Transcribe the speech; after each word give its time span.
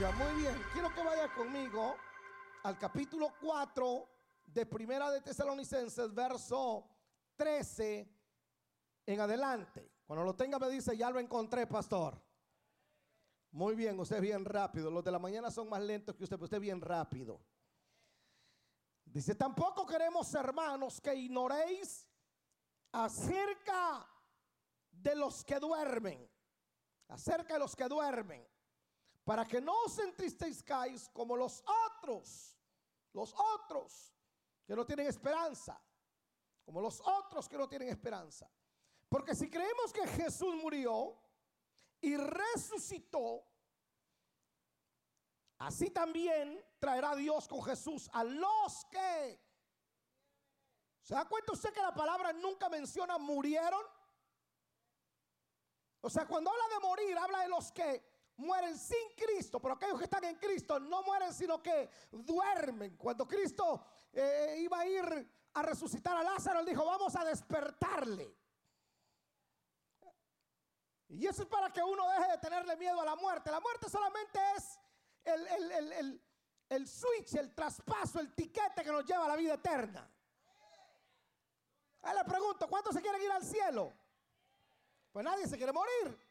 Muy 0.00 0.40
bien. 0.40 0.54
Quiero 0.72 0.94
que 0.94 1.02
vaya 1.02 1.28
conmigo 1.34 1.94
al 2.62 2.78
capítulo 2.78 3.34
4 3.38 4.08
de 4.46 4.64
Primera 4.64 5.10
de 5.10 5.20
Tesalonicenses, 5.20 6.14
verso 6.14 6.88
13 7.36 8.10
en 9.04 9.20
adelante. 9.20 9.92
Cuando 10.06 10.24
lo 10.24 10.34
tenga 10.34 10.58
me 10.58 10.70
dice, 10.70 10.96
ya 10.96 11.10
lo 11.10 11.20
encontré, 11.20 11.66
pastor. 11.66 12.18
Muy 13.50 13.74
bien, 13.74 14.00
usted 14.00 14.16
es 14.16 14.22
bien 14.22 14.42
rápido. 14.46 14.90
Los 14.90 15.04
de 15.04 15.10
la 15.10 15.18
mañana 15.18 15.50
son 15.50 15.68
más 15.68 15.82
lentos 15.82 16.16
que 16.16 16.24
usted, 16.24 16.36
pero 16.36 16.44
usted 16.44 16.56
es 16.56 16.62
bien 16.62 16.80
rápido. 16.80 17.38
Dice, 19.04 19.34
tampoco 19.34 19.84
queremos, 19.84 20.32
hermanos, 20.32 20.98
que 20.98 21.14
ignoréis 21.14 22.08
acerca 22.90 24.08
de 24.90 25.14
los 25.14 25.44
que 25.44 25.60
duermen, 25.60 26.26
acerca 27.08 27.52
de 27.52 27.60
los 27.60 27.76
que 27.76 27.86
duermen, 27.86 28.48
para 29.24 29.46
que 29.46 29.60
no 29.60 29.72
os 29.84 29.98
entristezcáis 29.98 31.08
como 31.10 31.36
los 31.36 31.62
otros, 31.86 32.56
los 33.12 33.34
otros 33.54 34.14
que 34.66 34.74
no 34.74 34.84
tienen 34.84 35.06
esperanza, 35.06 35.80
como 36.64 36.80
los 36.80 37.00
otros 37.00 37.48
que 37.48 37.58
no 37.58 37.68
tienen 37.68 37.88
esperanza. 37.88 38.50
Porque 39.08 39.34
si 39.34 39.50
creemos 39.50 39.92
que 39.92 40.06
Jesús 40.06 40.54
murió 40.54 41.20
y 42.00 42.16
resucitó, 42.16 43.44
así 45.58 45.90
también 45.90 46.64
traerá 46.78 47.14
Dios 47.16 47.48
con 47.48 47.62
Jesús 47.62 48.08
a 48.12 48.24
los 48.24 48.84
que... 48.90 49.50
¿Se 51.02 51.14
da 51.14 51.26
cuenta 51.28 51.52
usted 51.52 51.72
que 51.72 51.82
la 51.82 51.92
palabra 51.92 52.32
nunca 52.32 52.68
menciona 52.68 53.18
murieron? 53.18 53.84
O 56.02 56.08
sea, 56.08 56.26
cuando 56.26 56.50
habla 56.50 56.68
de 56.68 56.80
morir, 56.80 57.18
habla 57.18 57.40
de 57.40 57.48
los 57.48 57.72
que 57.72 58.09
mueren 58.40 58.76
sin 58.76 59.14
Cristo, 59.16 59.60
pero 59.60 59.74
aquellos 59.74 59.98
que 59.98 60.04
están 60.04 60.24
en 60.24 60.36
Cristo 60.36 60.80
no 60.80 61.02
mueren, 61.02 61.32
sino 61.32 61.62
que 61.62 61.90
duermen. 62.10 62.96
Cuando 62.96 63.26
Cristo 63.28 63.84
eh, 64.12 64.56
iba 64.58 64.80
a 64.80 64.86
ir 64.86 65.32
a 65.54 65.62
resucitar 65.62 66.16
a 66.16 66.22
Lázaro, 66.22 66.60
él 66.60 66.66
dijo, 66.66 66.84
vamos 66.84 67.14
a 67.16 67.24
despertarle. 67.24 68.36
Y 71.08 71.26
eso 71.26 71.42
es 71.42 71.48
para 71.48 71.72
que 71.72 71.82
uno 71.82 72.08
deje 72.10 72.30
de 72.32 72.38
tenerle 72.38 72.76
miedo 72.76 73.00
a 73.00 73.04
la 73.04 73.16
muerte. 73.16 73.50
La 73.50 73.60
muerte 73.60 73.88
solamente 73.88 74.38
es 74.56 74.78
el, 75.24 76.20
el 76.68 76.88
switch, 76.88 77.34
el 77.34 77.54
traspaso, 77.54 78.20
el 78.20 78.32
tiquete 78.32 78.82
que 78.82 78.92
nos 78.92 79.04
lleva 79.04 79.24
a 79.24 79.28
la 79.28 79.36
vida 79.36 79.54
eterna. 79.54 80.08
Ahí 82.02 82.16
le 82.16 82.24
pregunto, 82.24 82.68
¿cuántos 82.68 82.94
se 82.94 83.02
quieren 83.02 83.20
ir 83.20 83.30
al 83.30 83.44
cielo? 83.44 83.92
Pues 85.12 85.24
nadie 85.24 85.46
se 85.46 85.56
quiere 85.56 85.72
morir. 85.72 86.29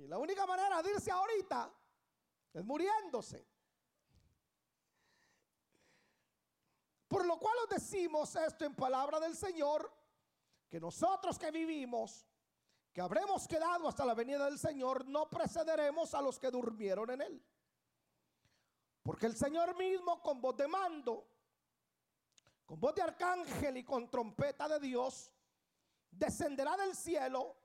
Y 0.00 0.06
la 0.06 0.16
única 0.16 0.46
manera 0.46 0.82
de 0.82 0.92
irse 0.92 1.10
ahorita 1.10 1.70
es 2.54 2.64
muriéndose. 2.64 3.46
Por 7.06 7.26
lo 7.26 7.38
cual 7.38 7.54
os 7.64 7.68
decimos 7.68 8.34
esto 8.34 8.64
en 8.64 8.74
palabra 8.74 9.20
del 9.20 9.36
Señor, 9.36 9.92
que 10.70 10.80
nosotros 10.80 11.38
que 11.38 11.50
vivimos, 11.50 12.26
que 12.94 13.02
habremos 13.02 13.46
quedado 13.46 13.88
hasta 13.88 14.06
la 14.06 14.14
venida 14.14 14.46
del 14.46 14.58
Señor, 14.58 15.06
no 15.06 15.28
precederemos 15.28 16.14
a 16.14 16.22
los 16.22 16.38
que 16.38 16.50
durmieron 16.50 17.10
en 17.10 17.20
él. 17.20 17.44
Porque 19.02 19.26
el 19.26 19.36
Señor 19.36 19.76
mismo 19.76 20.22
con 20.22 20.40
voz 20.40 20.56
de 20.56 20.66
mando, 20.66 21.28
con 22.64 22.80
voz 22.80 22.94
de 22.94 23.02
arcángel 23.02 23.76
y 23.76 23.84
con 23.84 24.08
trompeta 24.08 24.66
de 24.66 24.80
Dios, 24.80 25.30
descenderá 26.10 26.74
del 26.78 26.96
cielo 26.96 27.59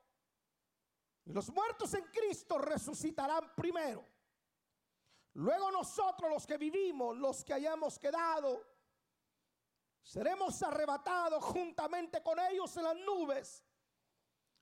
los 1.26 1.50
muertos 1.50 1.92
en 1.94 2.04
Cristo 2.04 2.58
resucitarán 2.58 3.54
primero. 3.54 4.06
Luego 5.34 5.70
nosotros 5.70 6.30
los 6.30 6.46
que 6.46 6.56
vivimos, 6.56 7.16
los 7.16 7.44
que 7.44 7.52
hayamos 7.52 7.98
quedado, 7.98 8.64
seremos 10.02 10.62
arrebatados 10.62 11.42
juntamente 11.44 12.22
con 12.22 12.38
ellos 12.38 12.76
en 12.76 12.84
las 12.84 12.96
nubes 12.96 13.64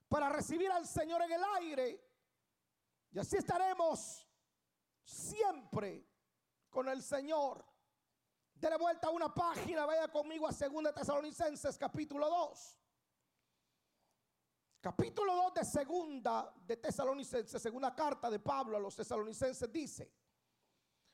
para 0.09 0.29
recibir 0.29 0.71
al 0.71 0.87
Señor 0.87 1.21
en 1.21 1.31
el 1.33 1.43
aire. 1.57 2.03
Y 3.11 3.19
así 3.19 3.37
estaremos 3.37 4.27
siempre 5.03 6.05
con 6.69 6.89
el 6.89 7.01
Señor. 7.03 7.63
Dele 8.55 8.77
vuelta 8.77 9.07
a 9.07 9.11
una 9.11 9.33
página, 9.33 9.85
vaya 9.85 10.07
conmigo 10.07 10.47
a 10.47 10.51
2 10.51 10.95
Tesalonicenses 10.95 11.77
capítulo 11.77 12.27
2. 12.27 12.79
Capítulo 14.85 15.33
2 15.33 15.53
de 15.55 15.65
segunda 15.65 16.53
de 16.63 16.77
Tesalonicenses, 16.77 17.59
segunda 17.59 17.95
carta 17.95 18.29
de 18.29 18.37
Pablo 18.37 18.77
a 18.77 18.79
los 18.79 18.95
tesalonicenses 18.95 19.73
dice, 19.73 20.13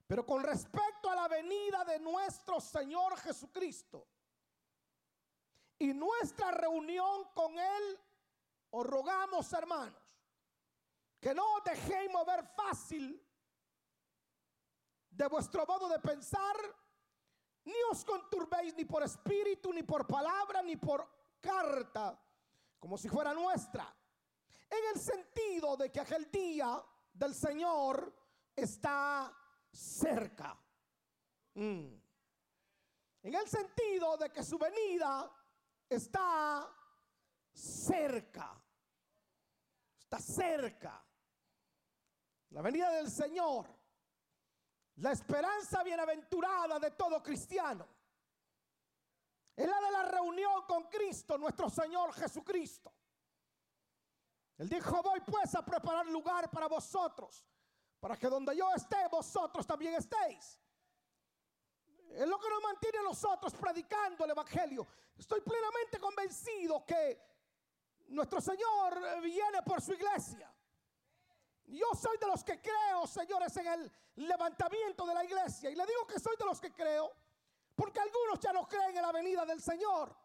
pero 0.06 0.26
con 0.26 0.44
respecto 0.44 1.10
a 1.10 1.16
la 1.16 1.30
venida 1.30 1.86
de 1.86 1.98
nuestro 1.98 2.60
Señor 2.60 3.18
Jesucristo 3.20 4.06
y 5.80 5.94
nuestra 5.94 6.52
reunión 6.52 7.30
con 7.34 7.58
Él, 7.58 7.98
os 8.72 8.86
rogamos 8.86 9.54
hermanos, 9.54 10.04
que 11.22 11.34
no 11.34 11.56
os 11.56 11.64
dejéis 11.64 12.12
mover 12.12 12.44
fácil 12.44 13.26
de 15.12 15.28
vuestro 15.30 15.66
modo 15.66 15.88
de 15.88 16.00
pensar, 16.00 16.58
ni 17.64 17.82
os 17.90 18.04
conturbéis 18.04 18.76
ni 18.76 18.84
por 18.84 19.04
espíritu, 19.04 19.72
ni 19.72 19.84
por 19.84 20.06
palabra, 20.06 20.62
ni 20.62 20.76
por 20.76 21.08
carta 21.40 22.22
como 22.82 22.98
si 22.98 23.08
fuera 23.08 23.32
nuestra, 23.32 23.96
en 24.68 24.96
el 24.96 25.00
sentido 25.00 25.78
de 25.78 25.92
que 25.92 26.00
aquel 26.00 26.32
día 26.32 26.84
del 27.14 27.36
Señor 27.36 28.12
está 28.56 29.32
cerca. 29.72 30.60
Mm. 31.54 31.94
En 33.22 33.36
el 33.36 33.48
sentido 33.48 34.18
de 34.18 34.32
que 34.32 34.44
su 34.44 34.58
venida 34.58 35.32
está 35.88 36.76
cerca. 37.54 38.60
Está 40.00 40.18
cerca. 40.18 41.06
La 42.50 42.64
venida 42.64 42.90
del 42.90 43.12
Señor. 43.12 43.68
La 44.96 45.12
esperanza 45.12 45.84
bienaventurada 45.84 46.80
de 46.80 46.92
todo 46.92 47.22
cristiano 47.22 47.88
es 49.56 49.70
la 49.70 49.80
de 49.80 49.92
la 49.92 50.04
con 50.66 50.84
Cristo, 50.84 51.38
nuestro 51.38 51.70
Señor 51.70 52.14
Jesucristo. 52.14 52.92
Él 54.58 54.70
dijo, 54.70 55.02
voy 55.02 55.20
pues 55.22 55.56
a 55.56 55.66
preparar 55.66 56.06
lugar 56.08 56.50
para 56.50 56.68
vosotros, 56.68 57.46
para 58.00 58.18
que 58.18 58.28
donde 58.28 58.56
yo 58.56 58.72
esté, 58.76 59.08
vosotros 59.10 59.66
también 59.66 59.96
estéis. 59.96 60.60
Es 62.10 62.28
lo 62.28 62.40
que 62.40 62.50
nos 62.50 62.62
mantiene 62.62 63.00
a 63.00 63.04
nosotros 63.04 63.54
predicando 63.54 64.26
el 64.26 64.32
Evangelio. 64.32 64.88
Estoy 65.18 65.42
plenamente 65.42 66.00
convencido 66.00 66.86
que 66.86 67.20
nuestro 68.10 68.42
Señor 68.42 69.22
viene 69.22 69.64
por 69.64 69.82
su 69.82 69.94
iglesia. 69.94 70.54
Yo 71.66 71.88
soy 72.00 72.18
de 72.18 72.28
los 72.28 72.44
que 72.44 72.62
creo, 72.62 73.08
señores, 73.08 73.56
en 73.58 73.68
el 73.68 73.92
levantamiento 74.16 75.06
de 75.06 75.14
la 75.14 75.24
iglesia. 75.24 75.70
Y 75.70 75.76
le 75.76 75.86
digo 75.86 76.06
que 76.06 76.20
soy 76.20 76.36
de 76.38 76.46
los 76.46 76.60
que 76.60 76.74
creo 76.74 77.14
porque 77.76 78.00
algunos 78.00 78.40
ya 78.40 78.54
no 78.54 78.68
creen 78.68 78.96
en 78.96 79.02
la 79.02 79.12
venida 79.12 79.46
del 79.46 79.62
Señor. 79.62 80.16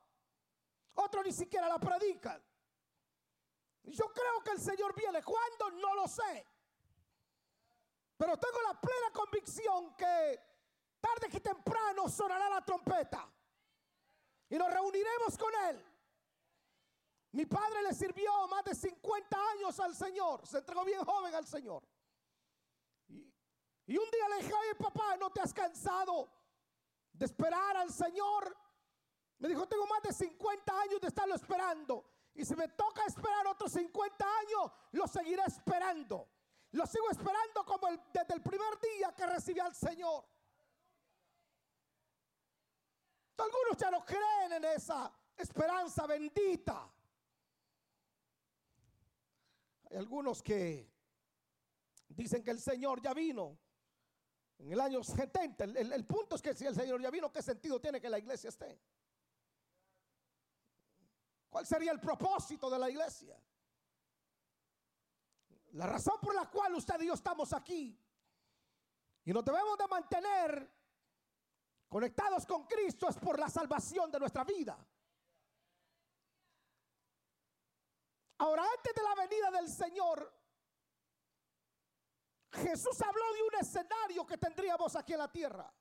Otros 0.96 1.24
ni 1.24 1.32
siquiera 1.32 1.68
la 1.68 1.78
predican. 1.78 2.42
Yo 3.84 4.12
creo 4.12 4.42
que 4.42 4.50
el 4.52 4.60
Señor 4.60 4.94
viene. 4.94 5.22
¿Cuándo? 5.22 5.70
No 5.78 5.94
lo 5.94 6.08
sé. 6.08 6.46
Pero 8.16 8.36
tengo 8.38 8.60
la 8.62 8.80
plena 8.80 9.10
convicción 9.12 9.94
que 9.94 10.40
tarde 11.00 11.28
que 11.30 11.40
temprano 11.40 12.08
sonará 12.08 12.48
la 12.48 12.64
trompeta. 12.64 13.30
Y 14.48 14.56
nos 14.56 14.72
reuniremos 14.72 15.36
con 15.38 15.54
Él. 15.68 15.84
Mi 17.32 17.44
padre 17.44 17.82
le 17.82 17.92
sirvió 17.92 18.48
más 18.48 18.64
de 18.64 18.74
50 18.74 19.50
años 19.50 19.78
al 19.80 19.94
Señor. 19.94 20.46
Se 20.46 20.58
entregó 20.58 20.84
bien 20.84 21.04
joven 21.04 21.34
al 21.34 21.46
Señor. 21.46 21.86
Y, 23.08 23.98
un 23.98 24.10
día 24.10 24.28
le 24.30 24.36
dije, 24.42 24.52
oye 24.54 24.74
papá, 24.74 25.16
¿no 25.16 25.30
te 25.30 25.42
has 25.42 25.52
cansado 25.52 26.28
de 27.12 27.24
esperar 27.24 27.76
al 27.76 27.92
Señor. 27.92 28.56
Me 29.38 29.48
dijo, 29.48 29.66
tengo 29.66 29.86
más 29.86 30.02
de 30.02 30.12
50 30.12 30.80
años 30.80 31.00
de 31.00 31.08
estarlo 31.08 31.34
esperando. 31.34 32.04
Y 32.34 32.44
si 32.44 32.54
me 32.54 32.68
toca 32.68 33.04
esperar 33.06 33.46
otros 33.46 33.72
50 33.72 34.24
años, 34.24 34.72
lo 34.92 35.06
seguiré 35.06 35.42
esperando. 35.46 36.28
Lo 36.72 36.86
sigo 36.86 37.10
esperando 37.10 37.64
como 37.64 37.88
desde 38.12 38.34
el 38.34 38.42
primer 38.42 38.78
día 38.80 39.14
que 39.14 39.26
recibí 39.26 39.60
al 39.60 39.74
Señor. 39.74 40.24
Algunos 43.38 43.76
ya 43.78 43.90
no 43.90 44.04
creen 44.04 44.52
en 44.52 44.64
esa 44.64 45.12
esperanza 45.36 46.06
bendita. 46.06 46.90
Hay 49.90 49.96
algunos 49.96 50.42
que 50.42 50.90
dicen 52.08 52.42
que 52.42 52.50
el 52.50 52.60
Señor 52.60 53.00
ya 53.00 53.14
vino 53.14 53.58
en 54.58 54.72
el 54.72 54.80
año 54.80 55.02
70. 55.02 55.64
El, 55.64 56.04
punto 56.06 56.36
es 56.36 56.42
que 56.42 56.54
si 56.54 56.66
el 56.66 56.74
Señor 56.74 57.00
ya 57.00 57.10
vino, 57.10 57.30
¿qué 57.30 57.42
sentido 57.42 57.80
tiene 57.80 58.00
que 58.00 58.08
la 58.08 58.18
iglesia 58.18 58.48
esté? 58.48 58.78
¿Cuál 61.56 61.64
sería 61.64 61.90
el 61.90 62.00
propósito 62.00 62.68
de 62.68 62.78
la 62.78 62.90
iglesia? 62.90 63.34
La 65.72 65.86
razón 65.86 66.20
por 66.20 66.34
la 66.34 66.50
cual 66.50 66.74
usted 66.74 67.00
y 67.00 67.06
yo 67.06 67.14
estamos 67.14 67.50
aquí 67.54 67.98
y 69.24 69.32
nos 69.32 69.42
debemos 69.42 69.78
de 69.78 69.86
mantener 69.88 70.70
conectados 71.88 72.44
con 72.44 72.66
Cristo 72.66 73.08
es 73.08 73.16
por 73.16 73.40
la 73.40 73.48
salvación 73.48 74.10
de 74.10 74.20
nuestra 74.20 74.44
vida. 74.44 74.86
Ahora, 78.36 78.62
antes 78.62 78.94
de 78.94 79.02
la 79.02 79.14
venida 79.14 79.50
del 79.52 79.70
Señor, 79.70 80.30
Jesús 82.52 83.00
habló 83.00 83.32
de 83.32 83.42
un 83.44 83.54
escenario 83.62 84.26
que 84.26 84.36
tendríamos 84.36 84.94
aquí 84.94 85.14
en 85.14 85.20
la 85.20 85.32
tierra. 85.32 85.72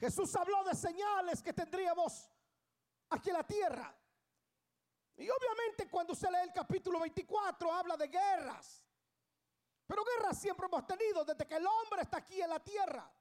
Jesús 0.00 0.34
habló 0.34 0.64
de 0.64 0.74
señales 0.74 1.40
que 1.40 1.52
tendríamos 1.52 2.28
aquí 3.08 3.30
en 3.30 3.36
la 3.36 3.46
tierra. 3.46 3.99
Y 5.20 5.28
obviamente 5.28 5.86
cuando 5.90 6.14
usted 6.14 6.30
lee 6.30 6.44
el 6.44 6.52
capítulo 6.52 6.98
24 6.98 7.70
habla 7.70 7.94
de 7.94 8.08
guerras. 8.08 8.86
Pero 9.86 10.02
guerras 10.02 10.40
siempre 10.40 10.66
hemos 10.66 10.86
tenido 10.86 11.24
desde 11.26 11.46
que 11.46 11.56
el 11.56 11.66
hombre 11.66 12.02
está 12.02 12.18
aquí 12.18 12.40
en 12.40 12.48
la 12.48 12.58
tierra. 12.58 13.12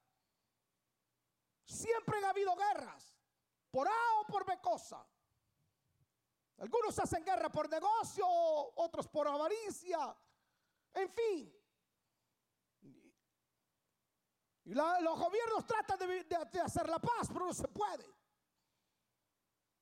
Siempre 1.65 2.23
ha 2.23 2.29
habido 2.29 2.55
guerras, 2.55 3.19
por 3.69 3.85
A 3.85 4.19
o 4.21 4.25
por 4.27 4.45
B 4.45 4.61
cosa. 4.61 5.05
Algunos 6.59 6.97
hacen 6.97 7.23
guerra 7.25 7.49
por 7.49 7.69
negocio, 7.69 8.25
otros 8.27 9.07
por 9.09 9.27
avaricia, 9.27 10.15
en 10.93 11.09
fin. 11.11 11.55
Y 14.63 14.73
los 14.73 15.19
gobiernos 15.19 15.65
tratan 15.65 15.99
de, 15.99 16.61
hacer 16.61 16.87
la 16.87 16.99
paz, 16.99 17.27
pero 17.27 17.45
no 17.45 17.53
se 17.53 17.67
puede. 17.67 18.18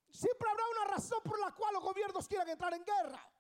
Siempre 0.10 0.50
habrá 0.50 0.64
una 0.70 0.86
razón 0.86 1.22
por 1.24 1.40
la 1.40 1.54
cual 1.54 1.74
los 1.74 1.84
gobiernos 1.84 2.28
quieran 2.28 2.50
entrar 2.50 2.74
en 2.74 2.84
guerra. 2.84 3.32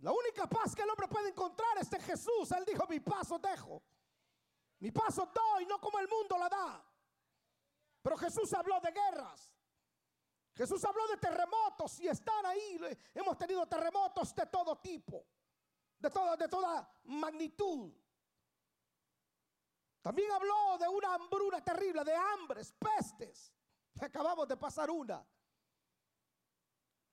La 0.00 0.12
única 0.12 0.46
paz 0.46 0.74
que 0.74 0.82
el 0.82 0.90
hombre 0.90 1.08
puede 1.08 1.30
encontrar 1.30 1.78
es 1.78 1.92
en 1.92 2.02
Jesús. 2.02 2.50
Él 2.52 2.64
dijo, 2.66 2.86
mi 2.88 3.00
paso 3.00 3.38
dejo. 3.38 3.82
Mi 4.80 4.90
paso 4.90 5.30
doy, 5.34 5.64
no 5.64 5.80
como 5.80 5.98
el 5.98 6.08
mundo 6.08 6.36
la 6.36 6.48
da. 6.48 6.84
Pero 8.02 8.16
Jesús 8.18 8.52
habló 8.52 8.80
de 8.80 8.90
guerras. 8.92 9.50
Jesús 10.54 10.84
habló 10.84 11.06
de 11.08 11.16
terremotos 11.16 11.98
y 12.00 12.08
están 12.08 12.44
ahí. 12.44 12.78
Hemos 13.14 13.38
tenido 13.38 13.66
terremotos 13.66 14.34
de 14.34 14.46
todo 14.46 14.76
tipo, 14.76 15.26
de, 15.98 16.10
de 16.38 16.48
toda 16.48 16.88
magnitud. 17.04 17.92
También 20.02 20.30
habló 20.32 20.76
de 20.78 20.86
una 20.86 21.14
hambruna 21.14 21.64
terrible, 21.64 22.04
de 22.04 22.14
hambres, 22.14 22.72
pestes. 22.72 23.52
Acabamos 24.00 24.48
de 24.48 24.56
pasar 24.56 24.90
una. 24.90 25.24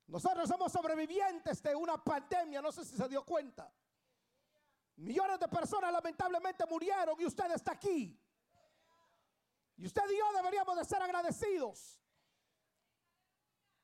Nosotros 0.08 0.50
somos 0.50 0.72
sobrevivientes 0.72 1.62
de 1.62 1.76
una 1.76 2.04
pandemia, 2.04 2.62
no 2.62 2.72
sé 2.72 2.84
si 2.84 2.98
se 2.98 3.08
dio 3.08 3.24
cuenta. 3.24 3.72
Millones 4.98 5.40
de 5.40 5.48
personas 5.48 5.92
lamentablemente 5.92 6.66
murieron 6.66 7.20
y 7.20 7.26
usted 7.26 7.50
está 7.52 7.72
aquí. 7.72 8.20
Y 9.78 9.86
usted 9.86 10.04
y 10.12 10.18
yo 10.18 10.34
deberíamos 10.34 10.78
de 10.78 10.86
ser 10.86 11.02
agradecidos. 11.02 12.00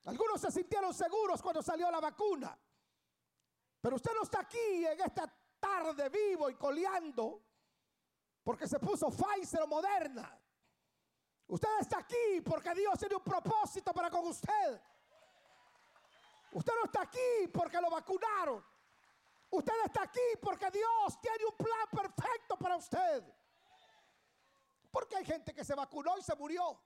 Algunos 0.04 0.40
se 0.40 0.50
sintieron 0.50 0.94
seguros 0.94 1.42
cuando 1.42 1.62
salió 1.62 1.90
la 1.90 2.00
vacuna. 2.00 2.58
Pero 3.80 3.96
usted 3.96 4.12
no 4.14 4.22
está 4.22 4.40
aquí 4.40 4.86
en 4.86 5.00
esta 5.00 5.32
tarde 5.58 6.08
vivo 6.08 6.50
y 6.50 6.54
coleando 6.54 7.42
porque 8.42 8.66
se 8.66 8.78
puso 8.78 9.10
Pfizer 9.10 9.62
o 9.62 9.66
Moderna. 9.66 10.40
Usted 11.48 11.68
está 11.80 11.98
aquí 11.98 12.42
porque 12.44 12.74
Dios 12.74 12.98
tiene 12.98 13.14
un 13.14 13.22
propósito 13.22 13.92
para 13.94 14.10
con 14.10 14.26
usted. 14.26 14.80
Usted 16.52 16.72
no 16.74 16.84
está 16.84 17.02
aquí 17.02 17.48
porque 17.52 17.80
lo 17.80 17.90
vacunaron. 17.90 18.64
Usted 19.50 19.72
está 19.86 20.02
aquí 20.02 20.36
porque 20.42 20.70
Dios 20.70 21.20
tiene 21.22 21.46
un 21.46 21.56
plan 21.56 21.88
perfecto 21.90 22.56
para 22.58 22.76
usted. 22.76 23.24
Porque 24.90 25.16
hay 25.16 25.24
gente 25.24 25.54
que 25.54 25.64
se 25.64 25.74
vacunó 25.74 26.18
y 26.18 26.22
se 26.22 26.34
murió. 26.34 26.78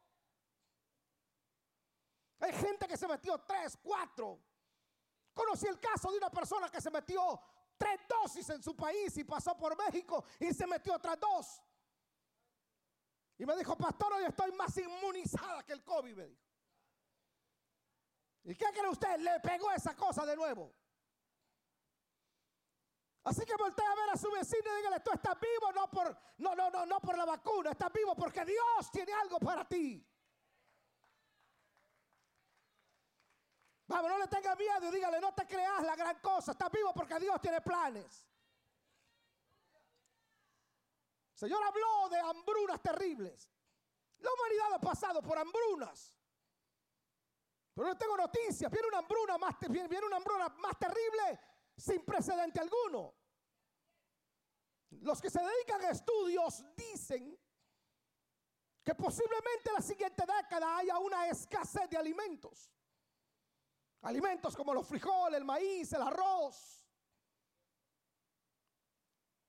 Hay 2.38 2.52
gente 2.52 2.86
que 2.86 2.96
se 2.96 3.08
metió 3.08 3.38
tres, 3.38 3.76
cuatro. 3.82 4.38
Conocí 5.34 5.66
el 5.66 5.80
caso 5.80 6.10
de 6.10 6.18
una 6.18 6.30
persona 6.30 6.68
que 6.68 6.80
se 6.80 6.90
metió 6.90 7.40
tres 7.76 8.00
dosis 8.08 8.48
en 8.50 8.62
su 8.62 8.76
país 8.76 9.16
y 9.16 9.24
pasó 9.24 9.56
por 9.56 9.76
México 9.76 10.24
y 10.38 10.52
se 10.52 10.66
metió 10.66 10.94
otras 10.94 11.18
dos. 11.18 11.62
Y 13.42 13.44
me 13.44 13.56
dijo, 13.56 13.76
pastor, 13.76 14.12
hoy 14.12 14.22
estoy 14.22 14.52
más 14.52 14.76
inmunizada 14.76 15.64
que 15.64 15.72
el 15.72 15.82
COVID, 15.82 16.14
me 16.14 16.26
dijo. 16.28 16.44
¿Y 18.44 18.54
qué 18.54 18.66
cree 18.66 18.88
usted? 18.88 19.18
Le 19.18 19.40
pegó 19.40 19.68
esa 19.72 19.96
cosa 19.96 20.24
de 20.24 20.36
nuevo. 20.36 20.72
Así 23.24 23.44
que 23.44 23.56
voltea 23.56 23.90
a 23.90 23.96
ver 23.96 24.10
a 24.10 24.16
su 24.16 24.30
vecino 24.30 24.72
y 24.72 24.76
dígale, 24.76 25.00
tú 25.00 25.10
estás 25.12 25.36
vivo 25.40 25.72
no 25.72 25.90
por, 25.90 26.16
no, 26.38 26.54
no, 26.54 26.70
no, 26.70 26.86
no 26.86 27.00
por 27.00 27.18
la 27.18 27.24
vacuna, 27.24 27.72
estás 27.72 27.92
vivo 27.92 28.14
porque 28.14 28.44
Dios 28.44 28.92
tiene 28.92 29.12
algo 29.12 29.40
para 29.40 29.66
ti. 29.66 30.08
Vamos, 33.88 34.08
no 34.08 34.18
le 34.18 34.28
tenga 34.28 34.54
miedo 34.54 34.88
y 34.88 34.92
dígale, 34.92 35.18
no 35.18 35.34
te 35.34 35.48
creas 35.48 35.82
la 35.82 35.96
gran 35.96 36.20
cosa, 36.20 36.52
estás 36.52 36.70
vivo 36.70 36.94
porque 36.94 37.18
Dios 37.18 37.40
tiene 37.40 37.60
planes. 37.60 38.24
Señor 41.42 41.60
habló 41.64 42.08
de 42.08 42.20
hambrunas 42.20 42.80
terribles. 42.80 43.50
La 44.20 44.30
humanidad 44.32 44.74
ha 44.74 44.78
pasado 44.78 45.20
por 45.20 45.36
hambrunas. 45.36 46.16
Pero 47.74 47.88
no 47.88 47.98
tengo 47.98 48.16
noticias. 48.16 48.70
Viene 48.70 48.86
una 48.86 48.98
hambruna 48.98 49.38
más, 49.38 49.56
viene 49.68 50.06
una 50.06 50.18
hambruna 50.18 50.50
más 50.50 50.78
terrible 50.78 51.40
sin 51.76 52.04
precedente 52.04 52.60
alguno. 52.60 53.12
Los 55.00 55.20
que 55.20 55.30
se 55.30 55.40
dedican 55.40 55.80
a 55.80 55.90
estudios 55.90 56.62
dicen 56.76 57.36
que 58.84 58.94
posiblemente 58.94 59.68
en 59.70 59.74
la 59.74 59.82
siguiente 59.82 60.22
década 60.24 60.76
haya 60.76 60.96
una 60.98 61.26
escasez 61.26 61.90
de 61.90 61.96
alimentos. 61.96 62.70
Alimentos 64.02 64.54
como 64.54 64.72
los 64.72 64.86
frijoles, 64.86 65.38
el 65.38 65.44
maíz, 65.44 65.92
el 65.92 66.02
arroz. 66.02 66.81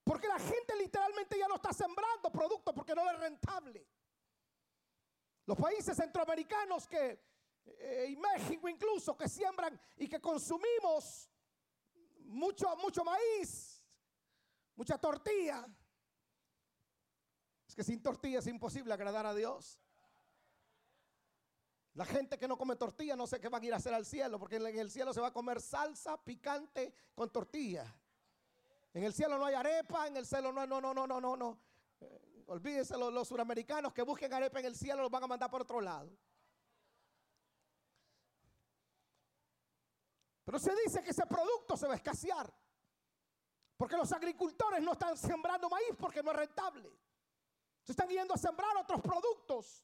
Porque 0.03 0.27
la 0.27 0.39
gente 0.39 0.75
literalmente 0.77 1.37
ya 1.37 1.47
no 1.47 1.55
está 1.55 1.71
sembrando 1.71 2.29
productos 2.31 2.73
porque 2.73 2.93
no 2.93 3.09
es 3.09 3.19
rentable. 3.19 3.87
Los 5.45 5.57
países 5.57 5.95
centroamericanos 5.95 6.87
que, 6.87 7.19
eh, 7.65 8.07
y 8.09 8.15
México 8.15 8.67
incluso, 8.67 9.15
que 9.17 9.29
siembran 9.29 9.79
y 9.97 10.07
que 10.07 10.19
consumimos 10.19 11.29
mucho, 12.25 12.75
mucho 12.77 13.03
maíz, 13.03 13.83
mucha 14.75 14.97
tortilla. 14.97 15.65
Es 17.67 17.75
que 17.75 17.83
sin 17.83 18.01
tortilla 18.01 18.39
es 18.39 18.47
imposible 18.47 18.93
agradar 18.93 19.25
a 19.25 19.33
Dios. 19.33 19.79
La 21.93 22.05
gente 22.05 22.39
que 22.39 22.47
no 22.47 22.57
come 22.57 22.75
tortilla 22.75 23.15
no 23.15 23.27
sé 23.27 23.39
qué 23.39 23.49
van 23.49 23.61
a 23.61 23.65
ir 23.65 23.73
a 23.73 23.77
hacer 23.77 23.93
al 23.93 24.05
cielo, 24.05 24.39
porque 24.39 24.55
en 24.55 24.79
el 24.79 24.89
cielo 24.89 25.13
se 25.13 25.21
va 25.21 25.27
a 25.27 25.33
comer 25.33 25.61
salsa 25.61 26.21
picante 26.23 26.93
con 27.13 27.31
tortilla. 27.31 27.95
En 28.93 29.03
el 29.03 29.13
cielo 29.13 29.37
no 29.37 29.45
hay 29.45 29.55
arepa, 29.55 30.07
en 30.07 30.17
el 30.17 30.25
cielo 30.25 30.51
no, 30.51 30.67
no, 30.67 30.79
no, 30.79 30.93
no, 30.93 31.07
no, 31.07 31.19
no, 31.19 31.35
no. 31.35 31.59
Eh, 31.99 32.43
olvídense 32.47 32.97
los, 32.97 33.11
los 33.11 33.27
suramericanos 33.27 33.91
que 33.91 34.03
busquen 34.03 34.33
arepa 34.33 34.59
en 34.59 34.67
el 34.67 34.75
cielo, 34.75 35.01
los 35.01 35.11
van 35.11 35.23
a 35.23 35.27
mandar 35.27 35.49
por 35.49 35.61
otro 35.61 35.81
lado. 35.81 36.11
Pero 40.45 40.59
se 40.59 40.75
dice 40.75 41.01
que 41.01 41.11
ese 41.11 41.25
producto 41.25 41.75
se 41.75 41.87
va 41.87 41.93
a 41.93 41.95
escasear. 41.95 42.53
Porque 43.77 43.97
los 43.97 44.11
agricultores 44.11 44.81
no 44.81 44.93
están 44.93 45.17
sembrando 45.17 45.69
maíz 45.69 45.95
porque 45.97 46.21
no 46.21 46.31
es 46.31 46.37
rentable. 46.37 46.91
Se 47.81 47.91
están 47.93 48.07
yendo 48.07 48.33
a 48.33 48.37
sembrar 48.37 48.77
otros 48.77 49.01
productos 49.01 49.83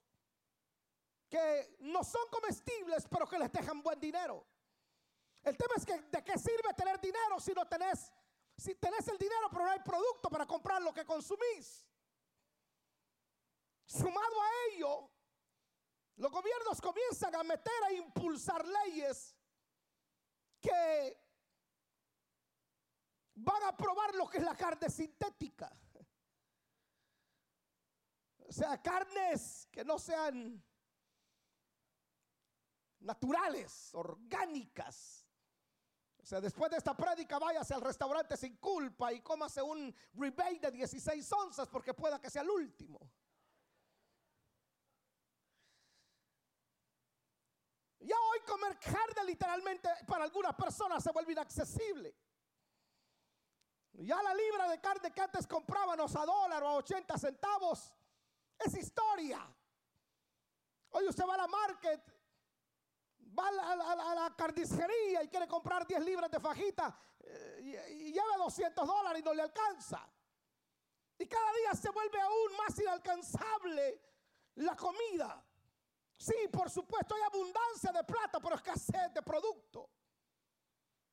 que 1.27 1.75
no 1.79 2.03
son 2.03 2.29
comestibles, 2.31 3.07
pero 3.09 3.27
que 3.27 3.39
les 3.39 3.51
dejan 3.51 3.81
buen 3.81 3.99
dinero. 3.99 4.45
El 5.43 5.57
tema 5.57 5.73
es 5.77 5.85
que 5.85 5.99
de 6.01 6.23
qué 6.23 6.37
sirve 6.37 6.73
tener 6.75 6.99
dinero 6.99 7.39
si 7.39 7.53
no 7.53 7.67
tenés, 7.67 8.11
si 8.59 8.75
tenés 8.75 9.07
el 9.07 9.17
dinero, 9.17 9.47
pero 9.51 9.65
no 9.65 9.71
hay 9.71 9.79
producto 9.79 10.29
para 10.29 10.45
comprar 10.45 10.81
lo 10.81 10.93
que 10.93 11.05
consumís. 11.05 11.85
Sumado 13.85 14.41
a 14.41 14.49
ello, 14.71 15.09
los 16.17 16.31
gobiernos 16.31 16.81
comienzan 16.81 17.35
a 17.35 17.43
meter 17.43 17.83
a 17.85 17.93
impulsar 17.93 18.65
leyes 18.67 19.35
que 20.59 21.17
van 23.35 23.63
a 23.63 23.75
probar 23.75 24.13
lo 24.15 24.27
que 24.27 24.37
es 24.37 24.43
la 24.43 24.55
carne 24.55 24.89
sintética. 24.89 25.71
O 28.47 28.51
sea, 28.51 28.81
carnes 28.81 29.67
que 29.71 29.85
no 29.85 29.97
sean 29.97 30.61
naturales, 32.99 33.93
orgánicas. 33.93 35.18
Después 36.29 36.69
de 36.69 36.77
esta 36.77 36.95
prédica, 36.95 37.39
váyase 37.39 37.73
al 37.73 37.81
restaurante 37.81 38.37
sin 38.37 38.57
culpa 38.57 39.11
y 39.11 39.21
cómase 39.21 39.63
un 39.63 39.93
rebate 40.13 40.59
de 40.59 40.71
16 40.71 41.31
onzas 41.33 41.67
porque 41.67 41.95
pueda 41.95 42.21
que 42.21 42.29
sea 42.29 42.43
el 42.43 42.49
último. 42.51 42.99
Ya 48.01 48.15
hoy 48.15 48.39
comer 48.47 48.77
carne 48.79 49.23
literalmente 49.25 49.89
para 50.07 50.23
algunas 50.23 50.55
personas 50.55 51.03
se 51.03 51.11
vuelve 51.11 51.33
inaccesible. 51.33 52.15
Ya 53.93 54.21
la 54.21 54.33
libra 54.33 54.69
de 54.69 54.79
carne 54.79 55.11
que 55.11 55.21
antes 55.21 55.47
comprábamos 55.47 56.15
a 56.15 56.25
dólar 56.25 56.63
o 56.63 56.67
a 56.67 56.73
80 56.75 57.17
centavos 57.17 57.91
es 58.59 58.75
historia. 58.75 59.45
Hoy 60.91 61.07
usted 61.07 61.25
va 61.27 61.33
a 61.33 61.37
la 61.37 61.47
market, 61.47 62.18
va 63.37 63.47
a 63.47 64.15
la, 64.15 64.35
carnicería 64.35 65.23
y 65.23 65.27
quiere 65.27 65.47
comprar 65.47 65.85
10 65.85 66.01
libras 66.01 66.31
de 66.31 66.39
fajita 66.39 66.95
eh, 67.19 67.87
y, 67.89 68.11
lleva 68.11 68.37
200 68.37 68.87
dólares 68.87 69.21
y 69.21 69.25
no 69.25 69.33
le 69.33 69.41
alcanza. 69.41 70.07
Y 71.17 71.27
cada 71.27 71.51
día 71.53 71.73
se 71.73 71.89
vuelve 71.89 72.19
aún 72.21 72.57
más 72.57 72.79
inalcanzable 72.79 74.01
la 74.55 74.75
comida. 74.75 75.43
Sí, 76.17 76.47
por 76.51 76.69
supuesto 76.69 77.15
hay 77.15 77.21
abundancia 77.21 77.91
de 77.91 78.03
plata, 78.03 78.39
pero 78.39 78.55
escasez 78.55 79.13
de 79.13 79.21
producto. 79.21 79.89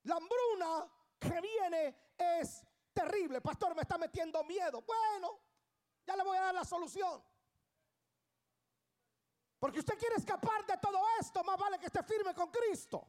La 0.04 0.16
hambruna 0.16 0.88
que 1.18 1.40
viene 1.40 2.12
es 2.16 2.64
terrible. 2.92 3.40
Pastor, 3.40 3.74
me 3.74 3.82
está 3.82 3.98
metiendo 3.98 4.42
miedo. 4.44 4.82
Bueno, 4.82 5.40
ya 6.06 6.16
le 6.16 6.22
voy 6.22 6.36
a 6.36 6.42
dar 6.42 6.54
la 6.54 6.64
solución. 6.64 7.22
Porque 9.58 9.80
usted 9.80 9.98
quiere 9.98 10.16
escapar 10.16 10.66
de 10.66 10.76
todo 10.78 10.98
esto, 11.20 11.42
más 11.42 11.58
vale 11.58 11.78
que 11.78 11.86
esté 11.86 12.02
firme 12.02 12.34
con 12.34 12.50
Cristo. 12.50 13.06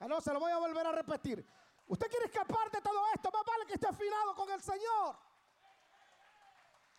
Ah, 0.00 0.08
no, 0.08 0.20
se 0.20 0.32
lo 0.32 0.40
voy 0.40 0.52
a 0.52 0.58
volver 0.58 0.86
a 0.86 0.92
repetir. 0.92 1.46
Usted 1.86 2.08
quiere 2.08 2.26
escapar 2.26 2.70
de 2.70 2.80
todo 2.80 3.00
esto, 3.14 3.30
más 3.30 3.44
vale 3.44 3.66
que 3.66 3.74
esté 3.74 3.86
afinado 3.86 4.34
con 4.34 4.50
el 4.50 4.62
Señor. 4.62 5.16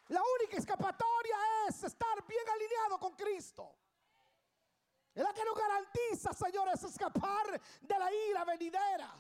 La 0.10 0.22
única 0.40 0.58
escapatoria 0.58 1.38
es 1.68 1.84
estar 1.84 2.26
bien 2.26 2.48
alineado 2.50 3.00
con 3.00 3.14
Cristo. 3.16 3.76
Es 5.14 5.24
la 5.24 5.34
que 5.34 5.44
nos 5.44 5.56
garantiza, 5.56 6.32
señores, 6.32 6.82
escapar 6.84 7.60
de 7.82 8.00
la 8.00 8.14
ira 8.14 8.46
venidera. 8.46 9.14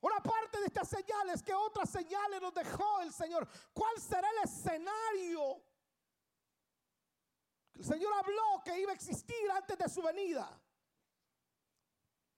Una 0.00 0.20
parte 0.20 0.58
de 0.58 0.66
estas 0.66 0.88
señales 0.88 1.42
que 1.42 1.54
otras 1.54 1.88
señales 1.88 2.42
nos 2.42 2.52
dejó 2.52 3.00
el 3.00 3.12
Señor. 3.12 3.48
¿Cuál 3.72 3.98
será 3.98 4.28
el 4.30 4.38
escenario? 4.44 5.62
El 7.74 7.84
Señor 7.84 8.12
habló 8.14 8.62
que 8.64 8.78
iba 8.78 8.92
a 8.92 8.94
existir 8.94 9.50
antes 9.52 9.76
de 9.76 9.88
su 9.88 10.02
venida. 10.02 10.60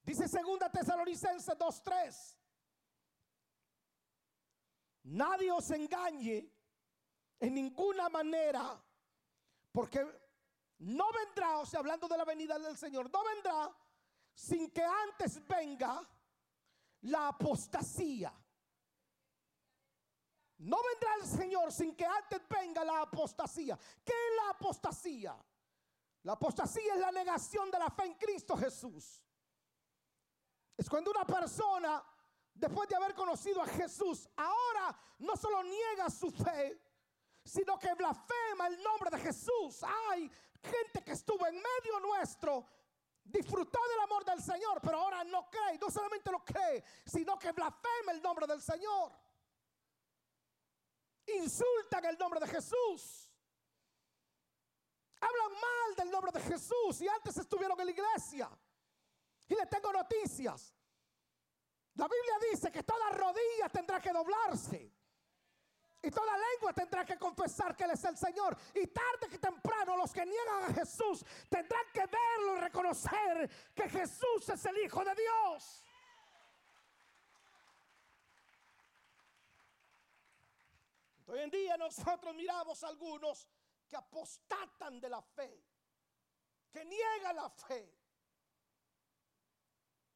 Dice 0.02 0.28
segunda 0.28 0.70
Tesalonicenses 0.70 1.58
2:3. 1.58 2.38
Nadie 5.04 5.52
os 5.52 5.70
engañe 5.70 6.52
en 7.38 7.54
ninguna 7.54 8.08
manera, 8.08 8.82
porque 9.70 10.04
no 10.78 11.12
vendrá, 11.12 11.58
o 11.58 11.66
sea, 11.66 11.80
hablando 11.80 12.08
de 12.08 12.16
la 12.16 12.24
venida 12.24 12.58
del 12.58 12.76
Señor, 12.76 13.10
no 13.12 13.24
vendrá 13.24 13.76
sin 14.34 14.70
que 14.70 14.82
antes 14.82 15.46
venga 15.46 16.00
la 17.02 17.28
apostasía. 17.28 18.32
No 20.58 20.78
vendrá 20.82 21.14
el 21.20 21.26
Señor 21.26 21.72
sin 21.72 21.94
que 21.94 22.06
antes 22.06 22.40
venga 22.48 22.84
la 22.84 23.02
apostasía. 23.02 23.78
¿Qué 24.04 24.12
es 24.12 24.36
la 24.36 24.50
apostasía? 24.50 25.36
La 26.22 26.32
apostasía 26.32 26.94
es 26.94 27.00
la 27.00 27.12
negación 27.12 27.70
de 27.70 27.78
la 27.78 27.90
fe 27.90 28.04
en 28.04 28.14
Cristo 28.14 28.56
Jesús. 28.56 29.22
Es 30.76 30.88
cuando 30.88 31.10
una 31.10 31.24
persona 31.24 32.02
después 32.56 32.88
de 32.88 32.96
haber 32.96 33.14
conocido 33.14 33.62
a 33.62 33.66
Jesús, 33.66 34.28
ahora 34.36 34.98
no 35.18 35.36
solo 35.36 35.62
niega 35.62 36.10
su 36.10 36.30
fe, 36.30 36.80
sino 37.44 37.78
que 37.78 37.94
blasfema 37.94 38.66
el 38.66 38.82
nombre 38.82 39.10
de 39.10 39.18
Jesús. 39.18 39.82
Hay 40.10 40.30
gente 40.62 41.04
que 41.04 41.12
estuvo 41.12 41.46
en 41.46 41.54
medio 41.54 42.00
nuestro, 42.00 42.66
disfrutó 43.22 43.78
del 43.88 44.00
amor 44.00 44.24
del 44.24 44.42
Señor, 44.42 44.80
pero 44.82 44.98
ahora 44.98 45.22
no 45.24 45.48
cree. 45.50 45.78
No 45.78 45.90
solamente 45.90 46.30
lo 46.30 46.44
cree, 46.44 46.82
sino 47.04 47.38
que 47.38 47.52
blasfema 47.52 48.12
el 48.12 48.22
nombre 48.22 48.46
del 48.46 48.62
Señor. 48.62 49.12
Insultan 51.26 52.04
el 52.04 52.18
nombre 52.18 52.40
de 52.40 52.46
Jesús. 52.46 53.32
Hablan 55.20 55.52
mal 55.52 55.96
del 55.96 56.10
nombre 56.10 56.32
de 56.32 56.40
Jesús 56.40 57.00
y 57.00 57.08
antes 57.08 57.36
estuvieron 57.36 57.78
en 57.80 57.86
la 57.86 57.92
iglesia. 57.92 58.50
Y 59.48 59.54
le 59.54 59.66
tengo 59.66 59.92
noticias. 59.92 60.74
La 61.94 62.06
Biblia 62.06 62.50
dice 62.50 62.70
que 62.70 62.82
toda 62.82 63.10
rodilla 63.10 63.68
tendrá 63.72 64.00
que 64.00 64.12
doblarse. 64.12 64.92
Y 66.02 66.10
toda 66.10 66.36
lengua 66.36 66.72
tendrá 66.72 67.04
que 67.04 67.18
confesar 67.18 67.74
que 67.74 67.84
Él 67.84 67.90
es 67.90 68.04
el 68.04 68.16
Señor. 68.16 68.56
Y 68.74 68.86
tarde 68.88 69.28
que 69.30 69.38
temprano 69.38 69.96
los 69.96 70.12
que 70.12 70.24
niegan 70.24 70.64
a 70.64 70.74
Jesús 70.74 71.24
tendrán 71.48 71.84
que 71.92 72.06
verlo 72.06 72.56
y 72.56 72.60
reconocer 72.60 73.50
que 73.74 73.88
Jesús 73.88 74.48
es 74.48 74.64
el 74.66 74.78
Hijo 74.78 75.04
de 75.04 75.14
Dios. 75.14 75.82
Hoy 81.26 81.40
en 81.40 81.50
día 81.50 81.76
nosotros 81.76 82.34
miramos 82.34 82.82
a 82.84 82.88
algunos 82.88 83.48
que 83.88 83.96
apostatan 83.96 85.00
de 85.00 85.08
la 85.08 85.20
fe, 85.22 85.64
que 86.70 86.84
niegan 86.84 87.36
la 87.36 87.50
fe. 87.50 87.92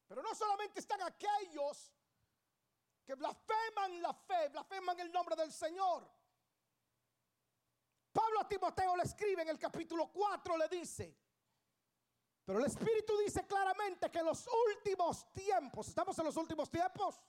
Pero 0.07 0.21
no 0.21 0.33
solamente 0.35 0.79
están 0.79 1.01
aquellos 1.01 1.93
que 3.05 3.15
blasfeman 3.15 4.01
la 4.01 4.13
fe, 4.13 4.49
blasfeman 4.49 4.99
el 4.99 5.11
nombre 5.11 5.35
del 5.35 5.51
Señor. 5.51 6.09
Pablo 8.11 8.41
a 8.41 8.47
Timoteo 8.47 8.95
le 8.95 9.03
escribe 9.03 9.41
en 9.41 9.49
el 9.49 9.59
capítulo 9.59 10.11
4, 10.11 10.57
le 10.57 10.67
dice, 10.67 11.17
pero 12.45 12.59
el 12.59 12.65
Espíritu 12.65 13.17
dice 13.19 13.45
claramente 13.47 14.09
que 14.11 14.19
en 14.19 14.25
los 14.25 14.45
últimos 14.67 15.31
tiempos, 15.31 15.87
¿estamos 15.87 16.17
en 16.19 16.25
los 16.25 16.35
últimos 16.35 16.69
tiempos? 16.69 17.21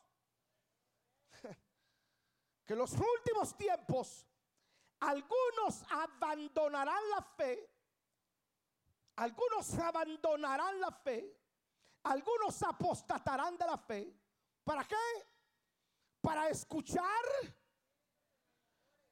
Que 2.65 2.73
en 2.75 2.79
los 2.79 2.93
últimos 2.93 3.57
tiempos 3.57 4.27
algunos 5.01 5.83
abandonarán 5.91 7.11
la 7.11 7.23
fe, 7.23 7.69
algunos 9.17 9.79
abandonarán 9.79 10.81
la 10.81 10.91
fe 10.91 11.43
algunos 12.05 12.63
apostatarán 12.63 13.57
de 13.57 13.67
la 13.67 13.79
fe. 13.79 14.13
¿Para 14.65 14.85
qué? 14.85 14.97
Para 16.21 16.49
escuchar 16.49 17.05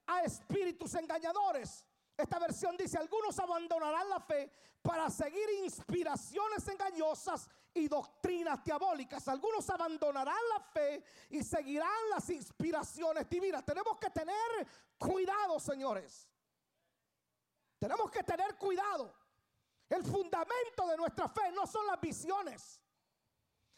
a 0.06 0.22
espíritus 0.22 0.94
engañadores. 0.94 1.84
Esta 2.20 2.38
versión 2.38 2.76
dice, 2.76 2.98
algunos 2.98 3.38
abandonarán 3.38 4.08
la 4.08 4.20
fe 4.20 4.50
para 4.82 5.08
seguir 5.10 5.48
inspiraciones 5.64 6.66
engañosas 6.68 7.48
y 7.74 7.88
doctrinas 7.88 8.62
diabólicas. 8.64 9.26
Algunos 9.28 9.68
abandonarán 9.70 10.48
la 10.52 10.60
fe 10.60 11.02
y 11.30 11.42
seguirán 11.42 12.10
las 12.10 12.28
inspiraciones 12.30 13.28
divinas. 13.28 13.64
Tenemos 13.64 13.98
que 13.98 14.10
tener 14.10 14.66
cuidado, 14.98 15.58
señores. 15.60 16.28
Tenemos 17.78 18.10
que 18.10 18.22
tener 18.22 18.56
cuidado. 18.56 19.14
El 19.88 20.04
fundamento 20.04 20.86
de 20.88 20.96
nuestra 20.96 21.28
fe 21.28 21.50
no 21.52 21.66
son 21.66 21.86
las 21.86 22.00
visiones. 22.00 22.80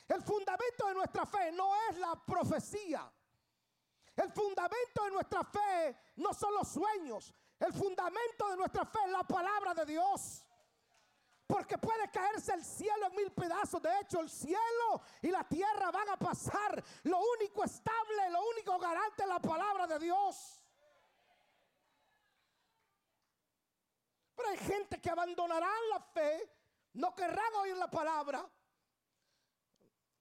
El 0.08 0.22
fundamento 0.22 0.88
de 0.88 0.94
nuestra 0.94 1.24
fe 1.24 1.52
no 1.52 1.70
es 1.88 1.96
la 1.98 2.16
profecía. 2.16 3.10
El 4.16 4.30
fundamento 4.30 5.04
de 5.04 5.10
nuestra 5.10 5.44
fe 5.44 5.96
no 6.16 6.34
son 6.34 6.52
los 6.54 6.68
sueños. 6.68 7.32
El 7.62 7.72
fundamento 7.72 8.50
de 8.50 8.56
nuestra 8.56 8.84
fe 8.84 8.98
es 9.04 9.12
la 9.12 9.22
palabra 9.22 9.72
de 9.72 9.86
Dios. 9.86 10.44
Porque 11.46 11.78
puede 11.78 12.10
caerse 12.10 12.52
el 12.54 12.64
cielo 12.64 13.06
en 13.06 13.14
mil 13.14 13.30
pedazos. 13.30 13.80
De 13.80 14.00
hecho, 14.00 14.18
el 14.18 14.28
cielo 14.28 15.00
y 15.20 15.28
la 15.28 15.44
tierra 15.44 15.92
van 15.92 16.08
a 16.08 16.16
pasar. 16.16 16.82
Lo 17.04 17.20
único 17.38 17.62
estable, 17.62 18.30
lo 18.30 18.40
único 18.48 18.76
garante 18.80 19.22
es 19.22 19.28
la 19.28 19.38
palabra 19.38 19.86
de 19.86 19.98
Dios. 20.00 20.60
Pero 24.34 24.48
hay 24.48 24.58
gente 24.58 25.00
que 25.00 25.10
abandonará 25.10 25.70
la 25.90 26.00
fe, 26.00 26.50
no 26.94 27.14
querrán 27.14 27.54
oír 27.60 27.76
la 27.76 27.88
palabra 27.88 28.44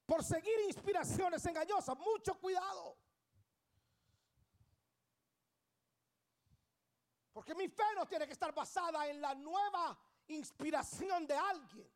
por 0.05 0.23
seguir 0.23 0.59
inspiraciones 0.67 1.43
engañosas. 1.47 1.97
Mucho 1.97 2.35
cuidado. 2.39 3.00
Porque 7.31 7.55
mi 7.55 7.67
fe 7.67 7.83
no 7.95 8.05
tiene 8.05 8.25
que 8.25 8.33
estar 8.33 8.53
basada 8.53 9.07
en 9.07 9.21
la 9.21 9.33
nueva 9.33 9.97
inspiración 10.27 11.25
de 11.25 11.35
alguien. 11.35 11.91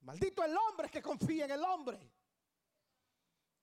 Maldito 0.00 0.42
el 0.42 0.56
hombre 0.56 0.88
que 0.90 1.02
confía 1.02 1.44
en 1.44 1.50
el 1.52 1.64
hombre. 1.64 2.12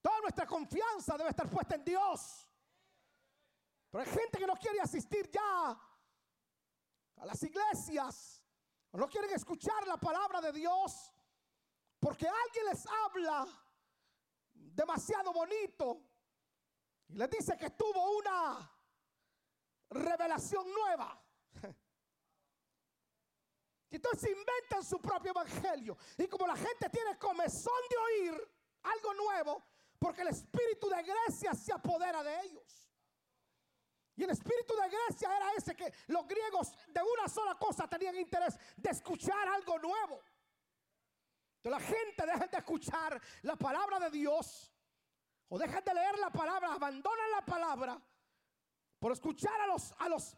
Toda 0.01 0.19
nuestra 0.21 0.45
confianza 0.45 1.17
debe 1.17 1.29
estar 1.29 1.49
puesta 1.49 1.75
en 1.75 1.83
Dios. 1.83 2.47
Pero 3.89 4.03
hay 4.03 4.09
gente 4.09 4.39
que 4.39 4.47
no 4.47 4.55
quiere 4.55 4.81
asistir 4.81 5.29
ya 5.29 5.71
a 7.17 7.25
las 7.25 7.43
iglesias, 7.43 8.41
no 8.93 9.07
quieren 9.07 9.31
escuchar 9.31 9.85
la 9.87 9.97
palabra 9.97 10.41
de 10.41 10.51
Dios, 10.51 11.13
porque 11.99 12.27
alguien 12.27 12.65
les 12.65 12.85
habla 12.87 13.45
demasiado 14.53 15.31
bonito 15.31 16.01
y 17.09 17.15
les 17.15 17.29
dice 17.29 17.57
que 17.57 17.69
tuvo 17.71 18.17
una 18.17 18.80
revelación 19.91 20.65
nueva. 20.71 21.21
Entonces 23.91 24.31
inventan 24.31 24.83
su 24.83 24.99
propio 25.01 25.31
evangelio. 25.31 25.97
Y 26.17 26.27
como 26.27 26.47
la 26.47 26.55
gente 26.55 26.89
tiene 26.89 27.17
comezón 27.17 27.81
de 27.89 27.97
oír, 27.97 28.51
algo 28.83 29.13
nuevo, 29.13 29.63
porque 29.99 30.21
el 30.21 30.29
espíritu 30.29 30.89
de 30.89 31.03
Grecia 31.03 31.53
se 31.53 31.73
apodera 31.73 32.23
de 32.23 32.41
ellos. 32.41 32.89
Y 34.15 34.23
el 34.23 34.29
espíritu 34.29 34.73
de 34.75 34.89
Grecia 34.89 35.35
era 35.35 35.53
ese 35.53 35.75
que 35.75 35.91
los 36.07 36.27
griegos 36.27 36.71
de 36.87 37.01
una 37.01 37.27
sola 37.27 37.55
cosa 37.55 37.87
tenían 37.87 38.15
interés 38.15 38.57
de 38.77 38.89
escuchar 38.89 39.47
algo 39.49 39.77
nuevo. 39.79 40.21
Que 41.61 41.69
la 41.69 41.79
gente 41.79 42.25
deja 42.25 42.47
de 42.47 42.57
escuchar 42.57 43.21
la 43.43 43.55
palabra 43.55 43.99
de 43.99 44.09
Dios 44.09 44.71
o 45.49 45.59
deja 45.59 45.81
de 45.81 45.93
leer 45.93 46.17
la 46.17 46.31
palabra, 46.31 46.73
abandonan 46.73 47.31
la 47.31 47.45
palabra 47.45 48.01
por 49.01 49.11
escuchar 49.13 49.59
a 49.59 49.65
los 49.65 49.91
a 49.97 50.07
los 50.09 50.37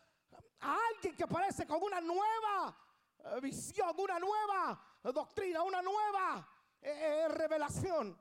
a 0.62 0.78
alguien 0.94 1.14
que 1.18 1.26
aparece 1.26 1.68
con 1.68 1.84
una 1.84 2.00
nueva 2.00 2.78
eh, 3.20 3.42
visión, 3.42 3.94
una 3.98 4.18
nueva 4.18 4.82
doctrina, 5.04 5.62
una 5.64 5.82
nueva 5.82 6.48
eh, 6.80 6.90
eh, 6.90 7.28
revelación. 7.28 8.18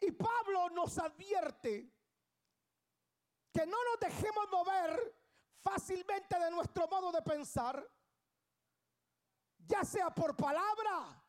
Y 0.00 0.12
Pablo 0.12 0.70
nos 0.70 0.96
advierte 0.96 1.92
que 3.52 3.66
no 3.66 3.76
nos 3.84 4.00
dejemos 4.00 4.48
mover 4.50 5.14
fácilmente 5.60 6.38
de 6.38 6.50
nuestro 6.50 6.88
modo 6.88 7.12
de 7.12 7.20
pensar, 7.20 7.86
ya 9.58 9.84
sea 9.84 10.08
por 10.08 10.34
palabra, 10.34 11.22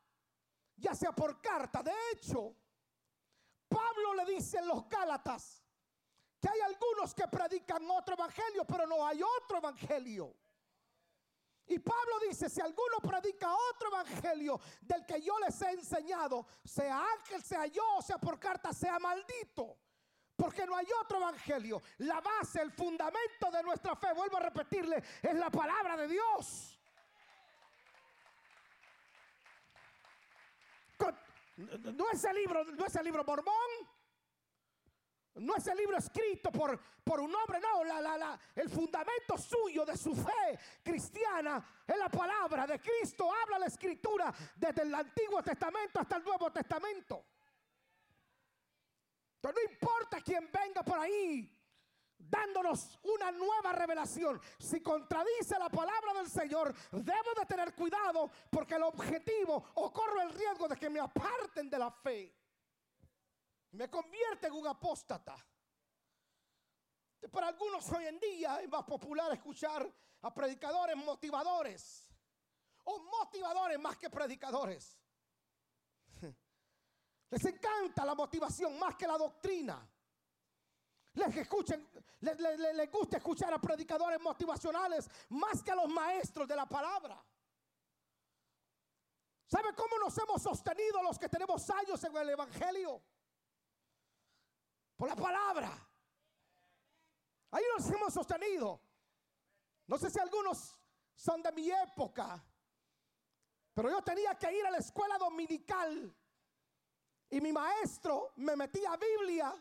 ya 0.77 0.96
sea 0.96 1.12
por 1.12 1.42
carta. 1.42 1.84
De 1.84 1.94
hecho, 2.13 2.56
Pablo 3.68 4.13
le 4.13 4.25
dice 4.36 4.60
en 4.60 4.68
los 4.70 4.88
Gálatas 4.88 5.66
que 6.39 6.50
hay 6.50 6.62
algunos 6.62 7.13
que 7.13 7.27
predican 7.27 7.89
otro 7.89 8.15
evangelio, 8.15 8.65
pero 8.65 8.86
no 8.86 9.06
hay 9.06 9.22
otro 9.22 9.58
evangelio. 9.58 10.36
Y 11.70 11.79
Pablo 11.79 12.20
dice, 12.27 12.50
si 12.50 12.62
alguno 12.62 13.00
predica 13.01 13.53
otro 13.53 13.89
evangelio 13.89 14.60
del 14.82 15.06
que 15.06 15.22
yo 15.22 15.38
les 15.39 15.62
he 15.62 15.72
enseñado, 15.72 16.46
sea 16.63 17.06
ángel, 17.13 17.44
sea 17.44 17.65
yo, 17.65 18.01
sea 18.01 18.17
por 18.17 18.39
carta, 18.39 18.72
sea 18.72 18.98
maldito. 19.00 19.77
Porque 20.36 20.65
no 20.65 20.75
hay 20.77 20.88
otro 21.01 21.17
evangelio. 21.17 21.82
La 21.98 22.22
base, 22.22 22.62
el 22.62 22.72
fundamento 22.72 23.51
de 23.51 23.63
nuestra 23.63 23.96
fe, 23.96 24.13
vuelvo 24.13 24.38
a 24.38 24.41
repetirle, 24.41 25.03
es 25.22 25.36
la 25.36 25.50
palabra 25.50 25.98
de 25.98 26.08
Dios. 26.08 26.79
No 31.58 32.10
es 32.12 32.24
el 32.24 32.36
libro, 32.36 32.63
no 32.63 32.86
es 32.86 32.96
el 32.96 33.03
libro 33.03 33.24
mormón. 33.25 33.97
No 35.39 35.56
es 35.56 35.67
el 35.67 35.77
libro 35.77 35.98
escrito 35.98 36.51
por, 36.51 36.79
por 37.03 37.20
un 37.20 37.34
hombre, 37.34 37.60
no, 37.60 37.84
la, 37.84 38.01
la, 38.01 38.17
la, 38.17 38.39
el 38.56 38.70
fundamento 38.70 39.38
suyo 39.38 39.86
de 39.86 39.96
su 39.96 40.15
fe 40.15 40.60
cristiana 40.84 41.84
es 41.86 41.98
la 41.98 42.10
palabra 42.10 42.65
de 42.65 42.79
Cristo. 42.79 43.32
Habla 43.34 43.60
la 43.60 43.67
escritura 43.67 44.34
desde 44.56 44.82
el 44.82 44.94
Antiguo 44.94 45.41
Testamento 45.44 46.00
hasta 46.00 46.17
el 46.17 46.24
Nuevo 46.24 46.51
Testamento. 46.51 47.24
Entonces 49.36 49.63
no 49.63 49.72
importa 49.74 50.22
quién 50.22 50.50
venga 50.51 50.84
por 50.84 51.00
ahí 51.00 51.53
dándonos 52.17 53.00
una 53.03 53.32
nueva 53.32 53.72
revelación. 53.74 54.41
Si 54.58 54.82
contradice 54.82 55.58
la 55.60 55.70
palabra 55.70 56.13
del 56.15 56.29
Señor, 56.29 56.74
debo 56.91 57.34
de 57.39 57.46
tener 57.46 57.74
cuidado 57.74 58.29
porque 58.50 58.75
el 58.75 58.84
objetivo 58.84 59.72
o 59.75 59.94
corro 59.94 60.22
el 60.22 60.32
riesgo 60.32 60.67
de 60.67 60.77
que 60.77 60.89
me 60.89 61.00
aparten 61.00 61.70
de 61.70 61.77
la 61.77 61.91
fe 61.91 62.34
me 63.77 63.89
convierte 63.89 64.48
en 64.48 64.53
un 64.53 64.67
apóstata. 64.67 65.38
Para 67.31 67.48
algunos 67.48 67.89
hoy 67.91 68.05
en 68.05 68.19
día 68.19 68.60
es 68.62 68.69
más 68.69 68.84
popular 68.84 69.31
escuchar 69.34 69.88
a 70.22 70.34
predicadores 70.34 70.96
motivadores 70.98 72.10
o 72.86 73.00
motivadores 73.00 73.79
más 73.79 73.98
que 73.98 74.10
predicadores. 74.10 74.98
Les 77.29 77.46
encanta 77.46 78.03
la 78.03 78.16
motivación 78.16 78.79
más 78.79 78.96
que 78.96 79.05
la 79.05 79.18
doctrina. 79.18 79.87
Les, 81.13 81.35
escuchen, 81.35 81.87
les, 82.22 82.92
gusta 82.92 83.18
escuchar 83.18 83.53
a 83.53 83.59
predicadores 83.59 84.20
motivacionales 84.22 85.09
más 85.29 85.61
que 85.61 85.72
a 85.72 85.75
los 85.75 85.90
maestros 85.90 86.48
de 86.48 86.55
la 86.55 86.68
palabra. 86.68 87.24
¿Sabe 89.48 89.74
cómo 89.75 89.98
nos 90.00 90.18
hemos 90.18 90.42
sostenido 90.42 91.01
los 91.01 91.18
que 91.18 91.29
tenemos 91.29 91.68
años 91.70 92.03
en 92.03 92.16
el 92.18 92.29
Evangelio? 92.29 93.01
Por 94.98 95.07
la 95.07 95.16
palabra. 95.16 95.72
Ahí 97.51 97.64
nos 97.77 97.90
hemos 97.90 98.14
sostenido. 98.14 98.81
No 99.86 99.98
sé 99.98 100.10
si 100.10 100.20
algunos 100.20 100.77
son 101.16 101.42
de 101.42 101.51
mi 101.53 101.72
época, 101.72 102.44
pero 103.74 103.90
yo 103.90 104.01
tenía 104.01 104.36
que 104.36 104.51
ir 104.51 104.66
a 104.66 104.72
la 104.72 104.79
escuela 104.79 105.18
dominical 105.18 106.14
y 107.29 107.40
mi 107.40 107.53
maestro 107.53 108.33
me 108.38 108.55
metía 108.55 108.98
Biblia 108.98 109.53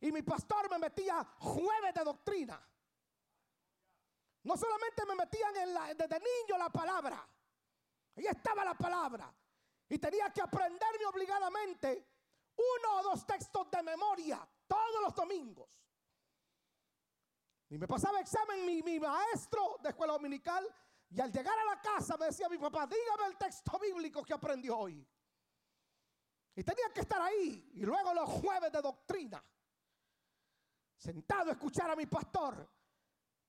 y 0.00 0.10
mi 0.10 0.22
pastor 0.22 0.70
me 0.70 0.78
metía 0.78 1.22
jueves 1.38 1.92
de 1.92 2.04
doctrina. 2.04 2.68
No 4.44 4.56
solamente 4.56 5.04
me 5.06 5.16
metían 5.16 5.56
en 5.56 5.74
la, 5.74 5.94
desde 5.94 6.18
niño 6.18 6.56
la 6.56 6.70
palabra, 6.70 7.28
ahí 8.16 8.26
estaba 8.26 8.64
la 8.64 8.74
palabra. 8.74 9.34
Y 9.90 9.98
tenía 9.98 10.30
que 10.32 10.40
aprenderme 10.40 11.06
obligadamente 11.06 12.06
uno 12.56 12.98
o 12.98 13.02
dos 13.02 13.26
textos 13.26 13.70
de 13.70 13.82
memoria 13.82 14.46
todos 14.68 15.02
los 15.02 15.14
domingos. 15.14 15.68
Y 17.70 17.78
me 17.78 17.88
pasaba 17.88 18.20
examen 18.20 18.64
mi, 18.64 19.00
maestro 19.00 19.78
de 19.82 19.90
escuela 19.90 20.14
dominical 20.14 20.66
y 21.10 21.20
al 21.20 21.32
llegar 21.32 21.58
a 21.58 21.64
la 21.64 21.80
casa 21.80 22.16
me 22.16 22.26
decía 22.26 22.48
mi 22.48 22.58
papá, 22.58 22.86
dígame 22.86 23.26
el 23.26 23.36
texto 23.36 23.78
bíblico 23.78 24.22
que 24.22 24.34
aprendió 24.34 24.78
hoy. 24.78 25.06
Y 26.54 26.64
tenía 26.64 26.92
que 26.92 27.00
estar 27.00 27.20
ahí. 27.20 27.70
Y 27.74 27.80
luego 27.82 28.12
los 28.14 28.28
jueves 28.28 28.72
de 28.72 28.80
doctrina, 28.80 29.42
sentado 30.96 31.50
a 31.50 31.52
escuchar 31.52 31.90
a 31.90 31.96
mi 31.96 32.06
pastor 32.06 32.68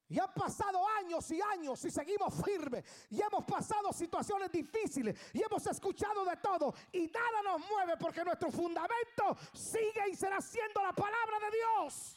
y 0.10 0.20
han 0.20 0.34
pasado 0.34 0.86
años 0.88 1.30
y 1.30 1.40
años 1.40 1.86
y 1.86 1.92
seguimos 1.92 2.34
firmes. 2.44 2.84
Y 3.12 3.22
hemos 3.22 3.46
pasado 3.46 3.94
situaciones 3.94 4.52
difíciles. 4.52 5.16
Y 5.34 5.44
hemos 5.44 5.66
escuchado 5.68 6.26
de 6.26 6.36
todo. 6.38 6.74
Y 6.92 7.08
nada 7.08 7.44
nos 7.44 7.62
mueve 7.70 7.96
porque 7.96 8.26
nuestro 8.26 8.52
fundamento 8.52 9.38
sigue 9.54 10.10
y 10.12 10.16
será 10.16 10.42
siendo 10.42 10.82
la 10.82 10.94
palabra 10.94 11.40
de 11.40 11.58
Dios. 11.58 12.16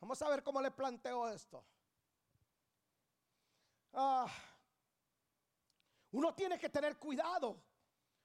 Vamos 0.00 0.22
a 0.22 0.28
ver 0.28 0.44
cómo 0.44 0.62
le 0.62 0.70
planteo 0.70 1.28
esto. 1.28 1.64
Ah. 3.92 4.28
Uno 6.12 6.34
tiene 6.34 6.58
que 6.58 6.68
tener 6.68 6.98
cuidado, 6.98 7.62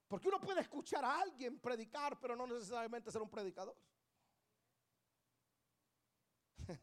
porque 0.07 0.27
uno 0.27 0.39
puede 0.39 0.61
escuchar 0.61 1.05
a 1.05 1.19
alguien 1.21 1.59
predicar, 1.59 2.19
pero 2.19 2.35
no 2.35 2.47
necesariamente 2.47 3.11
ser 3.11 3.21
un 3.21 3.29
predicador. 3.29 3.77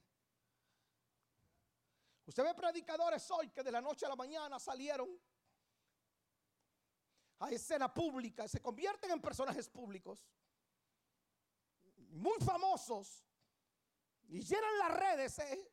Usted 2.26 2.44
ve 2.44 2.54
predicadores 2.54 3.28
hoy 3.30 3.50
que 3.50 3.62
de 3.62 3.72
la 3.72 3.80
noche 3.80 4.06
a 4.06 4.08
la 4.08 4.16
mañana 4.16 4.60
salieron 4.60 5.20
a 7.40 7.50
escena 7.50 7.92
pública, 7.92 8.46
se 8.46 8.62
convierten 8.62 9.10
en 9.10 9.20
personajes 9.20 9.68
públicos, 9.68 10.24
muy 12.10 12.38
famosos, 12.38 13.26
y 14.28 14.40
llenan 14.40 14.78
las 14.78 14.92
redes. 14.92 15.38
¿eh? 15.40 15.72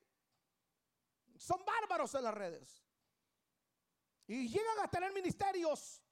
Son 1.37 1.63
bárbaros 1.63 2.13
en 2.15 2.23
las 2.23 2.33
redes. 2.33 2.83
Y 4.29 4.47
llegan 4.47 4.79
a 4.79 4.87
tener 4.87 5.11
ministerios 5.11 6.03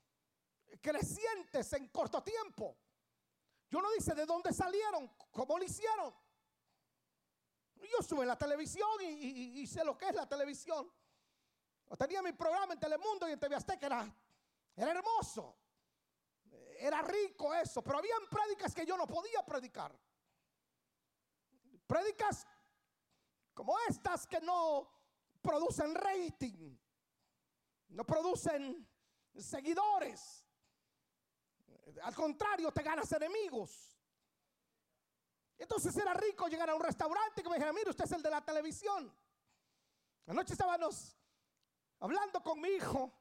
crecientes 0.81 1.71
en 1.73 1.87
corto 1.89 2.23
tiempo. 2.23 2.75
Yo 3.69 3.79
no 3.79 3.91
dice 3.91 4.15
de 4.15 4.25
dónde 4.25 4.51
salieron, 4.51 5.07
cómo 5.29 5.59
lo 5.59 5.63
hicieron. 5.63 6.11
Yo 7.75 8.21
en 8.23 8.27
la 8.27 8.35
televisión 8.35 8.89
y, 9.03 9.67
sé 9.67 9.85
lo 9.85 9.95
que 9.95 10.07
es 10.07 10.15
la 10.15 10.27
televisión. 10.27 10.91
tenía 11.95 12.23
mi 12.23 12.31
programa 12.33 12.73
en 12.73 12.79
Telemundo 12.79 13.29
y 13.29 13.33
en 13.33 13.39
TV 13.39 13.53
Azteca, 13.53 13.85
era, 13.85 14.15
era 14.75 14.91
hermoso. 14.93 15.55
Era 16.79 17.03
rico 17.03 17.53
eso, 17.53 17.83
pero 17.83 17.99
habían 17.99 18.27
prédicas 18.31 18.73
que 18.73 18.83
yo 18.83 18.97
no 18.97 19.05
podía 19.05 19.45
predicar. 19.45 19.95
Prédicas 21.85 22.47
como 23.53 23.77
estas 23.87 24.25
que 24.25 24.41
no 24.41 24.89
producen 25.39 25.93
rating 25.93 26.75
no 27.89 28.05
producen 28.05 28.87
seguidores. 29.35 30.45
Al 32.03 32.15
contrario, 32.15 32.71
te 32.71 32.83
ganas 32.83 33.11
enemigos. 33.11 33.97
Entonces 35.57 35.95
era 35.97 36.13
rico 36.13 36.47
llegar 36.47 36.69
a 36.69 36.75
un 36.75 36.81
restaurante 36.81 37.41
que 37.41 37.49
me 37.49 37.55
dijera, 37.55 37.73
mire, 37.73 37.89
usted 37.89 38.05
es 38.05 38.11
el 38.11 38.21
de 38.21 38.29
la 38.29 38.43
televisión. 38.43 39.11
Anoche 40.27 40.53
estábamos 40.53 41.17
hablando 41.99 42.41
con 42.43 42.61
mi 42.61 42.69
hijo 42.69 43.11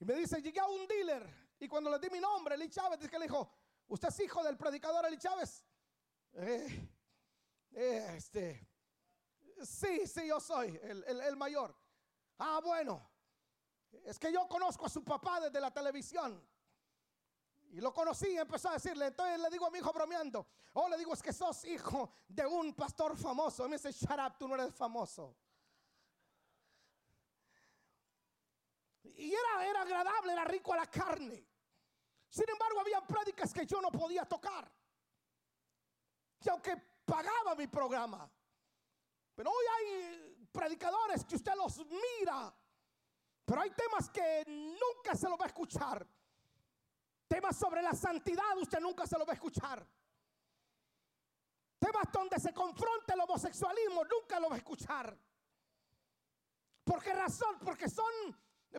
y 0.00 0.04
me 0.04 0.14
dice, 0.14 0.42
llegué 0.42 0.60
a 0.60 0.66
un 0.66 0.86
dealer 0.86 1.54
y 1.60 1.68
cuando 1.68 1.90
le 1.90 1.98
di 1.98 2.10
mi 2.10 2.18
nombre, 2.18 2.56
Eli 2.56 2.68
Chávez, 2.68 2.98
dice 2.98 3.10
que 3.10 3.18
le 3.18 3.26
dijo, 3.26 3.48
usted 3.86 4.08
es 4.08 4.20
hijo 4.20 4.42
del 4.42 4.56
predicador 4.56 5.06
Eli 5.06 5.18
Chávez. 5.18 5.64
Eh, 6.32 6.90
eh, 7.72 8.14
este, 8.16 8.74
Sí, 9.62 10.06
sí, 10.06 10.26
yo 10.26 10.40
soy 10.40 10.78
el, 10.82 11.36
mayor. 11.36 11.74
Ah, 12.38 12.60
bueno. 12.62 13.08
Es 14.04 14.18
que 14.18 14.32
yo 14.32 14.46
conozco 14.48 14.86
a 14.86 14.88
su 14.88 15.04
papá 15.04 15.40
desde 15.40 15.60
la 15.60 15.70
televisión. 15.70 16.42
Y 17.70 17.80
lo 17.80 17.92
conocí 17.92 18.28
y 18.28 18.38
empezó 18.38 18.68
a 18.68 18.74
decirle. 18.74 19.06
Entonces 19.06 19.40
le 19.40 19.50
digo 19.50 19.66
a 19.66 19.70
mi 19.70 19.78
hijo 19.78 19.92
bromeando. 19.92 20.46
Oh, 20.74 20.88
le 20.88 20.96
digo, 20.96 21.12
es 21.12 21.22
que 21.22 21.32
sos 21.32 21.64
hijo 21.64 22.12
de 22.28 22.46
un 22.46 22.74
pastor 22.74 23.16
famoso. 23.16 23.66
Y 23.66 23.68
me 23.68 23.76
dice, 23.76 23.92
shut 23.92 24.18
up, 24.18 24.38
tú 24.38 24.46
no 24.46 24.54
eres 24.54 24.74
famoso. 24.74 25.36
Y 29.02 29.32
era, 29.32 29.66
era 29.66 29.82
agradable, 29.82 30.32
era 30.32 30.44
rico 30.44 30.72
a 30.72 30.76
la 30.76 30.86
carne. 30.86 31.46
Sin 32.28 32.48
embargo, 32.48 32.80
había 32.80 33.00
prédicas 33.00 33.52
que 33.52 33.64
yo 33.64 33.80
no 33.80 33.90
podía 33.90 34.24
tocar. 34.24 34.70
Y 36.44 36.48
aunque 36.48 36.76
pagaba 37.04 37.54
mi 37.54 37.66
programa. 37.66 38.30
Pero 39.34 39.50
hoy 39.50 39.64
hay 39.76 40.48
predicadores 40.52 41.24
que 41.24 41.36
usted 41.36 41.52
los 41.56 41.78
mira. 41.86 42.54
Pero 43.44 43.60
hay 43.60 43.70
temas 43.70 44.08
que 44.10 44.44
nunca 44.46 45.14
se 45.14 45.28
los 45.28 45.38
va 45.38 45.44
a 45.44 45.48
escuchar. 45.48 46.06
Temas 47.28 47.56
sobre 47.56 47.82
la 47.82 47.92
santidad 47.92 48.56
usted 48.60 48.80
nunca 48.80 49.06
se 49.06 49.18
los 49.18 49.26
va 49.26 49.32
a 49.32 49.34
escuchar. 49.34 49.86
Temas 51.78 52.04
donde 52.12 52.38
se 52.38 52.52
confronta 52.54 53.14
el 53.14 53.20
homosexualismo 53.20 54.04
nunca 54.04 54.40
lo 54.40 54.48
va 54.48 54.54
a 54.54 54.58
escuchar. 54.58 55.16
¿Por 56.84 57.02
qué 57.02 57.12
razón? 57.12 57.58
Porque 57.64 57.88
son 57.88 58.12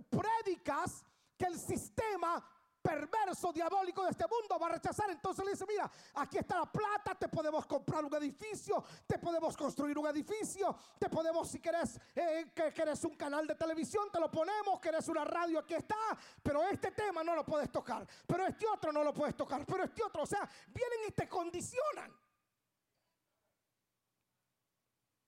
prédicas 0.10 1.04
que 1.38 1.46
el 1.46 1.60
sistema 1.60 2.44
perverso, 2.86 3.52
diabólico 3.52 4.04
de 4.04 4.12
este 4.12 4.26
mundo 4.28 4.60
va 4.60 4.68
a 4.68 4.74
rechazar. 4.74 5.10
Entonces 5.10 5.44
le 5.44 5.52
dice, 5.52 5.66
mira, 5.68 5.90
aquí 6.14 6.38
está 6.38 6.60
la 6.60 6.72
plata, 6.72 7.16
te 7.16 7.28
podemos 7.28 7.66
comprar 7.66 8.06
un 8.06 8.14
edificio, 8.16 8.84
te 9.08 9.18
podemos 9.18 9.58
construir 9.58 9.98
un 9.98 10.06
edificio, 10.08 10.76
te 11.00 11.10
podemos, 11.10 11.50
si 11.50 11.60
querés, 11.60 12.00
eh, 12.16 12.52
que 12.54 12.72
querés 12.72 13.04
un 13.04 13.16
canal 13.16 13.48
de 13.48 13.56
televisión, 13.56 14.12
te 14.12 14.20
lo 14.20 14.30
ponemos, 14.30 14.80
querés 14.80 15.08
una 15.08 15.26
radio, 15.26 15.60
aquí 15.60 15.74
está, 15.74 15.96
pero 16.44 16.64
este 16.64 16.92
tema 16.92 17.24
no 17.24 17.34
lo 17.34 17.44
puedes 17.44 17.72
tocar, 17.72 18.08
pero 18.28 18.46
este 18.46 18.68
otro 18.68 18.92
no 18.92 19.04
lo 19.04 19.14
puedes 19.14 19.36
tocar, 19.36 19.66
pero 19.66 19.84
este 19.84 20.04
otro, 20.04 20.22
o 20.22 20.28
sea, 20.28 20.48
vienen 20.68 21.00
y 21.08 21.12
te 21.12 21.28
condicionan. 21.28 22.14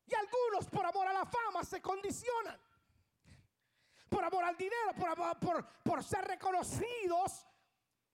Y 0.05 0.13
algunos 0.13 0.69
por 0.69 0.85
amor 0.85 1.07
a 1.07 1.13
la 1.13 1.25
fama 1.25 1.63
se 1.63 1.81
condicionan 1.81 2.66
por 4.09 4.23
amor 4.23 4.43
al 4.43 4.55
dinero, 4.57 4.93
por, 4.97 5.09
amor- 5.09 5.37
por, 5.83 6.03
ser 6.03 6.25
reconocidos, 6.25 7.45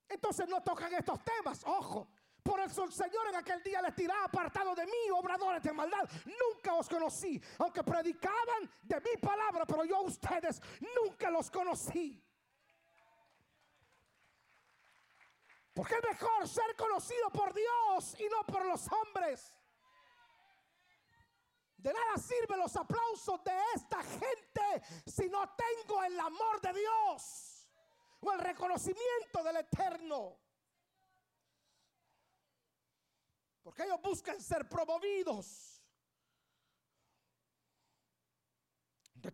entonces 0.10 0.48
no 0.48 0.62
tocan 0.62 0.94
estos 0.94 1.24
temas. 1.24 1.64
Ojo, 1.66 2.08
por 2.42 2.60
el 2.60 2.70
Señor 2.70 3.28
en 3.30 3.36
aquel 3.36 3.64
día 3.64 3.82
les 3.82 3.96
tiraba 3.96 4.26
apartado 4.26 4.76
de 4.76 4.86
mí, 4.86 5.10
obradores 5.14 5.64
de 5.64 5.72
maldad. 5.72 6.10
Nunca 6.26 6.74
os 6.76 6.90
conocí, 6.90 7.42
aunque 7.60 7.84
predicaban 7.84 8.70
de 8.82 9.00
mi 9.02 9.18
palabra, 9.22 9.66
pero 9.66 9.86
yo 9.86 9.98
a 9.98 10.02
ustedes 10.02 10.62
nunca 11.02 11.30
los 11.30 11.50
conocí. 11.50 12.22
Porque 15.74 15.96
es 15.96 16.04
mejor 16.04 16.48
ser 16.48 16.76
conocido 16.76 17.30
por 17.32 17.54
Dios 17.54 18.16
y 18.20 18.28
no 18.30 18.44
por 18.46 18.66
los 18.66 18.88
hombres. 18.92 19.54
De 21.84 21.92
nada 21.92 22.18
sirven 22.18 22.60
los 22.60 22.74
aplausos 22.78 23.44
de 23.44 23.52
esta 23.76 24.02
gente 24.02 24.82
si 25.06 25.28
no 25.28 25.54
tengo 25.54 26.02
el 26.02 26.18
amor 26.18 26.62
de 26.62 26.72
Dios 26.72 27.68
o 28.22 28.32
el 28.32 28.40
reconocimiento 28.40 29.44
del 29.44 29.58
Eterno. 29.58 30.40
Porque 33.62 33.84
ellos 33.84 34.02
buscan 34.02 34.40
ser 34.40 34.70
promovidos. 34.70 35.82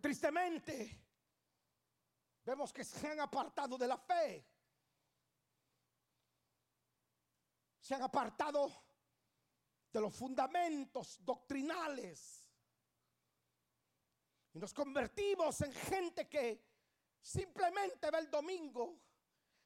Tristemente 0.00 1.06
vemos 2.42 2.72
que 2.72 2.82
se 2.82 3.06
han 3.06 3.20
apartado 3.20 3.78
de 3.78 3.86
la 3.86 3.96
fe. 3.96 4.44
Se 7.78 7.94
han 7.94 8.02
apartado 8.02 8.90
de 9.92 10.00
los 10.00 10.12
fundamentos 10.12 11.24
doctrinales. 11.24 12.39
Y 14.52 14.58
nos 14.58 14.74
convertimos 14.74 15.60
en 15.60 15.72
gente 15.72 16.28
que 16.28 16.64
simplemente 17.20 18.10
va 18.10 18.18
el 18.18 18.30
domingo 18.30 19.00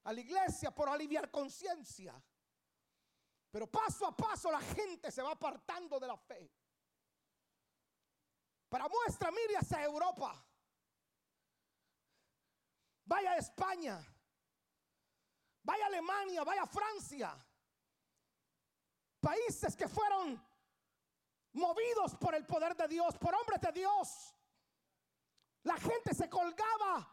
a 0.04 0.12
la 0.12 0.20
iglesia 0.20 0.70
por 0.74 0.88
aliviar 0.88 1.30
conciencia. 1.30 2.14
Pero 3.50 3.70
paso 3.70 4.06
a 4.06 4.16
paso 4.16 4.50
la 4.50 4.60
gente 4.60 5.10
se 5.10 5.22
va 5.22 5.32
apartando 5.32 5.98
de 5.98 6.06
la 6.06 6.16
fe. 6.16 6.50
Para 8.68 8.88
muestra, 8.88 9.30
mire 9.30 9.56
hacia 9.56 9.82
Europa. 9.84 10.44
Vaya 13.04 13.32
a 13.32 13.36
España. 13.36 14.04
Vaya 15.62 15.84
a 15.84 15.86
Alemania, 15.86 16.44
vaya 16.44 16.62
a 16.62 16.66
Francia 16.66 17.46
países 19.24 19.74
que 19.74 19.88
fueron 19.88 20.38
movidos 21.54 22.14
por 22.16 22.34
el 22.34 22.44
poder 22.44 22.76
de 22.76 22.86
Dios, 22.88 23.16
por 23.16 23.34
hombres 23.34 23.60
de 23.60 23.72
Dios. 23.72 24.34
La 25.64 25.76
gente 25.76 26.14
se 26.14 26.28
colgaba 26.28 27.10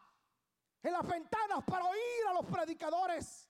en 0.83 0.93
las 0.93 1.07
ventanas 1.07 1.63
para 1.65 1.85
oír 1.85 2.27
a 2.29 2.33
los 2.33 2.45
predicadores. 2.45 3.49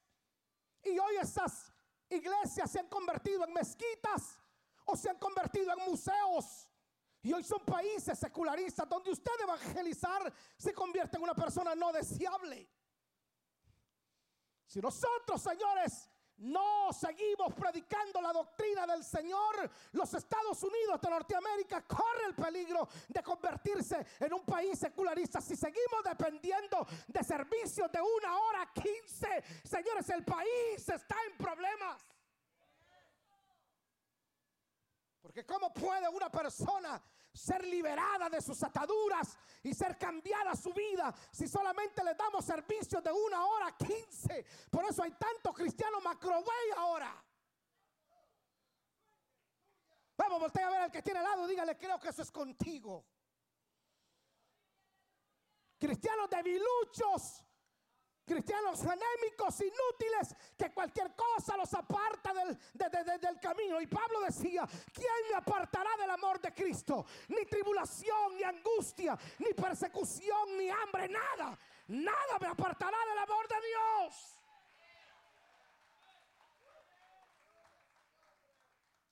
Y 0.84 0.98
hoy 0.98 1.16
esas 1.18 1.72
iglesias 2.10 2.72
se 2.72 2.80
han 2.80 2.88
convertido 2.88 3.44
en 3.46 3.54
mezquitas 3.54 4.40
o 4.86 4.96
se 4.96 5.10
han 5.10 5.18
convertido 5.18 5.72
en 5.74 5.90
museos. 5.90 6.68
Y 7.24 7.34
hoy 7.34 7.44
son 7.44 7.64
países 7.66 8.18
secularistas 8.18 8.88
donde 8.90 9.12
usted 9.12 9.32
evangelizar 9.42 10.34
se 10.58 10.74
convierte 10.74 11.18
en 11.18 11.24
una 11.24 11.36
persona 11.36 11.76
no 11.76 11.92
deseable. 11.92 12.68
Si 14.66 14.80
nosotros, 14.80 15.42
señores, 15.42 16.10
no 16.42 16.92
seguimos 16.92 17.54
predicando 17.54 18.22
la 18.22 18.34
doctrina 18.34 18.88
del 18.88 19.04
Señor, 19.04 19.70
los 19.92 20.14
Estados 20.14 20.62
Unidos 20.64 21.00
de 21.02 21.10
Norteamérica 21.10 21.86
corre 21.86 22.26
el 22.28 22.36
peligro 22.36 22.88
de 23.08 23.22
convertirse 23.22 24.06
en 24.20 24.34
un 24.34 24.44
país 24.44 24.78
secularista. 24.80 25.40
Si 25.40 25.56
seguimos 25.56 26.04
dependiendo 26.04 26.86
de 27.08 27.24
servicios 27.24 27.92
de 27.92 28.00
una 28.02 28.38
hora 28.38 28.72
quince, 28.74 29.44
señores, 29.64 30.10
el 30.10 30.24
país 30.24 30.90
está 30.90 31.16
en 31.30 31.38
problemas. 31.38 32.06
Porque 35.22 35.46
¿cómo 35.46 35.72
puede 35.74 36.10
una 36.10 36.30
persona 36.30 37.02
ser 37.34 37.66
liberada 37.66 38.30
de 38.30 38.42
sus 38.42 38.62
ataduras 38.64 39.38
y 39.64 39.74
ser 39.74 39.98
cambiada 39.98 40.56
su 40.56 40.74
vida 40.74 41.14
si 41.32 41.48
solamente 41.48 42.04
le 42.04 42.14
damos 42.16 42.46
servicios 42.46 43.04
de 43.04 43.12
una 43.12 43.46
hora 43.46 43.76
quince? 43.78 44.46
Por 44.70 44.86
eso 44.86 45.04
hay 45.04 45.12
tantos 45.12 45.56
cristianos 45.56 46.04
macroway 46.04 46.72
ahora. 46.78 47.24
Vamos, 50.18 50.40
voltea 50.40 50.68
a 50.68 50.72
ver 50.72 50.82
al 50.82 50.92
que 50.92 51.02
tiene 51.02 51.20
al 51.20 51.26
lado 51.26 51.48
dígale, 51.48 51.78
creo 51.78 52.00
que 52.00 52.10
eso 52.10 52.22
es 52.22 52.32
contigo. 52.32 53.06
Cristianos 55.80 56.30
debiluchos, 56.30 57.44
cristianos 58.26 58.80
anémicos, 58.86 59.60
inútiles, 59.62 60.36
que 60.58 60.72
cualquier 60.74 61.16
cosa 61.16 61.58
los 61.58 61.74
aparta 61.74 62.34
del, 62.34 62.58
de- 62.74 62.90
de- 62.90 63.04
de- 63.04 63.18
del 63.18 63.40
camino. 63.40 63.82
Y 63.82 63.88
Pablo 63.88 64.22
decía, 64.22 64.68
¿quién 64.94 65.12
me 65.30 65.36
apartará 65.36 65.90
del 65.98 66.10
amor 66.10 66.40
de 66.40 66.54
Cristo? 66.54 67.06
Ni 67.30 67.46
tribulación, 67.46 68.36
ni 68.38 68.44
angustia, 68.44 69.18
ni 69.40 69.54
persecución, 69.54 70.58
ni 70.58 70.70
hambre, 70.70 71.10
nada. 71.10 71.58
Nada 71.88 72.40
me 72.40 72.48
apartará 72.48 72.98
del 73.10 73.18
amor 73.18 73.48
de 73.48 73.56
Dios. 73.68 74.38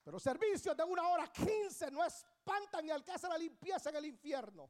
Pero 0.04 0.20
servicios 0.20 0.76
de 0.76 0.84
una 0.84 1.08
hora 1.08 1.28
quince 1.28 1.92
no 1.92 2.04
espantan 2.04 2.84
ni 2.86 2.90
al 2.92 3.04
que 3.04 3.12
hace 3.12 3.28
la 3.28 3.38
limpieza 3.38 3.90
en 3.90 3.98
el 3.98 4.06
infierno. 4.06 4.70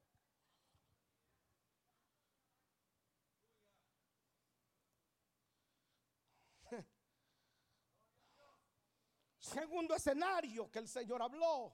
Segundo 9.51 9.95
escenario 9.95 10.69
que 10.69 10.77
el 10.77 10.87
Señor 10.87 11.23
habló 11.23 11.73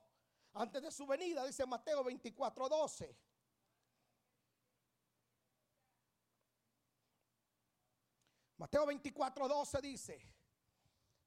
antes 0.53 0.81
de 0.81 0.91
su 0.91 1.05
venida, 1.05 1.45
dice 1.45 1.65
Mateo 1.65 2.05
24, 2.05 2.69
12. 2.69 3.17
Mateo 8.57 8.85
24, 8.85 9.47
12 9.49 9.81
dice, 9.81 10.35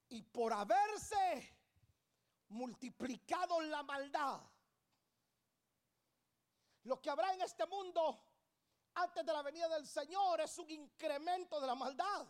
y 0.09 0.23
por 0.23 0.51
haberse 0.51 1.55
multiplicado 2.47 3.61
la 3.61 3.83
maldad, 3.83 4.41
lo 6.85 6.99
que 6.99 7.11
habrá 7.11 7.31
en 7.35 7.41
este 7.41 7.67
mundo 7.67 8.19
antes 8.95 9.23
de 9.23 9.31
la 9.31 9.43
venida 9.43 9.69
del 9.69 9.85
Señor 9.85 10.41
es 10.41 10.57
un 10.57 10.71
incremento 10.71 11.61
de 11.61 11.67
la 11.67 11.75
maldad. 11.75 12.27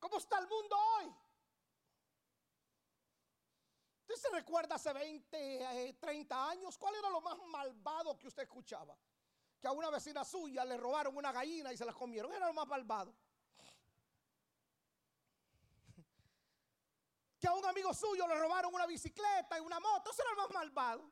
¿Cómo 0.00 0.18
está 0.18 0.40
el 0.40 0.48
mundo 0.48 0.76
hoy? 0.76 1.14
Usted 4.06 4.14
¿Usted 4.14 4.30
se 4.30 4.36
recuerda 4.36 4.76
hace 4.76 4.92
20, 4.92 5.96
30 6.00 6.34
eh, 6.34 6.38
años? 6.50 6.78
¿Cuál 6.78 6.94
era 6.94 7.10
lo 7.10 7.20
más 7.20 7.36
malvado 7.48 8.16
que 8.16 8.28
usted 8.28 8.44
escuchaba? 8.44 8.96
Que 9.60 9.66
a 9.66 9.72
una 9.72 9.90
vecina 9.90 10.24
suya 10.24 10.64
le 10.64 10.76
robaron 10.76 11.16
una 11.16 11.32
gallina 11.32 11.72
y 11.72 11.76
se 11.76 11.84
la 11.84 11.92
comieron. 11.92 12.32
Era 12.32 12.46
lo 12.46 12.54
más 12.54 12.68
malvado. 12.68 13.12
Que 17.40 17.48
a 17.48 17.52
un 17.52 17.66
amigo 17.66 17.92
suyo 17.92 18.28
le 18.28 18.36
robaron 18.36 18.72
una 18.72 18.86
bicicleta 18.86 19.58
y 19.58 19.60
una 19.60 19.80
moto. 19.80 20.12
Eso 20.12 20.22
era 20.22 20.30
lo 20.30 20.42
más 20.42 20.50
malvado. 20.52 21.10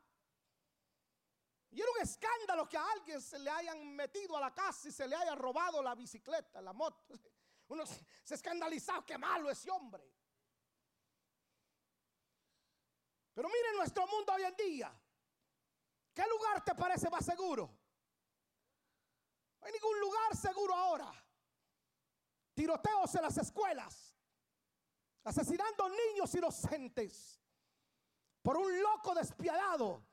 Y 1.70 1.80
era 1.80 1.90
un 1.90 2.00
escándalo 2.00 2.68
que 2.68 2.78
a 2.78 2.92
alguien 2.92 3.20
se 3.20 3.40
le 3.40 3.50
hayan 3.50 3.96
metido 3.96 4.36
a 4.36 4.40
la 4.40 4.54
casa 4.54 4.88
y 4.88 4.92
se 4.92 5.08
le 5.08 5.16
haya 5.16 5.34
robado 5.34 5.82
la 5.82 5.96
bicicleta, 5.96 6.62
la 6.62 6.72
moto. 6.72 7.04
Uno 7.68 7.84
se 7.86 8.34
escandalizaba, 8.34 9.04
qué 9.04 9.18
malo 9.18 9.50
ese 9.50 9.68
hombre. 9.68 10.14
Pero 13.34 13.48
mire 13.48 13.76
nuestro 13.76 14.06
mundo 14.06 14.32
hoy 14.32 14.44
en 14.44 14.56
día. 14.56 15.00
¿Qué 16.14 16.24
lugar 16.28 16.64
te 16.64 16.74
parece 16.74 17.10
más 17.10 17.24
seguro? 17.24 17.68
No 19.60 19.66
hay 19.66 19.72
ningún 19.72 20.00
lugar 20.00 20.36
seguro 20.36 20.74
ahora. 20.74 21.12
Tiroteos 22.54 23.12
en 23.16 23.22
las 23.22 23.36
escuelas. 23.36 24.14
Asesinando 25.24 25.88
niños 25.88 26.32
inocentes. 26.34 27.40
Por 28.40 28.56
un 28.56 28.80
loco 28.80 29.14
despiadado 29.14 30.06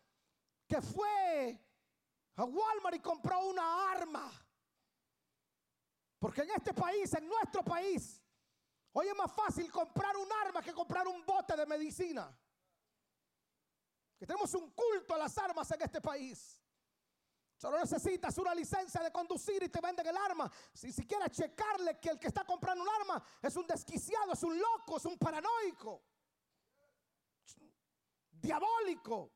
que 0.67 0.81
fue 0.81 1.59
a 2.37 2.45
Walmart 2.45 2.95
y 2.95 2.99
compró 2.99 3.45
una 3.45 3.91
arma. 3.91 4.31
Porque 6.17 6.41
en 6.41 6.51
este 6.51 6.73
país, 6.73 7.13
en 7.13 7.27
nuestro 7.27 7.63
país, 7.63 8.21
hoy 8.93 9.07
es 9.07 9.15
más 9.15 9.31
fácil 9.31 9.71
comprar 9.71 10.15
un 10.17 10.31
arma 10.31 10.61
que 10.61 10.73
comprar 10.73 11.07
un 11.07 11.23
bote 11.25 11.55
de 11.55 11.65
medicina. 11.65 12.35
Que 14.21 14.27
tenemos 14.27 14.53
un 14.53 14.69
culto 14.69 15.15
a 15.15 15.17
las 15.17 15.35
armas 15.39 15.71
en 15.71 15.81
este 15.81 15.99
país. 15.99 16.61
Solo 17.57 17.79
necesitas 17.79 18.37
una 18.37 18.53
licencia 18.53 19.01
de 19.01 19.11
conducir 19.11 19.63
y 19.63 19.69
te 19.69 19.81
venden 19.81 20.05
el 20.05 20.15
arma. 20.15 20.51
Si 20.71 20.91
siquiera 20.91 21.27
checarle 21.27 21.99
que 21.99 22.09
el 22.09 22.19
que 22.19 22.27
está 22.27 22.43
comprando 22.45 22.83
un 22.83 22.89
arma 22.89 23.23
es 23.41 23.55
un 23.55 23.65
desquiciado, 23.65 24.33
es 24.33 24.43
un 24.43 24.59
loco, 24.59 24.97
es 24.97 25.05
un 25.05 25.17
paranoico, 25.17 26.03
diabólico 28.29 29.31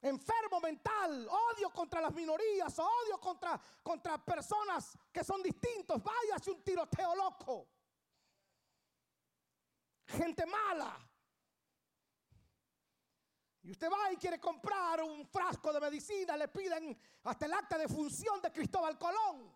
enfermo 0.00 0.60
mental, 0.62 1.28
odio 1.28 1.68
contra 1.68 2.00
las 2.00 2.14
minorías, 2.14 2.78
odio 2.78 3.20
contra, 3.20 3.60
contra 3.82 4.16
personas 4.24 4.96
que 5.12 5.22
son 5.22 5.42
distintos. 5.42 6.02
Váyase 6.02 6.52
un 6.52 6.64
tiroteo 6.64 7.14
loco. 7.14 7.68
Gente 10.06 10.46
mala. 10.46 11.06
Y 13.66 13.72
usted 13.72 13.90
va 13.90 14.12
y 14.12 14.16
quiere 14.16 14.38
comprar 14.38 15.02
un 15.02 15.26
frasco 15.26 15.72
de 15.72 15.80
medicina, 15.80 16.36
le 16.36 16.46
piden 16.46 16.96
hasta 17.24 17.46
el 17.46 17.52
acta 17.52 17.76
de 17.76 17.88
función 17.88 18.40
de 18.40 18.52
Cristóbal 18.52 18.96
Colón. 18.96 19.52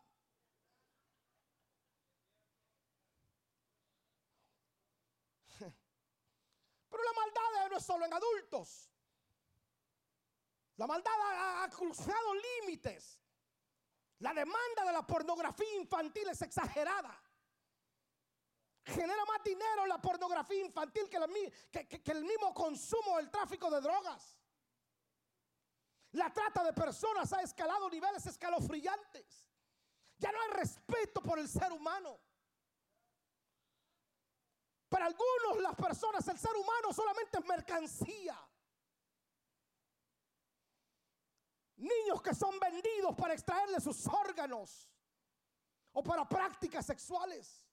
Pero 6.90 7.04
la 7.04 7.12
maldad 7.12 7.70
no 7.70 7.76
es 7.76 7.86
solo 7.86 8.04
en 8.04 8.12
adultos. 8.12 8.90
La 10.74 10.88
maldad 10.88 11.12
ha, 11.62 11.68
cruzado 11.68 12.34
límites. 12.34 13.20
La 14.18 14.34
demanda 14.34 14.86
de 14.86 14.92
la 14.92 15.06
pornografía 15.06 15.76
infantil 15.76 16.28
es 16.30 16.42
exagerada. 16.42 17.16
Genera 18.84 19.24
más 19.26 19.42
dinero 19.44 19.86
la 19.86 20.00
pornografía 20.00 20.64
infantil 20.64 21.08
que, 21.08 22.02
el 22.12 22.24
mismo 22.24 22.54
consumo 22.54 23.16
del 23.18 23.30
tráfico 23.30 23.70
de 23.70 23.80
drogas. 23.80 24.36
La 26.12 26.32
trata 26.32 26.64
de 26.64 26.72
personas 26.72 27.32
ha 27.32 27.42
escalado 27.42 27.88
niveles 27.88 28.26
escalofriantes. 28.26 29.48
Ya 30.18 30.32
no 30.32 30.40
hay 30.42 30.50
respeto 30.50 31.22
por 31.22 31.38
el 31.38 31.48
ser 31.48 31.72
humano. 31.72 32.18
Para 34.88 35.06
algunos 35.06 35.60
las 35.62 35.76
personas, 35.76 36.26
el 36.26 36.38
ser 36.38 36.54
humano 36.56 36.92
solamente 36.92 37.38
es 37.38 37.44
mercancía. 37.44 38.36
Niños 41.76 42.20
que 42.20 42.34
son 42.34 42.58
vendidos 42.58 43.14
para 43.14 43.34
extraerle 43.34 43.80
sus 43.80 44.06
órganos 44.08 44.90
o 45.92 46.02
para 46.02 46.28
prácticas 46.28 46.84
sexuales. 46.84 47.69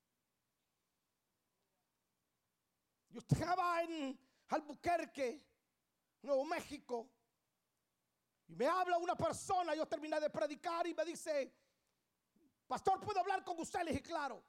Yo 3.09 3.19
estaba 3.19 3.81
en 3.81 4.19
Albuquerque, 4.49 5.43
Nuevo 6.21 6.45
México, 6.45 7.09
y 8.47 8.55
me 8.55 8.67
habla 8.67 8.97
una 8.97 9.15
persona, 9.15 9.75
yo 9.75 9.85
terminé 9.85 10.19
de 10.19 10.29
predicar 10.29 10.87
y 10.87 10.93
me 10.93 11.03
dice, 11.03 11.53
pastor, 12.65 12.99
¿puedo 13.01 13.19
hablar 13.19 13.43
con 13.43 13.59
usted? 13.59 13.83
Le 13.83 13.91
dije, 13.91 14.03
claro. 14.03 14.43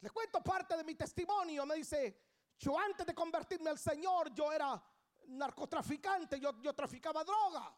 Le 0.00 0.10
cuento 0.10 0.42
parte 0.42 0.76
de 0.76 0.84
mi 0.84 0.94
testimonio. 0.94 1.64
Me 1.66 1.76
dice, 1.76 2.20
yo 2.58 2.78
antes 2.78 3.06
de 3.06 3.14
convertirme 3.14 3.70
al 3.70 3.78
Señor, 3.78 4.32
yo 4.32 4.52
era 4.52 4.80
narcotraficante, 5.28 6.38
yo, 6.38 6.60
yo 6.60 6.74
traficaba 6.74 7.24
droga. 7.24 7.76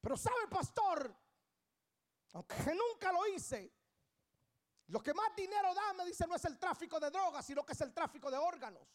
Pero 0.00 0.16
sabe, 0.16 0.46
pastor, 0.48 1.14
aunque 2.32 2.74
nunca 2.74 3.12
lo 3.12 3.26
hice, 3.26 3.72
lo 4.90 5.00
que 5.00 5.14
más 5.14 5.34
dinero 5.36 5.72
da, 5.72 5.92
me 5.92 6.04
dice, 6.04 6.26
no 6.26 6.34
es 6.34 6.44
el 6.44 6.58
tráfico 6.58 6.98
de 6.98 7.10
drogas, 7.10 7.46
sino 7.46 7.64
que 7.64 7.74
es 7.74 7.80
el 7.80 7.94
tráfico 7.94 8.28
de 8.28 8.36
órganos. 8.36 8.88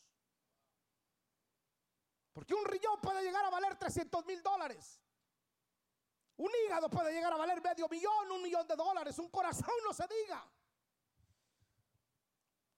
Porque 2.34 2.54
un 2.54 2.66
riñón 2.66 3.00
puede 3.00 3.24
llegar 3.24 3.46
a 3.46 3.50
valer 3.50 3.78
300 3.78 4.26
mil 4.26 4.44
dólares. 4.44 5.02
Un 6.36 6.52
hígado 6.66 6.90
puede 6.90 7.14
llegar 7.14 7.32
a 7.32 7.38
valer 7.38 7.62
medio 7.62 7.88
millón, 7.88 8.30
un 8.30 8.42
millón 8.42 8.68
de 8.68 8.76
dólares. 8.76 9.18
Un 9.20 9.30
corazón 9.30 9.74
no 9.86 9.94
se 9.94 10.06
diga. 10.08 10.46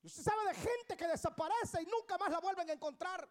Usted 0.03 0.21
sabe 0.21 0.49
de 0.49 0.53
gente 0.53 0.95
que 0.95 1.07
desaparece 1.07 1.81
y 1.81 1.87
nunca 1.87 2.19
más 2.19 2.29
la 2.29 2.39
vuelven 2.39 2.69
a 2.69 2.73
encontrar. 2.73 3.27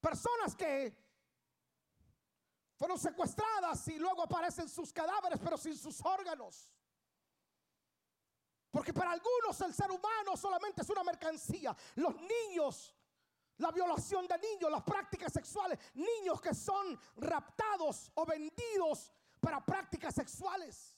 Personas 0.00 0.54
que 0.54 0.96
fueron 2.76 2.96
secuestradas 2.96 3.88
y 3.88 3.98
luego 3.98 4.22
aparecen 4.22 4.68
sus 4.68 4.92
cadáveres, 4.92 5.40
pero 5.42 5.58
sin 5.58 5.76
sus 5.76 6.00
órganos. 6.04 6.70
Porque 8.70 8.92
para 8.92 9.10
algunos 9.10 9.60
el 9.60 9.74
ser 9.74 9.90
humano 9.90 10.36
solamente 10.36 10.82
es 10.82 10.90
una 10.90 11.02
mercancía. 11.02 11.76
Los 11.96 12.14
niños, 12.16 12.94
la 13.56 13.72
violación 13.72 14.28
de 14.28 14.38
niños, 14.38 14.70
las 14.70 14.82
prácticas 14.82 15.32
sexuales, 15.32 15.78
niños 15.94 16.40
que 16.40 16.54
son 16.54 16.98
raptados 17.16 18.10
o 18.14 18.24
vendidos 18.24 19.12
para 19.40 19.64
prácticas 19.64 20.14
sexuales. 20.14 20.96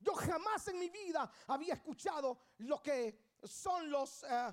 Yo 0.00 0.14
jamás 0.14 0.66
en 0.68 0.78
mi 0.78 0.90
vida 0.90 1.30
había 1.46 1.74
escuchado 1.74 2.38
lo 2.58 2.82
que 2.82 3.18
son 3.44 3.90
los 3.90 4.22
uh, 4.24 4.52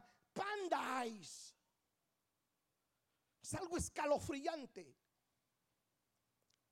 Es 3.42 3.54
algo 3.56 3.78
escalofriante. 3.78 4.96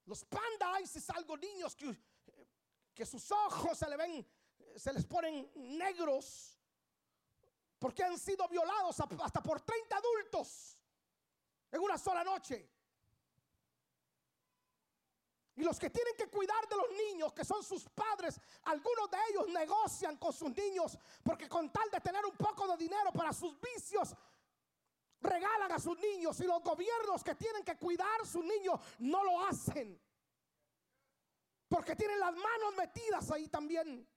Los 0.06 0.24
panda 0.26 0.80
es 0.80 1.10
algo 1.10 1.36
niños 1.38 1.76
que, 1.76 1.96
que 2.94 3.06
sus 3.06 3.32
ojos 3.32 3.78
se 3.78 3.90
le 3.90 3.98
ven, 3.98 4.28
se 4.76 4.94
les 4.94 5.06
ponen 5.06 5.52
negros 5.56 6.58
porque 7.78 8.04
han 8.04 8.18
sido 8.20 8.48
violados 8.48 9.00
hasta 9.00 9.42
por 9.42 9.62
30 9.62 9.98
adultos 9.98 10.78
en 11.72 11.82
una 11.82 11.98
sola 11.98 12.24
noche. 12.24 12.70
Y 15.56 15.64
los 15.64 15.78
que 15.78 15.90
tienen 15.90 16.16
que 16.16 16.30
cuidar 16.30 16.68
de 16.70 16.76
los 16.78 16.90
niños, 16.92 17.34
que 17.34 17.44
son 17.44 17.62
sus 17.64 17.84
padres, 17.90 18.40
algunos 18.64 19.12
de 19.12 19.18
ellos 19.30 19.48
negocian 19.50 20.16
con 20.18 20.32
sus 20.32 20.56
niños 20.56 20.98
porque 21.22 21.50
con 21.50 21.70
tal 21.70 21.90
de 21.92 22.00
tener 22.00 22.26
un 22.26 22.36
poco 22.38 22.66
de 22.68 22.78
dinero 22.78 23.12
para 23.12 23.34
sus 23.34 23.60
vicios, 23.60 24.16
regalan 25.20 25.72
a 25.72 25.80
sus 25.80 26.00
niños 26.00 26.40
y 26.40 26.46
los 26.46 26.64
gobiernos 26.64 27.24
que 27.24 27.36
tienen 27.36 27.66
que 27.66 27.78
cuidar 27.78 28.22
a 28.22 28.26
sus 28.26 28.44
niños 28.44 28.80
no 29.00 29.22
lo 29.24 29.46
hacen. 29.46 30.02
Porque 31.68 31.96
tienen 31.96 32.20
las 32.20 32.34
manos 32.34 32.76
metidas 32.78 33.30
ahí 33.30 33.48
también. 33.50 34.08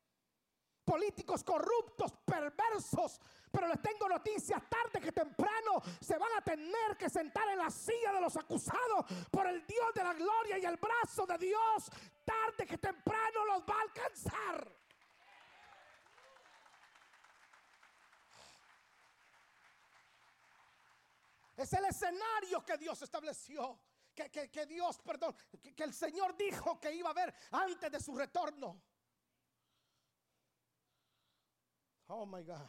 Políticos 0.85 1.45
corruptos, 1.45 2.13
perversos. 2.25 3.21
Pero 3.51 3.69
les 3.69 3.81
tengo 3.83 4.09
noticias, 4.09 4.63
tarde 4.69 5.01
que 5.01 5.13
temprano 5.13 5.83
se 6.01 6.17
van 6.19 6.33
a 6.37 6.43
tener 6.43 6.97
que 6.99 7.09
sentar 7.11 7.49
en 7.51 7.59
la 7.59 7.71
silla 7.71 8.13
de 8.13 8.21
los 8.21 8.37
acusados 8.37 9.05
por 9.31 9.47
el 9.47 9.67
Dios 9.67 9.95
de 9.95 10.03
la 10.03 10.15
gloria 10.15 10.59
y 10.59 10.65
el 10.65 10.77
brazo 10.77 11.27
de 11.27 11.39
Dios. 11.39 11.91
Tarde 12.25 12.67
que 12.67 12.79
temprano 12.79 13.45
los 13.47 13.63
va 13.63 13.75
a 13.75 13.83
alcanzar. 13.83 14.83
Es 21.57 21.73
el 21.75 21.85
escenario 21.85 22.65
que 22.65 22.77
Dios 22.77 23.01
estableció. 23.03 23.79
Que, 24.15 24.67
Dios, 24.67 24.99
perdón, 24.99 25.35
que, 25.63 25.75
que 25.75 25.85
el 25.85 25.95
Señor 25.95 26.37
dijo 26.37 26.79
que 26.79 26.93
iba 26.93 27.09
a 27.09 27.13
haber 27.13 27.35
antes 27.51 27.91
de 27.91 27.99
su 28.01 28.15
retorno. 28.15 28.83
Oh 32.15 32.27
my 32.27 32.43
God. 32.43 32.69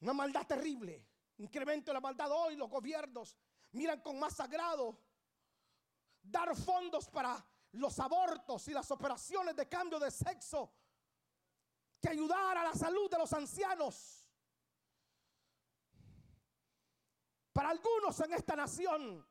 Una 0.00 0.12
maldad 0.12 0.46
terrible. 0.46 1.02
Incremento 1.38 1.90
de 1.90 1.94
la 1.94 2.00
maldad 2.00 2.30
hoy. 2.30 2.54
Los 2.54 2.68
gobiernos 2.68 3.34
miran 3.72 4.02
con 4.02 4.18
más 4.18 4.34
sagrado 4.34 5.00
dar 6.22 6.54
fondos 6.54 7.08
para 7.08 7.42
los 7.72 7.98
abortos 7.98 8.68
y 8.68 8.72
las 8.72 8.90
operaciones 8.90 9.56
de 9.56 9.68
cambio 9.68 9.98
de 9.98 10.10
sexo 10.10 10.74
que 12.00 12.10
ayudar 12.10 12.58
a 12.58 12.64
la 12.64 12.74
salud 12.74 13.10
de 13.10 13.18
los 13.18 13.32
ancianos. 13.32 14.26
Para 17.54 17.70
algunos 17.70 18.20
en 18.20 18.34
esta 18.34 18.54
nación, 18.54 19.26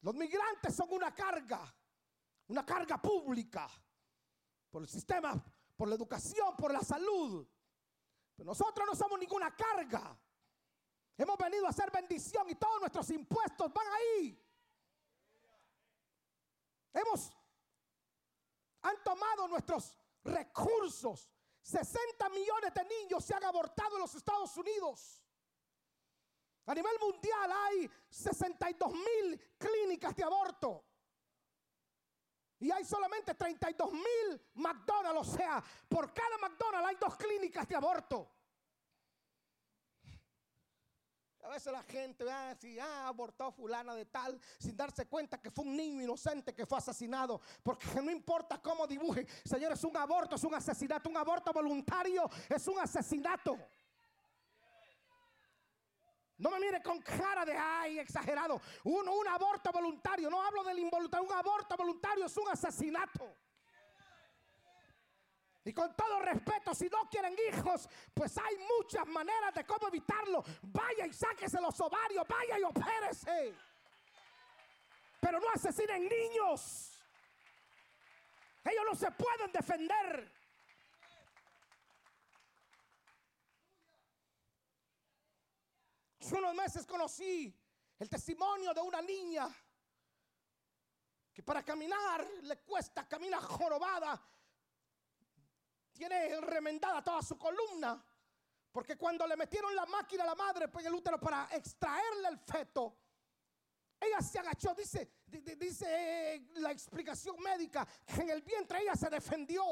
los 0.00 0.14
migrantes 0.14 0.74
son 0.74 0.92
una 0.92 1.14
carga, 1.14 1.72
una 2.48 2.66
carga 2.66 3.00
pública 3.00 3.68
por 4.68 4.82
el 4.82 4.88
sistema, 4.88 5.42
por 5.76 5.88
la 5.88 5.94
educación, 5.94 6.56
por 6.56 6.72
la 6.72 6.80
salud. 6.80 7.46
Nosotros 8.38 8.86
no 8.86 8.94
somos 8.94 9.18
ninguna 9.18 9.54
carga. 9.54 10.18
Hemos 11.16 11.38
venido 11.38 11.66
a 11.66 11.70
hacer 11.70 11.90
bendición 11.90 12.48
y 12.50 12.54
todos 12.54 12.80
nuestros 12.80 13.10
impuestos 13.10 13.72
van 13.72 13.86
ahí. 13.88 14.42
Hemos, 16.92 17.30
han 18.82 19.02
tomado 19.02 19.48
nuestros 19.48 19.96
recursos. 20.24 21.30
60 21.62 22.28
millones 22.28 22.72
de 22.74 22.84
niños 22.84 23.24
se 23.24 23.34
han 23.34 23.44
abortado 23.44 23.96
en 23.96 24.02
los 24.02 24.14
Estados 24.14 24.56
Unidos. 24.56 25.22
A 26.66 26.74
nivel 26.74 26.98
mundial 27.00 27.52
hay 27.52 27.90
62 28.08 28.92
mil 28.92 29.40
clínicas 29.58 30.14
de 30.14 30.24
aborto. 30.24 30.84
Y 32.58 32.70
hay 32.70 32.84
solamente 32.84 33.34
32 33.34 33.92
mil 33.92 34.40
McDonald's. 34.54 35.28
O 35.28 35.36
sea, 35.36 35.62
por 35.88 36.12
cada 36.12 36.38
McDonald's 36.38 36.88
hay 36.88 36.96
dos 36.96 37.16
clínicas 37.16 37.68
de 37.68 37.76
aborto. 37.76 38.30
A 41.46 41.48
veces 41.48 41.72
la 41.72 41.82
gente 41.84 42.24
va 42.24 42.50
a 42.50 42.56
ah, 42.82 43.06
abortó 43.06 43.52
fulana 43.52 43.94
de 43.94 44.04
tal, 44.06 44.40
sin 44.58 44.76
darse 44.76 45.06
cuenta 45.06 45.40
que 45.40 45.52
fue 45.52 45.64
un 45.64 45.76
niño 45.76 46.02
inocente 46.02 46.52
que 46.52 46.66
fue 46.66 46.76
asesinado. 46.76 47.40
Porque 47.62 47.86
no 48.02 48.10
importa 48.10 48.60
cómo 48.60 48.84
dibuje, 48.84 49.24
señores, 49.44 49.84
un 49.84 49.96
aborto 49.96 50.34
es 50.34 50.42
un 50.42 50.54
asesinato, 50.54 51.08
un 51.08 51.16
aborto 51.16 51.52
voluntario 51.52 52.28
es 52.48 52.66
un 52.66 52.80
asesinato. 52.80 53.56
No 56.38 56.50
me 56.50 56.60
mire 56.60 56.82
con 56.82 57.00
cara 57.00 57.44
de 57.44 57.56
ay, 57.56 57.98
exagerado. 57.98 58.60
Un 58.84 59.28
aborto 59.28 59.72
voluntario. 59.72 60.28
No 60.28 60.42
hablo 60.42 60.62
del 60.64 60.78
involuntario. 60.78 61.26
Un 61.26 61.32
aborto 61.32 61.76
voluntario 61.76 62.26
es 62.26 62.36
un 62.36 62.48
asesinato. 62.48 63.34
Y 65.64 65.72
con 65.72 65.96
todo 65.96 66.20
respeto, 66.20 66.74
si 66.74 66.88
no 66.88 67.08
quieren 67.10 67.34
hijos, 67.48 67.88
pues 68.14 68.38
hay 68.38 68.56
muchas 68.78 69.04
maneras 69.08 69.52
de 69.52 69.64
cómo 69.66 69.88
evitarlo. 69.88 70.44
Vaya 70.62 71.06
y 71.06 71.12
sáquese 71.12 71.60
los 71.60 71.80
ovarios, 71.80 72.24
vaya 72.28 72.58
y 72.58 72.62
opérese. 72.62 73.52
Pero 75.20 75.40
no 75.40 75.46
asesinen 75.52 76.08
niños. 76.08 77.02
Ellos 78.64 78.84
no 78.88 78.94
se 78.94 79.10
pueden 79.10 79.50
defender. 79.50 80.35
Hace 86.26 86.34
unos 86.34 86.54
meses 86.56 86.84
conocí 86.84 87.56
el 88.00 88.08
testimonio 88.10 88.74
de 88.74 88.80
una 88.80 89.00
niña 89.00 89.46
que 91.32 91.40
para 91.40 91.62
caminar 91.62 92.26
le 92.42 92.58
cuesta, 92.62 93.06
camina 93.06 93.40
jorobada 93.40 94.20
tiene 95.92 96.40
remendada 96.40 97.00
toda 97.04 97.22
su 97.22 97.38
columna. 97.38 98.04
Porque 98.72 98.96
cuando 98.96 99.24
le 99.24 99.36
metieron 99.36 99.72
la 99.76 99.86
máquina 99.86 100.24
a 100.24 100.26
la 100.26 100.34
madre 100.34 100.66
pues 100.66 100.84
el 100.84 100.94
útero 100.94 101.20
para 101.20 101.48
extraerle 101.52 102.26
el 102.26 102.38
feto, 102.38 102.98
ella 104.00 104.20
se 104.20 104.40
agachó, 104.40 104.74
dice, 104.74 105.08
dice 105.28 106.48
la 106.56 106.72
explicación 106.72 107.38
médica, 107.38 107.86
que 108.04 108.22
en 108.22 108.30
el 108.30 108.42
vientre 108.42 108.82
ella 108.82 108.96
se 108.96 109.08
defendió. 109.08 109.62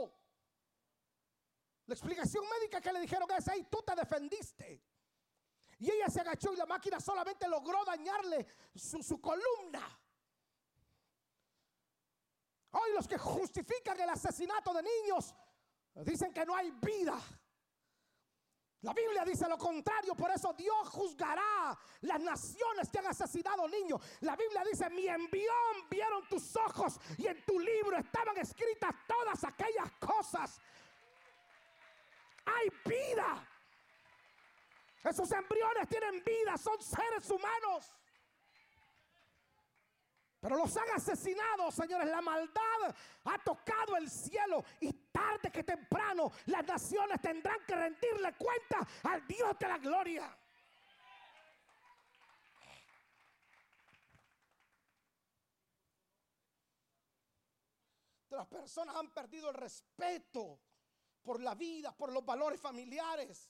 La 1.86 1.94
explicación 1.94 2.44
médica 2.48 2.80
que 2.80 2.92
le 2.92 3.00
dijeron 3.00 3.28
es, 3.36 3.48
ahí 3.48 3.64
tú 3.64 3.82
te 3.82 3.96
defendiste. 3.96 4.93
Y 5.78 5.90
ella 5.90 6.08
se 6.08 6.20
agachó 6.20 6.52
y 6.52 6.56
la 6.56 6.66
máquina 6.66 7.00
solamente 7.00 7.48
logró 7.48 7.84
dañarle 7.84 8.46
su, 8.74 9.20
columna. 9.20 10.00
Hoy 12.72 12.92
los 12.94 13.06
que 13.06 13.18
justifican 13.18 14.00
el 14.00 14.08
asesinato 14.08 14.72
de 14.74 14.82
niños 14.82 15.34
Dicen 16.02 16.32
que 16.32 16.44
no 16.44 16.56
hay 16.56 16.70
vida. 16.72 17.20
La 18.80 18.92
Biblia 18.92 19.24
dice 19.24 19.48
lo 19.48 19.56
contrario, 19.56 20.14
por 20.14 20.30
eso 20.30 20.52
Dios 20.52 20.88
juzgará 20.90 21.78
las 22.02 22.20
naciones 22.20 22.90
que 22.90 22.98
han 22.98 23.06
asesinado 23.06 23.66
niños. 23.68 24.00
La 24.20 24.36
Biblia 24.36 24.62
dice, 24.70 24.90
mi 24.90 25.06
envión 25.06 25.88
vieron 25.88 26.28
tus 26.28 26.54
ojos 26.56 27.00
y 27.16 27.26
en 27.26 27.42
tu 27.46 27.58
libro 27.58 27.96
estaban 27.96 28.36
escritas 28.36 28.94
todas 29.06 29.42
aquellas 29.44 29.90
cosas. 29.92 30.60
Hay 32.44 32.68
vida. 32.84 33.48
Esos 35.04 35.30
embriones 35.32 35.86
tienen 35.88 36.24
vida, 36.24 36.56
son 36.56 36.80
seres 36.80 37.30
humanos. 37.30 37.94
Pero 40.40 40.56
los 40.56 40.76
han 40.76 40.90
asesinado, 40.94 41.70
señores. 41.70 42.08
La 42.08 42.20
maldad 42.22 42.94
ha 43.24 43.38
tocado 43.38 43.96
el 43.96 44.10
cielo 44.10 44.64
y 44.80 44.92
tarde 44.92 45.50
que 45.50 45.62
temprano 45.62 46.30
las 46.46 46.66
naciones 46.66 47.20
tendrán 47.20 47.64
que 47.66 47.74
rendirle 47.74 48.34
cuenta 48.34 48.86
al 49.04 49.26
Dios 49.26 49.58
de 49.58 49.68
la 49.68 49.78
gloria. 49.78 50.38
Las 58.30 58.46
personas 58.48 58.96
han 58.96 59.10
perdido 59.12 59.48
el 59.50 59.54
respeto 59.54 60.60
por 61.22 61.40
la 61.40 61.54
vida, 61.54 61.96
por 61.96 62.12
los 62.12 62.24
valores 62.24 62.60
familiares. 62.60 63.48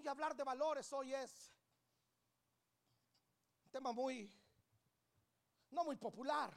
Y 0.00 0.08
hablar 0.08 0.34
de 0.34 0.44
valores 0.44 0.92
hoy 0.92 1.12
es 1.14 1.50
tema 3.70 3.92
muy, 3.92 4.30
no 5.70 5.84
muy 5.84 5.96
popular. 5.96 6.52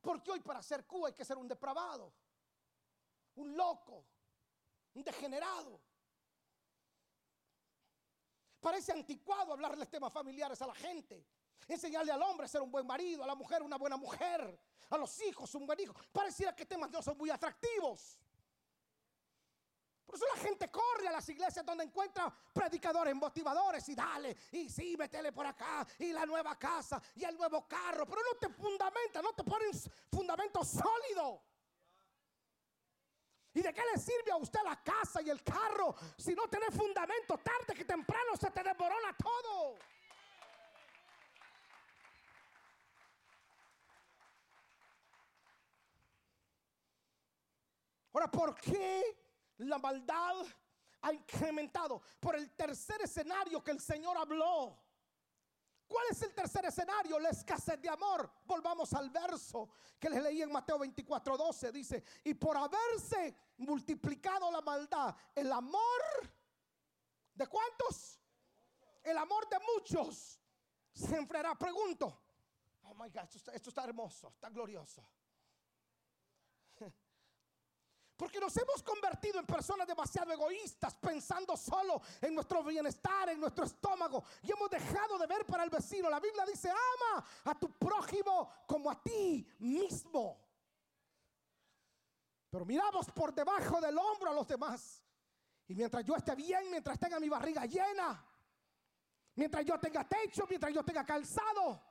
Porque 0.00 0.30
hoy 0.30 0.40
para 0.40 0.62
ser 0.62 0.86
Cuba 0.86 1.08
hay 1.08 1.14
que 1.14 1.24
ser 1.24 1.36
un 1.36 1.46
depravado, 1.46 2.12
un 3.34 3.56
loco, 3.56 4.06
un 4.94 5.04
degenerado. 5.04 5.80
Parece 8.60 8.92
anticuado 8.92 9.52
hablarles 9.52 9.88
temas 9.90 10.12
familiares 10.12 10.60
a 10.62 10.66
la 10.66 10.74
gente. 10.74 11.26
Enseñarle 11.66 12.12
al 12.12 12.22
hombre 12.22 12.46
a 12.46 12.48
ser 12.48 12.62
un 12.62 12.70
buen 12.70 12.86
marido, 12.86 13.22
a 13.22 13.26
la 13.26 13.34
mujer 13.34 13.62
una 13.62 13.76
buena 13.76 13.96
mujer, 13.96 14.58
a 14.88 14.96
los 14.96 15.20
hijos 15.22 15.54
un 15.54 15.66
buen 15.66 15.80
hijo. 15.80 15.94
Pareciera 16.12 16.54
que 16.54 16.66
temas 16.66 16.90
no 16.90 17.02
son 17.02 17.16
muy 17.16 17.30
atractivos. 17.30 18.19
Por 20.10 20.16
eso 20.16 20.26
la 20.34 20.42
gente 20.42 20.68
corre 20.72 21.06
a 21.06 21.12
las 21.12 21.28
iglesias 21.28 21.64
donde 21.64 21.84
encuentra 21.84 22.34
predicadores 22.52 23.14
motivadores 23.14 23.88
y 23.90 23.94
dale, 23.94 24.36
y 24.50 24.68
sí, 24.68 24.96
métele 24.98 25.30
por 25.30 25.46
acá, 25.46 25.86
y 26.00 26.12
la 26.12 26.26
nueva 26.26 26.58
casa, 26.58 27.00
y 27.14 27.22
el 27.22 27.36
nuevo 27.36 27.68
carro, 27.68 28.04
pero 28.06 28.20
no 28.20 28.36
te 28.36 28.48
fundamenta, 28.48 29.22
no 29.22 29.32
te 29.34 29.44
ponen 29.44 29.70
fundamento 30.10 30.64
sólido. 30.64 31.44
¿Y 33.54 33.62
de 33.62 33.72
qué 33.72 33.82
le 33.94 34.00
sirve 34.00 34.32
a 34.32 34.36
usted 34.36 34.58
la 34.64 34.82
casa 34.82 35.22
y 35.22 35.30
el 35.30 35.44
carro 35.44 35.94
si 36.16 36.34
no 36.34 36.48
tiene 36.48 36.66
fundamento? 36.72 37.38
Tarde 37.38 37.72
que 37.72 37.84
temprano 37.84 38.36
se 38.36 38.50
te 38.50 38.64
desmorona 38.64 39.16
todo. 39.16 39.78
Ahora, 48.12 48.28
¿por 48.28 48.56
qué 48.56 49.29
la 49.66 49.78
maldad 49.78 50.44
ha 51.02 51.12
incrementado 51.12 52.02
por 52.18 52.36
el 52.36 52.50
tercer 52.50 53.02
escenario 53.02 53.62
que 53.62 53.70
el 53.70 53.80
Señor 53.80 54.16
habló. 54.16 54.78
¿Cuál 55.86 56.06
es 56.10 56.22
el 56.22 56.32
tercer 56.32 56.64
escenario? 56.66 57.18
La 57.18 57.30
escasez 57.30 57.80
de 57.80 57.88
amor. 57.88 58.30
Volvamos 58.44 58.92
al 58.94 59.10
verso 59.10 59.70
que 59.98 60.08
les 60.08 60.22
leí 60.22 60.40
en 60.40 60.52
Mateo 60.52 60.78
24, 60.78 61.36
12. 61.36 61.72
Dice, 61.72 62.04
y 62.24 62.34
por 62.34 62.56
haberse 62.56 63.34
multiplicado 63.58 64.52
la 64.52 64.60
maldad, 64.60 65.16
el 65.34 65.50
amor 65.50 66.00
de 67.34 67.46
cuántos? 67.48 68.20
El 69.02 69.18
amor 69.18 69.48
de 69.48 69.58
muchos 69.74 70.38
se 70.92 71.16
enfriará. 71.16 71.56
Pregunto, 71.58 72.20
oh 72.84 72.94
my 72.94 73.08
God, 73.10 73.28
esto 73.52 73.70
está 73.70 73.82
hermoso, 73.82 74.28
está 74.28 74.48
glorioso. 74.48 75.04
Porque 78.20 78.38
nos 78.38 78.54
hemos 78.58 78.82
convertido 78.82 79.40
en 79.40 79.46
personas 79.46 79.86
demasiado 79.86 80.30
egoístas, 80.30 80.94
pensando 80.96 81.56
solo 81.56 82.02
en 82.20 82.34
nuestro 82.34 82.62
bienestar, 82.62 83.30
en 83.30 83.40
nuestro 83.40 83.64
estómago. 83.64 84.22
Y 84.42 84.52
hemos 84.52 84.68
dejado 84.68 85.16
de 85.16 85.26
ver 85.26 85.46
para 85.46 85.64
el 85.64 85.70
vecino. 85.70 86.10
La 86.10 86.20
Biblia 86.20 86.44
dice, 86.44 86.68
ama 86.68 87.24
a 87.44 87.58
tu 87.58 87.72
prójimo 87.78 88.52
como 88.66 88.90
a 88.90 89.02
ti 89.02 89.48
mismo. 89.60 90.38
Pero 92.50 92.66
miramos 92.66 93.06
por 93.10 93.32
debajo 93.32 93.80
del 93.80 93.96
hombro 93.96 94.32
a 94.32 94.34
los 94.34 94.46
demás. 94.46 95.02
Y 95.66 95.74
mientras 95.74 96.04
yo 96.04 96.14
esté 96.14 96.34
bien, 96.34 96.70
mientras 96.70 96.98
tenga 96.98 97.18
mi 97.18 97.30
barriga 97.30 97.64
llena, 97.64 98.22
mientras 99.34 99.64
yo 99.64 99.80
tenga 99.80 100.06
techo, 100.06 100.44
mientras 100.46 100.74
yo 100.74 100.84
tenga 100.84 101.06
calzado, 101.06 101.82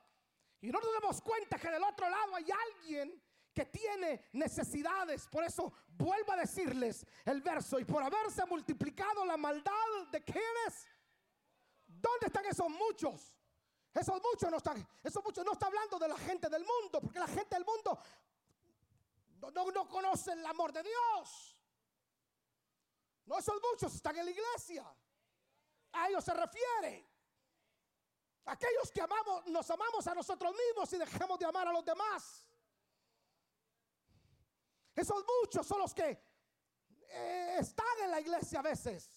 y 0.60 0.70
no 0.70 0.78
nos 0.78 0.92
damos 0.92 1.20
cuenta 1.22 1.58
que 1.58 1.72
del 1.72 1.82
otro 1.82 2.08
lado 2.08 2.36
hay 2.36 2.46
alguien 2.52 3.20
que 3.54 3.66
tiene 3.66 4.28
necesidades. 4.32 5.26
Por 5.28 5.44
eso 5.44 5.72
vuelvo 5.88 6.32
a 6.32 6.36
decirles 6.36 7.06
el 7.24 7.42
verso, 7.42 7.78
y 7.78 7.84
por 7.84 8.02
haberse 8.02 8.44
multiplicado 8.46 9.24
la 9.24 9.36
maldad 9.36 9.72
de 10.10 10.22
quienes, 10.22 10.88
¿dónde 11.86 12.26
están 12.26 12.46
esos 12.46 12.68
muchos? 12.68 13.36
Esos 13.92 14.22
muchos 14.22 14.50
no 14.50 14.58
están, 14.58 14.86
esos 15.02 15.22
muchos 15.24 15.44
no 15.44 15.52
está 15.52 15.66
hablando 15.66 15.98
de 15.98 16.08
la 16.08 16.18
gente 16.18 16.48
del 16.48 16.64
mundo, 16.64 17.00
porque 17.00 17.18
la 17.18 17.26
gente 17.26 17.56
del 17.56 17.64
mundo 17.64 17.98
no, 19.40 19.50
no, 19.50 19.70
no 19.70 19.88
conoce 19.88 20.32
el 20.32 20.46
amor 20.46 20.72
de 20.72 20.82
Dios. 20.82 21.56
No, 23.26 23.38
esos 23.38 23.60
muchos 23.70 23.94
están 23.94 24.16
en 24.16 24.24
la 24.24 24.30
iglesia. 24.30 24.84
A 25.92 26.08
ellos 26.08 26.24
se 26.24 26.34
refiere. 26.34 27.08
Aquellos 28.44 28.90
que 28.92 29.00
amamos, 29.00 29.46
nos 29.46 29.68
amamos 29.70 30.06
a 30.06 30.14
nosotros 30.14 30.54
mismos 30.54 30.92
y 30.92 30.98
dejamos 30.98 31.38
de 31.38 31.46
amar 31.46 31.68
a 31.68 31.72
los 31.72 31.84
demás. 31.84 32.46
Esos 34.94 35.24
muchos 35.40 35.66
son 35.66 35.78
los 35.80 35.94
que 35.94 36.22
eh, 37.08 37.56
están 37.58 37.86
en 38.04 38.10
la 38.10 38.20
iglesia 38.20 38.60
a 38.60 38.62
veces, 38.62 39.10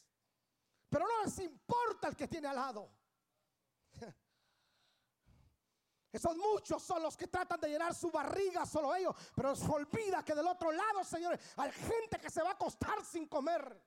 pero 0.90 1.06
no 1.08 1.24
les 1.24 1.38
importa 1.40 2.08
el 2.08 2.16
que 2.16 2.28
tiene 2.28 2.48
al 2.48 2.56
lado. 2.56 2.92
Esos 6.12 6.38
muchos 6.38 6.84
son 6.84 7.02
los 7.02 7.18
que 7.18 7.28
tratan 7.28 7.60
de 7.60 7.70
llenar 7.70 7.96
su 7.96 8.12
barriga, 8.12 8.66
solo 8.66 8.94
ellos, 8.94 9.16
pero 9.36 9.56
se 9.56 9.70
olvida 9.70 10.24
que 10.24 10.36
del 10.36 10.46
otro 10.46 10.72
lado, 10.72 11.04
señores, 11.04 11.40
hay 11.58 11.72
gente 11.72 12.20
que 12.20 12.30
se 12.30 12.44
va 12.44 12.50
a 12.50 12.54
acostar 12.54 13.04
sin 13.04 13.28
comer. 13.28 13.82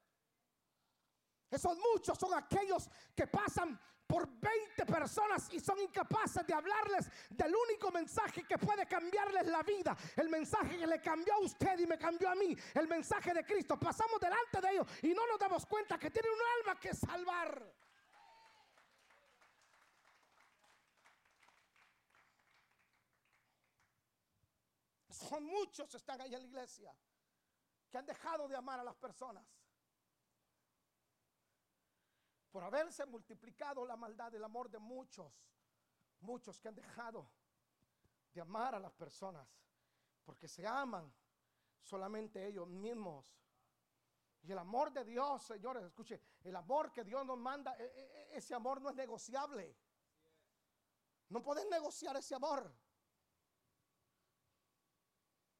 Esos 1.49 1.78
muchos 1.78 2.18
son 2.18 2.34
aquellos 2.34 2.89
que 3.14 3.28
pasan 3.28 3.80
por 4.07 4.29
20 4.29 4.87
personas 4.87 5.49
y 5.53 5.61
son 5.61 5.79
incapaces 5.81 6.47
de 6.47 6.55
hablarles 6.55 7.11
del 7.31 7.55
único 7.55 7.91
mensaje 7.91 8.45
que 8.45 8.59
puede 8.59 8.87
cambiarles 8.87 9.47
la 9.47 9.63
vida. 9.63 9.97
El 10.17 10.29
mensaje 10.29 10.79
que 10.79 10.87
le 10.87 11.01
cambió 11.01 11.35
a 11.35 11.41
usted 11.41 11.79
y 11.79 11.87
me 11.87 11.99
cambió 11.99 12.31
a 12.31 12.35
mí. 12.35 12.57
El 12.75 12.87
mensaje 12.89 13.35
de 13.35 13.45
Cristo. 13.45 13.79
Pasamos 13.79 14.21
delante 14.21 14.61
de 14.61 14.71
ellos 14.73 14.87
y 15.03 15.13
no 15.13 15.27
nos 15.27 15.39
damos 15.39 15.67
cuenta 15.67 15.99
que 15.99 16.11
tienen 16.11 16.31
un 16.33 16.41
alma 16.61 16.81
que 16.81 16.95
salvar. 16.95 17.75
Son 25.11 25.45
muchos 25.45 25.93
están 25.95 26.21
ahí 26.21 26.35
en 26.35 26.41
la 26.41 26.47
iglesia 26.47 26.95
que 27.91 27.99
han 27.99 28.07
dejado 28.07 28.47
de 28.47 28.57
amar 28.57 28.79
a 28.79 28.85
las 28.85 28.97
personas 28.97 29.45
por 32.57 32.65
haberse 32.65 33.05
multiplicado 33.05 33.85
la 33.85 33.97
maldad, 33.99 34.35
el 34.35 34.43
amor 34.43 34.71
de 34.71 34.79
muchos, 34.79 35.31
muchos 36.21 36.59
que 36.59 36.69
han 36.69 36.75
dejado 36.75 37.31
de 38.33 38.41
amar 38.41 38.75
a 38.75 38.81
las 38.81 38.95
personas, 38.95 39.47
porque 40.25 40.49
se 40.49 40.67
aman 40.67 41.13
solamente 41.83 42.47
ellos 42.47 42.67
mismos. 42.67 43.39
Y 44.41 44.53
el 44.53 44.59
amor 44.59 44.91
de 44.91 45.05
Dios, 45.05 45.43
señores, 45.43 45.85
escuche, 45.85 46.19
el 46.45 46.57
amor 46.57 46.91
que 46.91 47.05
Dios 47.05 47.27
nos 47.27 47.37
manda, 47.37 47.77
e, 47.77 47.85
e, 47.85 48.33
e, 48.33 48.37
ese 48.39 48.55
amor 48.55 48.81
no 48.81 48.89
es 48.89 48.97
negociable. 48.97 49.77
No 51.29 51.43
puedes 51.43 51.69
negociar 51.69 52.17
ese 52.17 52.37
amor. 52.37 52.75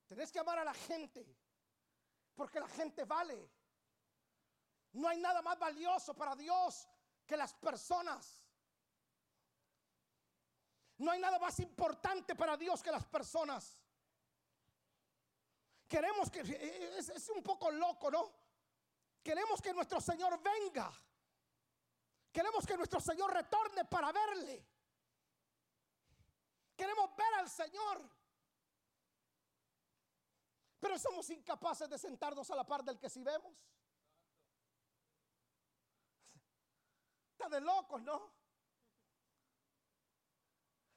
Tenés 0.07 0.33
que 0.33 0.39
amar 0.39 0.61
a 0.61 0.65
la 0.65 0.73
gente, 0.73 1.37
porque 2.35 2.59
la 2.59 2.69
gente 2.69 3.05
vale. 3.05 3.51
No 4.97 5.09
hay 5.09 5.19
nada 5.19 5.43
más 5.43 5.59
valioso 5.59 6.15
para 6.15 6.35
Dios 6.35 6.89
que 7.27 7.37
las 7.37 7.53
personas. 7.53 8.43
No 10.97 11.11
hay 11.11 11.21
nada 11.21 11.39
más 11.39 11.61
importante 11.61 12.35
para 12.35 12.57
Dios 12.57 12.83
que 12.83 12.91
las 12.91 13.05
personas. 13.05 13.77
Queremos 15.87 16.31
que, 16.31 16.41
es, 16.41 17.29
un 17.29 17.43
poco 17.43 17.71
loco, 17.71 18.11
¿no? 18.11 18.33
Queremos 19.23 19.61
que 19.61 19.75
nuestro 19.75 20.01
Señor 20.01 20.41
venga. 20.43 20.91
Queremos 22.33 22.67
que 22.67 22.77
nuestro 22.79 22.99
Señor 22.99 23.35
retorne 23.35 23.85
para 23.85 24.11
verle. 24.13 24.67
Queremos 26.75 27.15
ver 27.15 27.35
al 27.35 27.51
Señor. 27.51 28.01
Pero 30.81 30.99
somos 30.99 31.29
incapaces 31.29 31.87
de 31.87 31.99
sentarnos 31.99 32.51
a 32.51 32.57
la 32.57 32.65
par 32.65 32.83
del 32.83 32.99
que 32.99 33.11
si 33.11 33.23
vemos. 33.23 33.76
Está 37.37 37.51
de 37.51 37.61
locos, 37.61 38.01
¿no? 38.01 38.33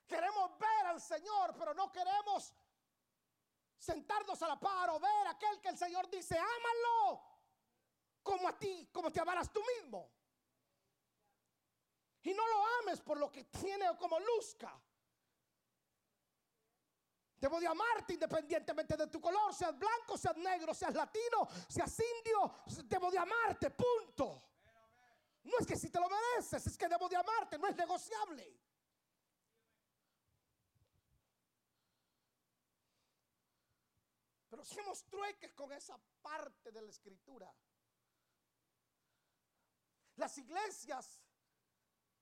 Queremos 0.07 0.57
ver 0.57 0.85
al 0.85 1.01
Señor, 1.01 1.53
pero 1.57 1.73
no 1.73 1.91
queremos 1.91 2.53
sentarnos 3.77 4.41
a 4.41 4.47
la 4.47 4.57
par 4.57 4.89
o 4.91 4.99
ver 5.01 5.27
aquel 5.27 5.59
que 5.59 5.67
el 5.67 5.77
Señor 5.77 6.09
dice, 6.09 6.37
ámalo 6.39 7.21
como 8.23 8.47
a 8.47 8.57
ti, 8.57 8.89
como 8.89 9.11
te 9.11 9.19
amaras 9.19 9.51
tú 9.51 9.61
mismo. 9.75 10.09
Y 12.21 12.33
no 12.33 12.47
lo 12.47 12.65
ames 12.79 13.01
por 13.01 13.17
lo 13.17 13.29
que 13.29 13.43
tiene 13.43 13.89
o 13.89 13.97
como 13.97 14.17
luzca. 14.17 14.81
Debo 17.35 17.59
de 17.59 17.67
amarte 17.67 18.13
independientemente 18.13 18.95
de 18.95 19.07
tu 19.07 19.19
color, 19.19 19.53
seas 19.53 19.77
blanco, 19.77 20.17
seas 20.17 20.37
negro, 20.37 20.73
seas 20.73 20.93
latino, 20.93 21.49
seas 21.67 21.99
indio. 21.99 22.55
Debo 22.85 23.11
de 23.11 23.17
amarte, 23.17 23.71
punto. 23.71 24.49
No 25.43 25.57
es 25.59 25.67
que 25.67 25.77
si 25.77 25.89
te 25.89 25.99
lo 25.99 26.07
mereces, 26.09 26.67
es 26.67 26.77
que 26.77 26.87
debo 26.87 27.07
de 27.07 27.15
amarte, 27.15 27.57
no 27.57 27.67
es 27.67 27.75
negociable. 27.75 28.59
Pero 34.49 34.61
hacemos 34.61 35.03
trueques 35.05 35.53
con 35.53 35.71
esa 35.71 35.97
parte 36.21 36.71
de 36.71 36.81
la 36.81 36.89
escritura. 36.89 37.53
Las 40.15 40.37
iglesias 40.37 41.21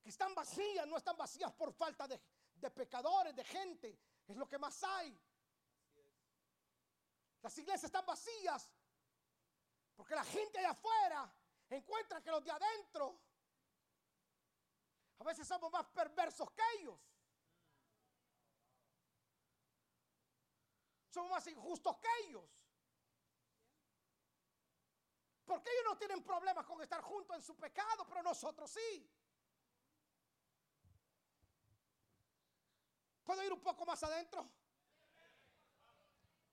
que 0.00 0.10
están 0.10 0.34
vacías 0.34 0.86
no 0.86 0.96
están 0.96 1.16
vacías 1.16 1.52
por 1.52 1.72
falta 1.72 2.06
de, 2.06 2.20
pecadores, 2.70 3.34
de 3.34 3.44
gente. 3.44 3.98
Es 4.26 4.36
lo 4.36 4.48
que 4.48 4.58
más 4.58 4.82
hay. 4.84 5.18
Las 7.42 7.56
iglesias 7.58 7.84
están 7.84 8.06
vacías 8.06 8.70
porque 9.96 10.14
la 10.14 10.24
gente 10.24 10.58
allá 10.58 10.70
afuera 10.70 11.34
encuentran 11.76 12.22
que 12.22 12.30
los 12.30 12.44
de 12.44 12.50
adentro 12.50 13.20
a 15.18 15.24
veces 15.24 15.46
somos 15.46 15.70
más 15.70 15.84
perversos 15.86 16.50
que 16.52 16.62
ellos. 16.78 16.98
Somos 21.10 21.30
más 21.30 21.46
injustos 21.46 21.96
que 21.98 22.08
ellos. 22.26 22.44
Porque 25.44 25.70
ellos 25.70 25.84
no 25.86 25.96
tienen 25.96 26.22
problemas 26.22 26.64
con 26.66 26.80
estar 26.82 27.00
juntos 27.02 27.36
en 27.36 27.42
su 27.42 27.56
pecado, 27.56 28.06
pero 28.06 28.22
nosotros 28.22 28.70
sí. 28.70 29.10
¿Puedo 33.24 33.42
ir 33.42 33.52
un 33.52 33.60
poco 33.60 33.84
más 33.84 34.02
adentro? 34.02 34.48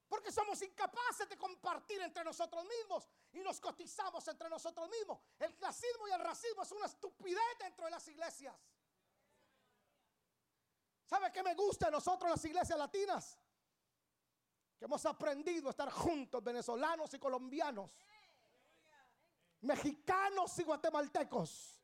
Porque 0.08 0.32
somos 0.32 0.62
incapaces 0.62 1.28
de 1.28 1.38
compartir 1.38 2.00
entre 2.02 2.24
nosotros 2.24 2.64
mismos 2.66 3.08
y 3.34 3.40
nos 3.40 3.60
cotizamos 3.60 4.28
entre 4.28 4.50
nosotros 4.50 4.90
mismos. 4.90 5.20
El 5.40 5.56
clasismo 5.56 6.08
y 6.08 6.12
el 6.12 6.20
racismo 6.20 6.62
es 6.62 6.72
una 6.72 6.86
estupidez 6.86 7.58
dentro 7.60 7.86
de 7.86 7.92
las 7.92 8.08
iglesias. 8.08 8.56
¿Sabe 11.06 11.32
qué 11.32 11.44
me 11.44 11.54
gusta 11.56 11.88
de 11.88 11.92
nosotros 11.94 12.30
las 12.30 12.46
iglesias 12.46 12.78
latinas? 12.78 13.38
Que 14.78 14.86
hemos 14.86 15.06
aprendido 15.06 15.68
a 15.68 15.72
estar 15.72 15.90
juntos, 15.92 16.44
venezolanos 16.44 17.14
y 17.14 17.20
colombianos, 17.20 17.90
mexicanos 19.62 20.58
y 20.60 20.64
guatemaltecos, 20.64 21.80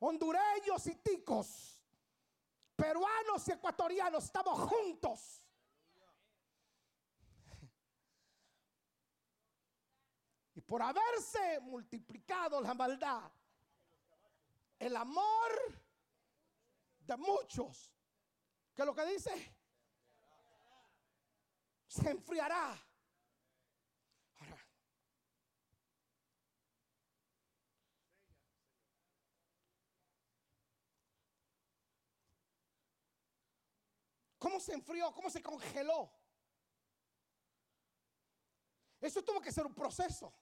hondureños 0.00 0.86
y 0.86 0.94
ticos, 0.96 1.80
peruanos 2.76 3.46
y 3.48 3.52
ecuatorianos, 3.52 4.24
estamos 4.24 4.58
juntos. 4.68 5.44
Por 10.70 10.80
haberse 10.82 11.58
multiplicado 11.62 12.60
la 12.60 12.74
maldad, 12.74 13.28
el 14.78 14.96
amor 14.96 15.50
de 17.00 17.16
muchos, 17.16 17.92
que 18.72 18.84
lo 18.84 18.94
que 18.94 19.04
dice, 19.06 19.52
se 21.88 22.10
enfriará. 22.10 22.80
¿Cómo 34.38 34.60
se 34.60 34.74
enfrió? 34.74 35.12
¿Cómo 35.12 35.30
se 35.30 35.42
congeló? 35.42 36.12
Eso 39.00 39.20
tuvo 39.24 39.40
que 39.40 39.50
ser 39.50 39.66
un 39.66 39.74
proceso. 39.74 40.32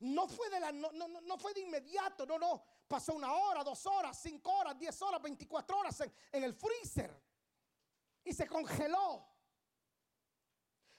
No 0.00 0.26
fue 0.26 0.48
de 0.48 0.60
la, 0.60 0.72
no, 0.72 0.90
no, 0.92 1.08
no 1.08 1.38
fue 1.38 1.52
de 1.52 1.60
inmediato, 1.60 2.24
no, 2.24 2.38
no. 2.38 2.62
Pasó 2.88 3.14
una 3.14 3.32
hora, 3.32 3.62
dos 3.62 3.84
horas, 3.86 4.18
cinco 4.20 4.50
horas, 4.50 4.78
diez 4.78 5.00
horas, 5.02 5.20
veinticuatro 5.20 5.78
horas 5.78 6.00
en, 6.32 6.42
el 6.42 6.54
freezer. 6.54 7.22
Y 8.24 8.32
se 8.32 8.46
congeló. 8.46 9.12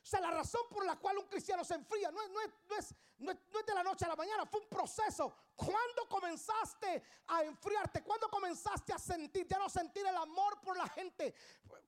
O 0.03 0.05
sea, 0.05 0.21
la 0.21 0.31
razón 0.31 0.61
por 0.69 0.85
la 0.85 0.97
cual 0.97 1.17
un 1.17 1.27
cristiano 1.27 1.63
se 1.63 1.75
enfría 1.75 2.11
no 2.11 2.21
es, 2.21 2.29
no, 2.29 2.41
es, 2.77 2.95
no, 3.17 3.31
es, 3.31 3.37
de 3.65 3.73
la 3.73 3.83
noche 3.83 4.05
a 4.05 4.09
la 4.09 4.15
mañana, 4.15 4.45
fue 4.45 4.61
un 4.61 4.67
proceso. 4.67 5.33
¿Cuándo 5.55 6.07
comenzaste 6.07 7.03
a 7.27 7.43
enfriarte? 7.43 8.03
¿Cuándo 8.03 8.29
comenzaste 8.29 8.93
a 8.93 8.99
sentir, 8.99 9.47
ya 9.47 9.57
no 9.57 9.69
sentir 9.69 10.05
el 10.05 10.15
amor 10.15 10.61
por 10.61 10.77
la 10.77 10.87
gente? 10.89 11.33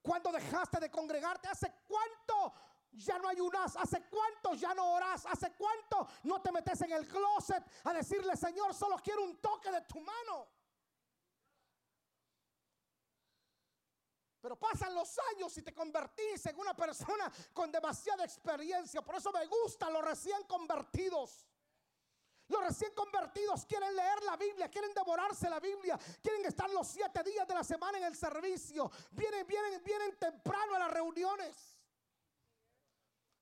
¿Cuándo 0.01 0.31
dejaste 0.31 0.79
de 0.79 0.89
congregarte? 0.89 1.47
¿Hace 1.47 1.73
cuánto 1.87 2.53
ya 2.93 3.17
no 3.17 3.27
ayunas? 3.27 3.75
¿Hace 3.75 4.03
cuánto 4.09 4.53
ya 4.53 4.73
no 4.73 4.93
oras? 4.93 5.25
¿Hace 5.25 5.53
cuánto 5.53 6.07
no 6.23 6.41
te 6.41 6.51
metes 6.51 6.81
en 6.81 6.91
el 6.91 7.07
closet 7.07 7.63
a 7.83 7.93
decirle, 7.93 8.35
Señor, 8.35 8.73
solo 8.73 8.97
quiero 8.97 9.23
un 9.23 9.37
toque 9.41 9.71
de 9.71 9.81
tu 9.81 9.99
mano? 9.99 10.47
Pero 14.41 14.59
pasan 14.59 14.93
los 14.93 15.17
años 15.33 15.57
y 15.57 15.61
te 15.61 15.73
convertís 15.73 16.45
en 16.47 16.59
una 16.59 16.75
persona 16.75 17.31
con 17.53 17.71
demasiada 17.71 18.25
experiencia. 18.25 19.01
Por 19.01 19.15
eso 19.15 19.31
me 19.31 19.45
gustan 19.45 19.93
los 19.93 20.03
recién 20.03 20.43
convertidos. 20.43 21.47
Los 22.49 22.61
recién 22.61 22.93
convertidos 22.93 23.65
quieren 23.65 23.95
leer 23.95 24.21
la 24.23 24.35
Biblia, 24.35 24.69
quieren 24.69 24.93
devorarse 24.93 25.49
la 25.49 25.61
Biblia, 25.61 25.97
quieren 26.21 26.45
estar 26.45 26.69
los 26.69 26.85
siete 26.87 27.23
días 27.23 27.47
de 27.47 27.53
la 27.53 27.63
semana 27.63 27.97
en 27.97 28.03
el 28.03 28.17
servicio. 28.17 28.91
Vienen, 29.11 29.47
vienen, 29.47 29.81
vienen 29.81 30.19
temprano 30.19 30.75
a 30.75 30.79
las 30.79 30.91
reuniones. 30.91 31.72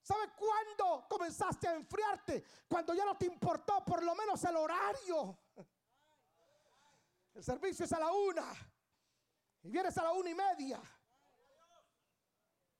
¿Sabes 0.01 0.29
cuándo 0.35 1.07
comenzaste 1.07 1.67
a 1.67 1.75
enfriarte? 1.75 2.43
Cuando 2.67 2.93
ya 2.93 3.05
no 3.05 3.15
te 3.17 3.25
importó 3.25 3.85
por 3.85 4.03
lo 4.03 4.15
menos 4.15 4.43
el 4.43 4.55
horario. 4.55 5.37
El 7.33 7.43
servicio 7.43 7.85
es 7.85 7.93
a 7.93 7.99
la 7.99 8.11
una. 8.11 8.45
Y 9.63 9.69
vienes 9.69 9.95
a 9.97 10.03
la 10.03 10.11
una 10.11 10.29
y 10.29 10.35
media. 10.35 10.81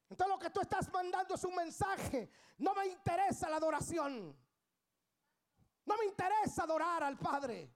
Entonces 0.10 0.36
lo 0.36 0.40
que 0.40 0.50
tú 0.50 0.62
estás 0.62 0.92
mandando 0.92 1.36
es 1.36 1.44
un 1.44 1.56
mensaje. 1.56 2.30
No 2.58 2.74
me 2.74 2.88
interesa 2.88 3.50
la 3.50 3.58
adoración. 3.58 4.38
No 5.86 5.98
me 5.98 6.06
interesa 6.06 6.64
adorar 6.64 7.04
al 7.04 7.18
Padre. 7.18 7.72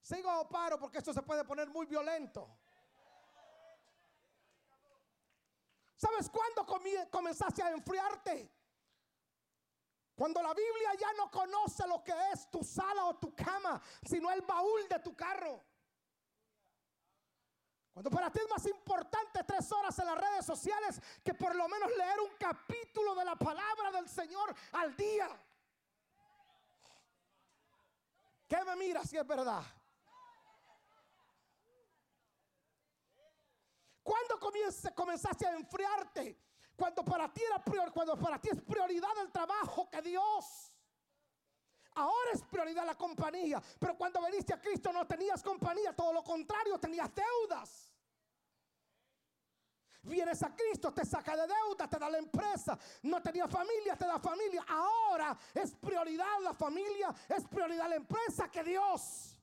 Sigo 0.00 0.40
o 0.40 0.48
paro 0.48 0.78
porque 0.78 0.98
esto 0.98 1.12
se 1.12 1.22
puede 1.22 1.44
poner 1.44 1.68
muy 1.70 1.86
violento. 1.86 2.59
¿Sabes 6.00 6.30
cuándo 6.30 6.64
comenzaste 7.10 7.62
a 7.62 7.72
enfriarte? 7.72 8.50
Cuando 10.14 10.40
la 10.40 10.54
Biblia 10.54 10.94
ya 10.98 11.12
no 11.12 11.30
conoce 11.30 11.86
lo 11.86 12.02
que 12.02 12.14
es 12.32 12.50
tu 12.50 12.64
sala 12.64 13.04
o 13.04 13.18
tu 13.18 13.34
cama, 13.34 13.78
sino 14.08 14.30
el 14.30 14.40
baúl 14.40 14.88
de 14.88 14.98
tu 15.00 15.14
carro. 15.14 15.62
Cuando 17.92 18.10
para 18.10 18.30
ti 18.30 18.40
es 18.42 18.48
más 18.48 18.64
importante 18.64 19.44
tres 19.44 19.70
horas 19.72 19.98
en 19.98 20.06
las 20.06 20.16
redes 20.16 20.46
sociales 20.46 20.98
que 21.22 21.34
por 21.34 21.54
lo 21.54 21.68
menos 21.68 21.90
leer 21.94 22.18
un 22.20 22.34
capítulo 22.38 23.14
de 23.14 23.24
la 23.26 23.36
palabra 23.36 23.92
del 23.92 24.08
Señor 24.08 24.54
al 24.72 24.96
día. 24.96 25.28
¿Qué 28.48 28.64
me 28.64 28.76
mira 28.76 29.04
si 29.04 29.18
es 29.18 29.26
verdad? 29.26 29.62
¿Cuándo 34.10 34.40
comenzaste 34.96 35.46
a 35.46 35.54
enfriarte? 35.54 36.36
Cuando 36.74 37.04
para 37.04 37.32
ti 37.32 37.42
era 37.44 37.62
prior, 37.62 37.92
cuando 37.92 38.18
para 38.18 38.40
ti 38.40 38.48
es 38.50 38.60
prioridad 38.60 39.16
el 39.22 39.30
trabajo 39.30 39.88
que 39.88 40.02
Dios. 40.02 40.76
Ahora 41.94 42.32
es 42.32 42.42
prioridad 42.42 42.84
la 42.84 42.96
compañía. 42.96 43.62
Pero 43.78 43.96
cuando 43.96 44.20
veniste 44.20 44.52
a 44.52 44.60
Cristo 44.60 44.92
no 44.92 45.06
tenías 45.06 45.44
compañía, 45.44 45.94
todo 45.94 46.12
lo 46.12 46.24
contrario, 46.24 46.76
tenías 46.80 47.08
deudas. 47.14 47.92
Vienes 50.02 50.42
a 50.42 50.56
Cristo, 50.56 50.92
te 50.92 51.04
saca 51.04 51.36
de 51.36 51.46
deuda, 51.46 51.88
te 51.88 51.96
da 51.96 52.10
la 52.10 52.18
empresa. 52.18 52.76
No 53.02 53.22
tenía 53.22 53.46
familia, 53.46 53.96
te 53.96 54.06
da 54.06 54.18
familia. 54.18 54.64
Ahora 54.66 55.38
es 55.54 55.72
prioridad 55.76 56.40
la 56.42 56.54
familia, 56.54 57.14
es 57.28 57.46
prioridad 57.46 57.88
la 57.88 57.94
empresa 57.94 58.50
que 58.50 58.64
Dios. 58.64 59.36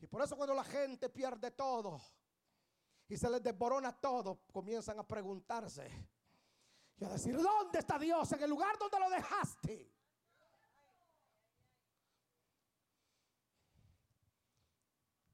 Y 0.00 0.08
por 0.08 0.20
eso 0.20 0.36
cuando 0.36 0.54
la 0.54 0.64
gente 0.64 1.08
pierde 1.08 1.52
todo 1.52 2.00
y 3.10 3.16
se 3.16 3.28
les 3.28 3.42
desborona 3.42 3.92
todo, 3.92 4.44
comienzan 4.52 5.00
a 5.00 5.06
preguntarse 5.06 5.90
y 6.96 7.04
a 7.04 7.08
decir, 7.08 7.36
¿dónde 7.36 7.80
está 7.80 7.98
Dios? 7.98 8.30
En 8.32 8.42
el 8.44 8.48
lugar 8.48 8.78
donde 8.78 9.00
lo 9.00 9.10
dejaste. 9.10 9.92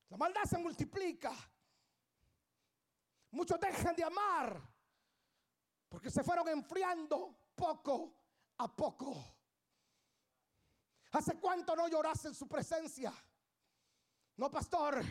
La 0.08 0.16
maldad 0.16 0.44
se 0.44 0.56
multiplica. 0.56 1.34
Muchos 3.32 3.60
dejan 3.60 3.94
de 3.94 4.04
amar 4.04 4.58
porque 5.90 6.10
se 6.10 6.24
fueron 6.24 6.48
enfriando 6.48 7.50
poco 7.54 8.16
a 8.56 8.74
poco. 8.74 9.22
¿Hace 11.12 11.38
cuánto 11.38 11.76
no 11.76 11.88
lloras 11.88 12.24
en 12.24 12.34
su 12.34 12.48
presencia? 12.48 13.12
No, 14.36 14.50
pastor, 14.50 15.04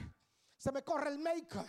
se 0.58 0.72
me 0.72 0.84
corre 0.84 1.10
el 1.10 1.20
make. 1.20 1.60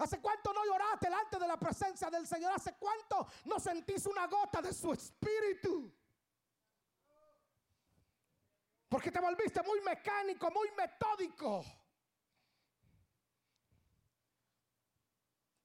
¿Hace 0.00 0.18
cuánto 0.18 0.50
no 0.54 0.64
lloraste 0.64 1.08
delante 1.08 1.38
de 1.38 1.46
la 1.46 1.58
presencia 1.58 2.08
del 2.08 2.26
Señor? 2.26 2.52
¿Hace 2.54 2.74
cuánto 2.76 3.26
no 3.44 3.60
sentís 3.60 4.06
una 4.06 4.26
gota 4.26 4.62
de 4.62 4.72
su 4.72 4.94
espíritu? 4.94 5.92
Porque 8.88 9.10
te 9.10 9.20
volviste 9.20 9.62
muy 9.62 9.78
mecánico, 9.82 10.50
muy 10.50 10.70
metódico. 10.70 11.62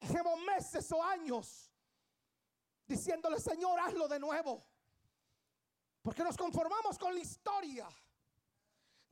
Llevo 0.02 0.36
meses 0.36 0.92
o 0.92 1.02
años 1.02 1.72
diciéndole, 2.86 3.40
Señor, 3.40 3.80
hazlo 3.80 4.06
de 4.10 4.20
nuevo. 4.20 4.62
Porque 6.02 6.26
nos 6.26 6.36
conformamos 6.36 7.00
con 7.00 7.16
la 7.16 7.22
historia 7.22 7.88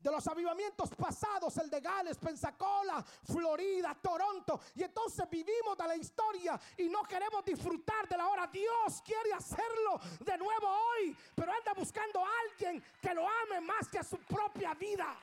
de 0.04 0.12
los 0.12 0.28
avivamientos 0.28 0.90
pasados, 0.90 1.58
el 1.58 1.70
de 1.70 1.80
Gales, 1.80 2.18
Pensacola, 2.18 3.04
Florida, 3.24 3.96
Toronto. 4.02 4.60
Y 4.76 4.84
entonces 4.84 5.28
vivimos 5.30 5.78
de 5.78 5.88
la 5.88 5.96
historia 5.96 6.60
y 6.78 6.90
no 6.90 7.04
queremos 7.04 7.44
disfrutar 7.46 8.08
de 8.10 8.18
la 8.18 8.28
hora. 8.28 8.48
Dios 8.48 9.02
quiere 9.04 9.32
hacerlo 9.32 10.00
de 10.20 10.38
nuevo 10.38 10.68
hoy, 10.68 11.16
pero 11.34 11.54
anda 11.54 11.74
buscando 11.74 12.24
a 12.24 12.30
alguien 12.50 12.84
que 13.02 13.14
lo 13.14 13.26
ame 13.28 13.62
más 13.62 13.88
que 13.88 14.00
a 14.00 14.04
su 14.04 14.18
propia 14.18 14.74
vida. 14.74 15.16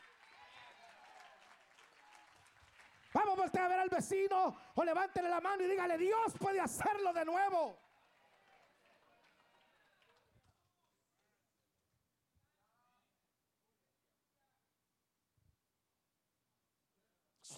Vamos 3.12 3.38
a 3.38 3.40
voltear 3.42 3.64
a 3.64 3.68
ver 3.68 3.80
al 3.80 3.88
vecino 3.88 4.56
o 4.74 4.84
levántele 4.84 5.28
la 5.28 5.40
mano 5.40 5.62
y 5.62 5.66
dígale, 5.66 5.98
Dios 5.98 6.32
puede 6.38 6.60
hacerlo 6.60 7.12
de 7.12 7.24
nuevo. 7.24 7.89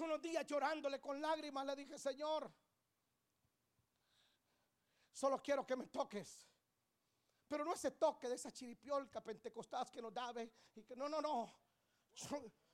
Unos 0.02 0.20
días 0.20 0.46
llorándole 0.46 1.00
con 1.00 1.20
lágrimas 1.20 1.66
le 1.66 1.76
dije, 1.76 1.98
Señor, 1.98 2.52
solo 5.12 5.42
quiero 5.42 5.66
que 5.66 5.76
me 5.76 5.86
toques. 5.86 6.48
Pero 7.48 7.64
no 7.64 7.74
ese 7.74 7.90
toque 7.90 8.28
de 8.28 8.36
esa 8.36 8.50
chiripiolca 8.50 9.22
pentecostal 9.22 9.90
que 9.90 10.00
nos 10.00 10.14
da 10.14 10.32
y 10.74 10.82
que 10.84 10.96
no, 10.96 11.08
no, 11.08 11.20
no. 11.20 11.54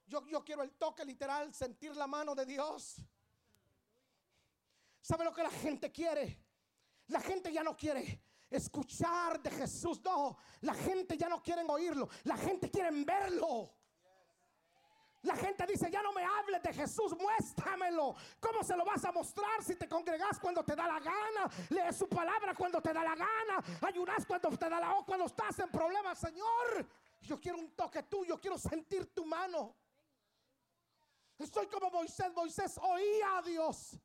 Yo, 0.07 0.45
quiero 0.45 0.63
el 0.63 0.73
toque 0.77 1.05
literal, 1.05 1.53
sentir 1.53 1.97
la 1.97 2.07
mano 2.07 2.35
de 2.35 2.47
Dios. 2.47 2.97
¿Sabe 5.01 5.25
lo 5.25 5.35
que 5.35 5.43
la 5.43 5.51
gente 5.51 5.91
quiere? 5.93 6.45
La 7.09 7.21
gente 7.21 7.53
ya 7.53 7.63
no 7.63 7.77
quiere 7.77 8.23
escuchar 8.51 9.43
de 9.43 9.51
Jesús. 9.51 10.01
No, 10.03 10.39
la 10.61 10.75
gente 10.75 11.17
ya 11.17 11.29
no 11.29 11.43
quiere 11.43 11.63
oírlo. 11.63 12.09
La 12.25 12.37
gente 12.37 12.71
quiere 12.71 12.91
verlo. 13.05 13.78
La 15.29 15.37
gente 15.37 15.67
dice, 15.67 15.91
ya 15.91 16.03
no 16.03 16.11
me 16.11 16.25
hables 16.25 16.63
de 16.63 16.73
Jesús, 16.73 17.15
muéstramelo. 17.19 18.17
¿Cómo 18.41 18.65
se 18.65 18.75
lo 18.75 18.83
vas 18.83 19.05
a 19.05 19.13
mostrar 19.13 19.63
si 19.63 19.77
te 19.77 19.87
congregas 19.87 20.39
cuando 20.41 20.65
te 20.65 20.75
da 20.75 20.87
la 20.87 20.99
gana? 21.01 21.51
Lees 21.69 21.97
su 21.97 22.09
palabra 22.09 22.55
cuando 22.55 22.81
te 22.81 22.95
da 22.95 23.05
la 23.05 23.15
gana. 23.15 23.63
Ayunas 23.83 24.25
cuando 24.25 24.49
te 24.57 24.71
da 24.71 24.81
la 24.81 24.95
o 24.95 25.05
cuando 25.05 25.27
estás 25.27 25.59
en 25.59 25.71
problemas, 25.71 26.19
Señor. 26.19 26.89
Yo 27.21 27.39
quiero 27.39 27.59
un 27.59 27.77
toque 27.77 28.05
tuyo, 28.05 28.41
quiero 28.41 28.57
sentir 28.57 29.13
tu 29.13 29.27
mano. 29.27 29.77
Estoy 31.39 31.67
como 31.67 31.91
Moisés. 31.91 32.33
Moisés 32.33 32.79
oía 32.81 33.37
a 33.37 33.43
Dios. 33.43 33.99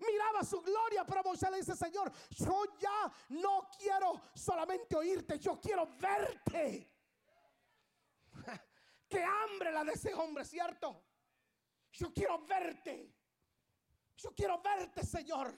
Miraba 0.00 0.44
su 0.44 0.60
gloria, 0.60 1.02
pero 1.06 1.22
Moisés 1.22 1.50
le 1.50 1.56
dice, 1.56 1.74
Señor, 1.74 2.12
yo 2.28 2.64
ya 2.78 3.10
no 3.30 3.70
quiero 3.78 4.20
solamente 4.34 4.94
oírte, 4.96 5.38
yo 5.38 5.58
quiero 5.58 5.88
verte. 5.98 6.99
Qué 9.10 9.24
hambre 9.24 9.72
la 9.72 9.82
de 9.82 9.92
ese 9.92 10.14
hombre, 10.14 10.44
¿cierto? 10.44 11.02
Yo 11.90 12.12
quiero 12.14 12.46
verte. 12.46 13.12
Yo 14.16 14.32
quiero 14.32 14.62
verte, 14.62 15.04
Señor. 15.04 15.52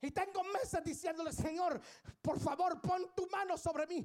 Y 0.00 0.10
tengo 0.10 0.42
meses 0.42 0.82
diciéndole, 0.84 1.32
Señor, 1.32 1.80
por 2.20 2.40
favor, 2.40 2.80
pon 2.80 3.14
tu 3.14 3.28
mano 3.28 3.56
sobre 3.56 3.86
mí. 3.86 4.04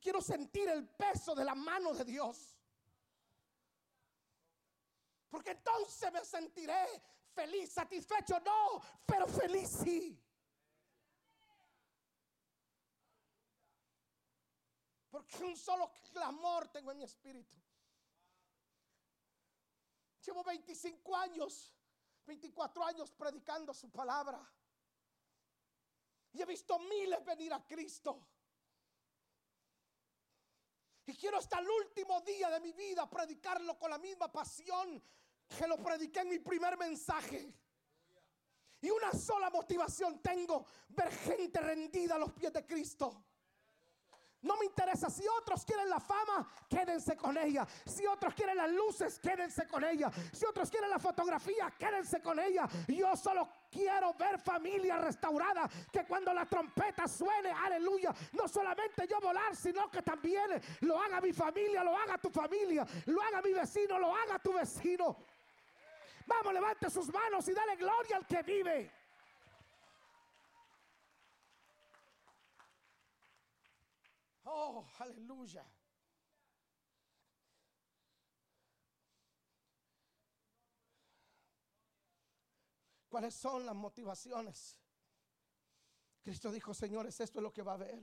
Quiero 0.00 0.20
sentir 0.20 0.68
el 0.68 0.88
peso 0.88 1.36
de 1.36 1.44
la 1.44 1.54
mano 1.54 1.94
de 1.94 2.04
Dios. 2.04 2.56
Porque 5.28 5.52
entonces 5.52 6.12
me 6.12 6.24
sentiré 6.24 6.86
feliz, 7.32 7.72
satisfecho, 7.72 8.40
no, 8.40 8.82
pero 9.06 9.28
feliz 9.28 9.68
sí. 9.84 10.20
Porque 15.16 15.42
un 15.44 15.56
solo 15.56 15.90
clamor 16.12 16.68
tengo 16.68 16.90
en 16.92 16.98
mi 16.98 17.04
espíritu. 17.04 17.56
Llevo 20.22 20.44
25 20.44 21.16
años, 21.16 21.74
24 22.26 22.84
años 22.84 23.10
predicando 23.12 23.72
su 23.72 23.90
palabra. 23.90 24.38
Y 26.32 26.42
he 26.42 26.44
visto 26.44 26.78
miles 26.80 27.24
venir 27.24 27.54
a 27.54 27.66
Cristo. 27.66 28.28
Y 31.06 31.16
quiero 31.16 31.38
hasta 31.38 31.60
el 31.60 31.70
último 31.70 32.20
día 32.20 32.50
de 32.50 32.60
mi 32.60 32.74
vida 32.74 33.08
predicarlo 33.08 33.78
con 33.78 33.88
la 33.90 33.96
misma 33.96 34.30
pasión 34.30 35.02
que 35.48 35.66
lo 35.66 35.78
prediqué 35.78 36.20
en 36.20 36.28
mi 36.28 36.40
primer 36.40 36.76
mensaje. 36.76 37.54
Y 38.82 38.90
una 38.90 39.12
sola 39.14 39.48
motivación 39.48 40.20
tengo, 40.20 40.66
ver 40.88 41.10
gente 41.10 41.58
rendida 41.58 42.16
a 42.16 42.18
los 42.18 42.34
pies 42.34 42.52
de 42.52 42.66
Cristo. 42.66 43.25
No 44.46 44.56
me 44.56 44.64
interesa 44.64 45.10
si 45.10 45.26
otros 45.26 45.64
quieren 45.64 45.90
la 45.90 45.98
fama, 45.98 46.48
quédense 46.68 47.16
con 47.16 47.36
ella. 47.36 47.66
Si 47.84 48.06
otros 48.06 48.32
quieren 48.32 48.56
las 48.56 48.70
luces, 48.70 49.18
quédense 49.18 49.66
con 49.66 49.82
ella. 49.82 50.08
Si 50.32 50.44
otros 50.44 50.70
quieren 50.70 50.88
la 50.88 51.00
fotografía, 51.00 51.72
quédense 51.76 52.22
con 52.22 52.38
ella. 52.38 52.68
Yo 52.86 53.16
solo 53.16 53.48
quiero 53.68 54.14
ver 54.14 54.38
familia 54.38 54.98
restaurada. 54.98 55.68
Que 55.92 56.04
cuando 56.04 56.32
la 56.32 56.46
trompeta 56.46 57.08
suene, 57.08 57.50
aleluya, 57.50 58.14
no 58.32 58.46
solamente 58.46 59.08
yo 59.08 59.20
volar, 59.20 59.56
sino 59.56 59.90
que 59.90 60.02
también 60.02 60.62
lo 60.82 61.00
haga 61.02 61.20
mi 61.20 61.32
familia, 61.32 61.82
lo 61.82 61.96
haga 61.96 62.16
tu 62.16 62.30
familia, 62.30 62.86
lo 63.06 63.20
haga 63.20 63.42
mi 63.42 63.52
vecino, 63.52 63.98
lo 63.98 64.14
haga 64.14 64.38
tu 64.38 64.52
vecino. 64.52 65.16
Vamos, 66.24 66.54
levante 66.54 66.88
sus 66.88 67.12
manos 67.12 67.48
y 67.48 67.52
dale 67.52 67.74
gloria 67.74 68.16
al 68.16 68.26
que 68.26 68.42
vive. 68.42 68.95
Oh, 74.48 74.86
aleluya. 75.00 75.66
¿Cuáles 83.08 83.34
son 83.34 83.66
las 83.66 83.74
motivaciones? 83.74 84.76
Cristo 86.22 86.52
dijo, 86.52 86.74
señores, 86.74 87.18
esto 87.18 87.40
es 87.40 87.42
lo 87.42 87.52
que 87.52 87.62
va 87.62 87.72
a 87.72 87.74
haber. 87.74 87.98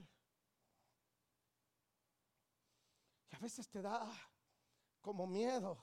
Y 3.30 3.36
a 3.36 3.38
veces 3.38 3.68
te 3.68 3.80
da 3.80 4.10
como 5.00 5.26
miedo 5.26 5.82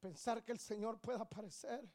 pensar 0.00 0.42
que 0.44 0.52
el 0.52 0.58
Señor 0.58 1.00
pueda 1.00 1.20
aparecer 1.22 1.88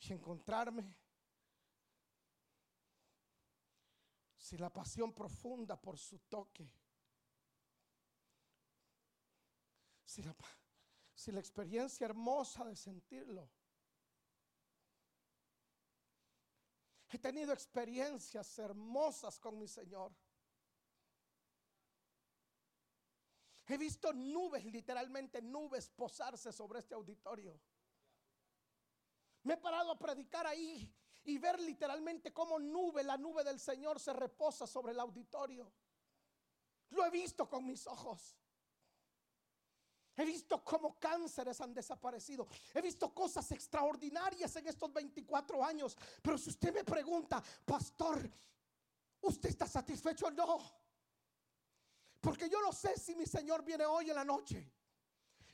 y 0.00 0.12
encontrarme 0.12 0.96
si 4.42 4.58
la 4.58 4.70
pasión 4.70 5.12
profunda 5.14 5.80
por 5.80 5.96
su 5.96 6.18
toque, 6.18 6.68
si 10.04 10.20
la, 10.20 10.34
la 11.26 11.38
experiencia 11.38 12.06
hermosa 12.06 12.64
de 12.64 12.74
sentirlo. 12.74 13.48
He 17.08 17.18
tenido 17.18 17.52
experiencias 17.52 18.58
hermosas 18.58 19.38
con 19.38 19.56
mi 19.56 19.68
Señor. 19.68 20.12
He 23.68 23.78
visto 23.78 24.12
nubes, 24.12 24.64
literalmente 24.64 25.40
nubes, 25.40 25.88
posarse 25.88 26.52
sobre 26.52 26.80
este 26.80 26.96
auditorio. 26.96 27.60
Me 29.44 29.54
he 29.54 29.56
parado 29.56 29.92
a 29.92 29.98
predicar 29.98 30.48
ahí 30.48 30.92
y 31.24 31.38
ver 31.38 31.60
literalmente 31.60 32.32
cómo 32.32 32.58
nube, 32.58 33.02
la 33.02 33.16
nube 33.16 33.44
del 33.44 33.60
Señor 33.60 34.00
se 34.00 34.12
reposa 34.12 34.66
sobre 34.66 34.92
el 34.92 35.00
auditorio. 35.00 35.70
Lo 36.90 37.04
he 37.04 37.10
visto 37.10 37.48
con 37.48 37.66
mis 37.66 37.86
ojos. 37.86 38.36
He 40.14 40.24
visto 40.26 40.62
cómo 40.62 40.98
cánceres 40.98 41.60
han 41.60 41.72
desaparecido. 41.72 42.46
He 42.74 42.82
visto 42.82 43.14
cosas 43.14 43.50
extraordinarias 43.52 44.54
en 44.56 44.66
estos 44.66 44.92
24 44.92 45.64
años. 45.64 45.96
Pero 46.20 46.36
si 46.36 46.50
usted 46.50 46.74
me 46.74 46.84
pregunta, 46.84 47.42
pastor, 47.64 48.30
¿usted 49.22 49.48
está 49.48 49.66
satisfecho 49.66 50.26
o 50.26 50.30
no? 50.30 50.58
Porque 52.20 52.48
yo 52.48 52.60
no 52.60 52.72
sé 52.72 52.98
si 52.98 53.14
mi 53.14 53.26
Señor 53.26 53.64
viene 53.64 53.86
hoy 53.86 54.10
en 54.10 54.16
la 54.16 54.24
noche. 54.24 54.70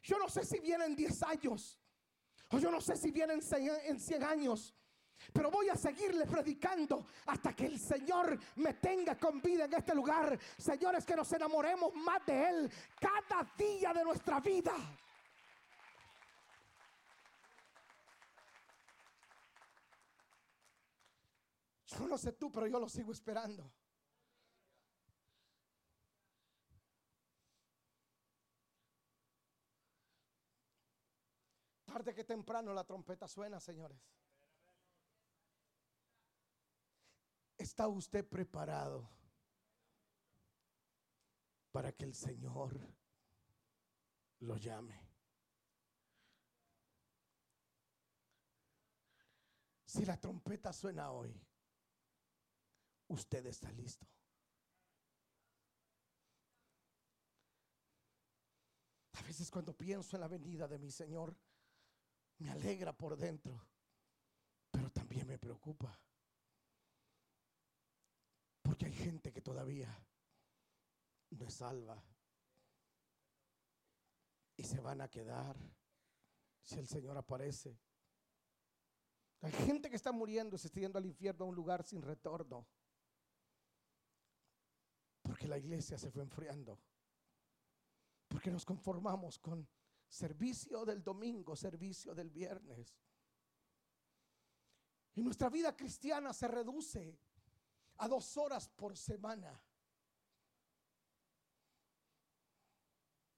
Yo 0.03 0.19
no 0.19 0.29
sé 0.29 0.45
si 0.45 0.59
viene 0.59 0.87
en 0.87 0.97
10 0.97 1.23
años. 1.23 1.79
O 2.51 2.59
yo 2.59 2.71
no 2.71 2.81
sé 2.81 2.97
si 2.97 3.11
viene 3.11 3.35
en 3.35 4.01
100 4.01 4.25
años. 4.25 4.75
Pero 5.33 5.51
voy 5.51 5.69
a 5.69 5.77
seguirle 5.77 6.27
predicando 6.27 7.07
hasta 7.27 7.55
que 7.55 7.67
el 7.67 7.79
Señor 7.79 8.39
me 8.57 8.75
tenga 8.75 9.19
con 9.19 9.41
vida 9.41 9.65
en 9.65 9.75
este 9.75 9.95
lugar. 9.95 10.39
Señores, 10.57 11.05
que 11.05 11.17
nos 11.17 11.31
enamoremos 11.33 11.95
más 11.95 12.25
de 12.25 12.49
Él 12.49 12.73
cada 13.01 13.45
día 13.57 13.93
de 13.93 14.05
nuestra 14.05 14.41
vida. 14.41 14.75
Yo 21.87 22.07
no 22.07 22.17
sé 22.19 22.33
tú, 22.33 22.51
pero 22.53 22.67
yo 22.67 22.79
lo 22.79 22.89
sigo 22.89 23.13
esperando. 23.13 23.73
Tarde 31.85 32.15
que 32.15 32.23
temprano 32.23 32.73
la 32.73 32.85
trompeta 32.85 33.27
suena, 33.27 33.59
señores. 33.59 33.99
¿Está 37.59 37.89
usted 37.89 38.25
preparado 38.25 39.11
para 41.73 41.93
que 41.93 42.05
el 42.05 42.15
Señor 42.15 42.79
lo 44.41 44.57
llame? 44.57 45.09
Si 49.85 50.05
la 50.05 50.21
trompeta 50.21 50.73
suena 50.73 51.11
hoy, 51.11 51.35
usted 53.09 53.45
está 53.47 53.73
listo. 53.73 54.07
A 59.15 59.23
veces 59.23 59.51
cuando 59.51 59.77
pienso 59.77 60.17
en 60.17 60.21
la 60.21 60.29
venida 60.29 60.69
de 60.69 60.79
mi 60.79 60.93
Señor, 60.93 61.37
me 62.39 62.51
alegra 62.51 62.93
por 62.93 63.17
dentro, 63.17 63.67
pero 64.71 64.93
también 64.93 65.27
me 65.27 65.39
preocupa. 65.39 65.99
Porque 68.79 68.95
hay 68.95 69.05
gente 69.05 69.33
que 69.33 69.41
todavía 69.41 69.93
no 71.31 71.47
es 71.47 71.55
salva. 71.55 72.01
Y 74.57 74.63
se 74.63 74.79
van 74.79 75.01
a 75.01 75.09
quedar 75.09 75.57
si 76.63 76.79
el 76.79 76.87
Señor 76.87 77.17
aparece. 77.17 77.77
Hay 79.41 79.51
gente 79.51 79.91
que 79.91 79.97
está 79.97 80.13
muriendo 80.13 80.57
se 80.57 80.69
está 80.69 80.79
yendo 80.79 80.97
al 80.97 81.07
infierno 81.07 81.45
a 81.45 81.49
un 81.49 81.57
lugar 81.57 81.83
sin 81.83 82.03
retorno. 82.03 82.69
Porque 85.23 85.49
la 85.49 85.59
iglesia 85.59 85.99
se 85.99 86.13
fue 86.13 86.23
enfriando. 86.23 86.79
Porque 88.29 88.53
nos 88.53 88.65
conformamos 88.65 89.41
con 89.41 89.69
servicio 90.07 90.85
del 90.85 91.03
domingo, 91.03 91.57
servicio 91.57 92.15
del 92.15 92.31
viernes. 92.31 92.97
Y 95.17 95.23
nuestra 95.23 95.51
vida 95.51 95.77
cristiana 95.77 96.33
se 96.33 96.47
reduce 96.47 97.19
a 97.99 98.09
dos 98.09 98.37
horas 98.37 98.69
por 98.69 98.97
semana. 98.97 99.61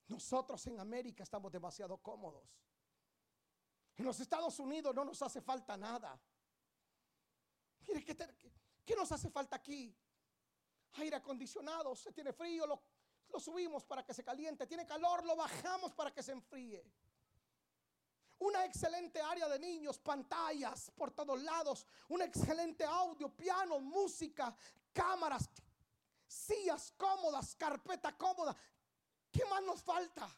Nosotros 0.08 0.66
en 0.66 0.78
América 0.80 1.22
estamos 1.22 1.52
demasiado 1.52 1.96
cómodos. 1.98 2.44
En 3.96 4.04
los 4.04 4.18
Estados 4.18 4.58
Unidos 4.58 4.94
no 4.94 5.04
nos 5.04 5.20
hace 5.22 5.40
falta 5.40 5.76
nada. 5.76 6.20
Mire, 7.86 8.04
¿qué, 8.04 8.16
qué 8.84 8.96
nos 8.96 9.10
hace 9.12 9.30
falta 9.30 9.56
aquí? 9.56 9.96
Aire 10.94 11.16
acondicionado, 11.16 11.94
se 11.94 12.12
tiene 12.12 12.32
frío, 12.32 12.66
lo, 12.66 12.82
lo 13.28 13.38
subimos 13.38 13.84
para 13.84 14.04
que 14.04 14.12
se 14.12 14.24
caliente, 14.24 14.66
tiene 14.66 14.84
calor, 14.84 15.24
lo 15.24 15.36
bajamos 15.36 15.92
para 15.94 16.12
que 16.12 16.22
se 16.22 16.32
enfríe 16.32 16.84
una 18.40 18.64
excelente 18.64 19.20
área 19.20 19.48
de 19.48 19.58
niños, 19.58 19.98
pantallas 19.98 20.90
por 20.96 21.10
todos 21.12 21.40
lados, 21.42 21.86
un 22.08 22.22
excelente 22.22 22.84
audio, 22.84 23.28
piano, 23.34 23.80
música, 23.80 24.54
cámaras, 24.92 25.48
sillas 26.26 26.92
cómodas, 26.96 27.54
carpeta 27.54 28.16
cómoda. 28.16 28.56
¿Qué 29.30 29.44
más 29.44 29.62
nos 29.62 29.82
falta? 29.82 30.28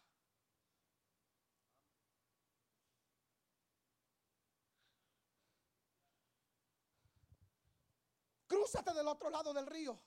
Crúzate 8.46 8.92
del 8.92 9.08
otro 9.08 9.30
lado 9.30 9.54
del 9.54 9.66
río. 9.66 9.98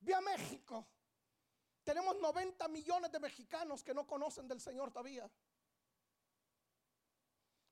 Ve 0.00 0.14
a 0.14 0.20
México. 0.20 0.86
Tenemos 1.84 2.16
90 2.18 2.66
millones 2.68 3.12
de 3.12 3.20
mexicanos 3.20 3.84
que 3.84 3.94
no 3.94 4.06
conocen 4.06 4.48
del 4.48 4.60
Señor 4.60 4.90
todavía. 4.90 5.30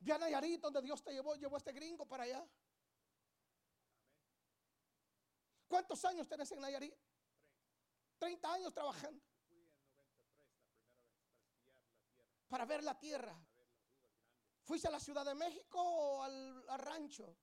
Ve 0.03 0.12
a 0.12 0.18
Nayarit 0.18 0.61
donde 0.61 0.82
Dios 0.82 1.00
te 1.03 1.12
llevó, 1.12 1.36
llevó 1.36 1.55
a 1.55 1.59
este 1.59 1.72
gringo 1.72 2.05
para 2.07 2.24
allá. 2.24 2.44
¿Cuántos 5.68 6.05
años 6.05 6.28
tenés 6.28 6.50
en 6.50 6.61
Nayarit? 6.61 6.94
30 8.18 8.53
años 8.53 8.74
trabajando. 8.74 9.22
Para 12.48 12.64
ver 12.66 12.82
la 12.82 12.98
tierra. 12.98 13.34
¿Fuiste 14.64 14.88
a 14.88 14.90
la 14.90 15.00
Ciudad 15.00 15.24
de 15.24 15.34
México 15.34 15.80
o 15.80 16.22
al, 16.22 16.68
al 16.68 16.78
rancho? 16.80 17.36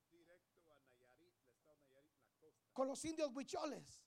Con 2.73 2.89
los 2.89 3.03
indios 3.05 3.31
huicholes. 3.33 4.01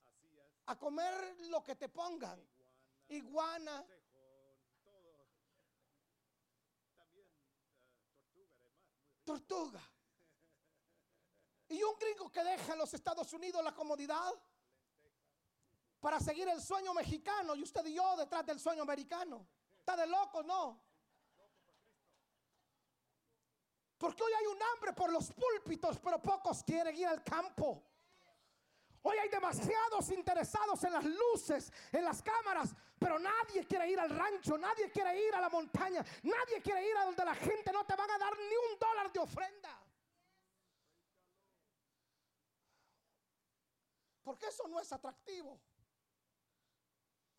A 0.66 0.78
comer 0.78 1.40
lo 1.48 1.64
que 1.64 1.74
te 1.74 1.88
pongan. 1.88 2.46
Iguana. 3.08 3.84
Tortuga. 9.24 9.80
Y 11.68 11.82
un 11.82 11.98
gringo 11.98 12.30
que 12.30 12.44
deja 12.44 12.72
en 12.72 12.78
los 12.78 12.92
Estados 12.92 13.32
Unidos 13.32 13.64
la 13.64 13.74
comodidad 13.74 14.32
para 16.00 16.20
seguir 16.20 16.48
el 16.48 16.60
sueño 16.60 16.92
mexicano 16.92 17.54
y 17.54 17.62
usted 17.62 17.86
y 17.86 17.94
yo 17.94 18.16
detrás 18.16 18.44
del 18.44 18.58
sueño 18.58 18.82
americano. 18.82 19.46
Está 19.78 19.96
de 19.96 20.06
locos, 20.06 20.44
¿no? 20.44 20.82
Porque 23.98 24.22
hoy 24.22 24.32
hay 24.32 24.46
un 24.46 24.60
hambre 24.60 24.92
por 24.92 25.12
los 25.12 25.32
púlpitos, 25.32 25.98
pero 26.00 26.20
pocos 26.20 26.64
quieren 26.64 26.94
ir 26.96 27.06
al 27.06 27.22
campo. 27.22 27.84
Hoy 29.02 29.18
hay 29.18 29.28
demasiados 29.28 30.10
interesados 30.10 30.84
en 30.84 30.92
las 30.92 31.04
luces, 31.04 31.72
en 31.90 32.04
las 32.04 32.22
cámaras, 32.22 32.74
pero 32.98 33.18
nadie 33.18 33.66
quiere 33.66 33.90
ir 33.90 33.98
al 33.98 34.10
rancho, 34.10 34.56
nadie 34.56 34.90
quiere 34.90 35.20
ir 35.26 35.34
a 35.34 35.40
la 35.40 35.48
montaña, 35.48 36.04
nadie 36.22 36.62
quiere 36.62 36.88
ir 36.88 36.96
a 36.96 37.04
donde 37.04 37.24
la 37.24 37.34
gente 37.34 37.72
no 37.72 37.84
te 37.84 37.96
van 37.96 38.10
a 38.10 38.18
dar 38.18 38.32
ni 38.38 38.72
un 38.72 38.78
dólar 38.78 39.12
de 39.12 39.18
ofrenda. 39.18 39.82
Porque 44.22 44.46
eso 44.46 44.68
no 44.68 44.78
es 44.78 44.92
atractivo. 44.92 45.60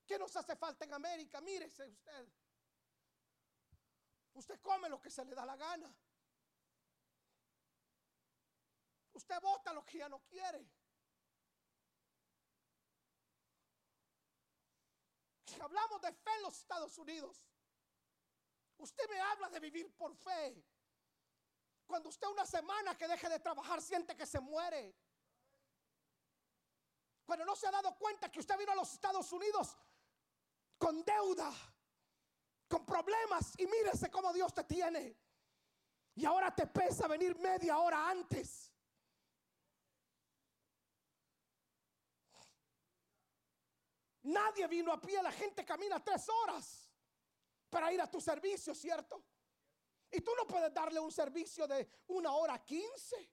¿Qué 0.05 0.19
nos 0.19 0.35
hace 0.35 0.57
falta 0.57 0.83
en 0.83 0.93
América? 0.93 1.39
Mírese 1.39 1.87
usted. 1.87 2.27
Usted 4.33 4.59
come 4.59 4.89
lo 4.89 4.99
que 4.99 5.09
se 5.09 5.23
le 5.23 5.33
da 5.33 5.45
la 5.45 5.55
gana. 5.55 5.95
Usted 9.13 9.39
vota 9.41 9.71
lo 9.71 9.85
que 9.85 9.99
ya 9.99 10.09
no 10.09 10.19
quiere. 10.25 10.67
Hablamos 15.59 16.01
de 16.01 16.11
fe 16.11 16.31
en 16.37 16.43
los 16.43 16.57
Estados 16.57 16.97
Unidos, 16.97 17.47
usted 18.77 19.09
me 19.09 19.19
habla 19.19 19.49
de 19.49 19.59
vivir 19.59 19.93
por 19.95 20.15
fe. 20.15 20.63
Cuando 21.85 22.09
usted 22.09 22.27
una 22.27 22.45
semana 22.45 22.97
que 22.97 23.07
deje 23.07 23.29
de 23.29 23.39
trabajar 23.39 23.81
siente 23.81 24.15
que 24.15 24.25
se 24.25 24.39
muere. 24.39 24.95
Cuando 27.25 27.45
no 27.45 27.55
se 27.55 27.67
ha 27.67 27.71
dado 27.71 27.95
cuenta 27.97 28.31
que 28.31 28.39
usted 28.39 28.57
vino 28.57 28.71
a 28.71 28.75
los 28.75 28.91
Estados 28.93 29.31
Unidos 29.31 29.77
con 30.77 31.03
deuda, 31.03 31.51
con 32.67 32.85
problemas 32.85 33.53
y 33.57 33.67
mírese 33.67 34.09
cómo 34.09 34.33
Dios 34.33 34.53
te 34.53 34.63
tiene. 34.63 35.17
Y 36.15 36.25
ahora 36.25 36.53
te 36.53 36.67
pesa 36.67 37.07
venir 37.07 37.37
media 37.37 37.77
hora 37.77 38.09
antes. 38.09 38.72
Nadie 44.23 44.67
vino 44.67 44.91
a 44.91 44.99
pie, 44.99 45.21
la 45.21 45.31
gente 45.31 45.65
camina 45.65 46.03
tres 46.03 46.27
horas 46.29 46.89
para 47.69 47.91
ir 47.91 47.99
a 47.99 48.09
tu 48.09 48.21
servicio, 48.21 48.73
¿cierto? 48.73 49.23
Y 50.11 50.21
tú 50.21 50.31
no 50.37 50.45
puedes 50.47 50.73
darle 50.73 50.99
un 50.99 51.11
servicio 51.11 51.67
de 51.67 51.89
una 52.07 52.31
hora 52.31 52.63
quince. 52.63 53.29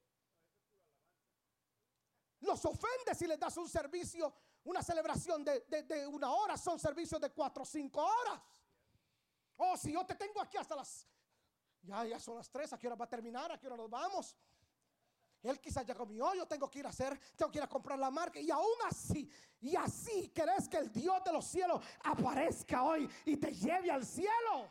Los 2.41 2.65
ofendes 2.65 3.19
si 3.19 3.27
les 3.27 3.39
das 3.39 3.57
un 3.59 3.69
servicio, 3.69 4.35
una 4.65 4.83
celebración 4.83 5.45
de, 5.45 5.61
de 5.61 6.07
una 6.07 6.33
hora, 6.33 6.57
son 6.57 6.79
servicios 6.81 7.21
de 7.21 7.31
cuatro 7.31 7.63
o 7.63 7.67
cinco 7.67 8.03
horas. 8.03 8.41
Oh, 9.57 9.77
si 9.77 9.93
yo 9.93 10.05
te 10.07 10.15
tengo 10.15 10.41
aquí 10.41 10.57
hasta 10.57 10.75
las... 10.75 11.07
Ya, 11.83 12.05
ya 12.05 12.19
son 12.19 12.37
las 12.37 12.51
tres, 12.51 12.73
¿a 12.73 12.79
qué 12.79 12.87
hora 12.87 12.97
va 12.97 13.05
a 13.05 13.09
terminar? 13.09 13.53
¿A 13.53 13.59
qué 13.59 13.67
hora 13.67 13.77
nos 13.77 13.91
vamos? 13.91 14.35
Él 15.43 15.59
quizás 15.59 15.87
ya 15.87 15.95
comió, 15.95 16.35
yo 16.35 16.47
tengo 16.47 16.71
que 16.71 16.81
ir 16.81 16.87
a 16.87 16.91
hacer, 16.91 17.19
tengo 17.37 17.51
que 17.51 17.59
ir 17.59 17.65
a 17.65 17.69
comprar 17.69 17.99
la 17.99 18.11
marca. 18.11 18.39
Y 18.39 18.51
aún 18.51 18.77
así, 18.87 19.31
y 19.61 19.75
así 19.75 20.29
querés 20.29 20.69
que 20.69 20.77
el 20.77 20.93
Dios 20.93 21.25
de 21.25 21.33
los 21.33 21.47
cielos 21.47 21.83
aparezca 22.05 22.83
hoy 22.83 23.09
y 23.25 23.37
te 23.37 23.53
lleve 23.53 23.91
al 23.91 24.05
cielo. 24.05 24.71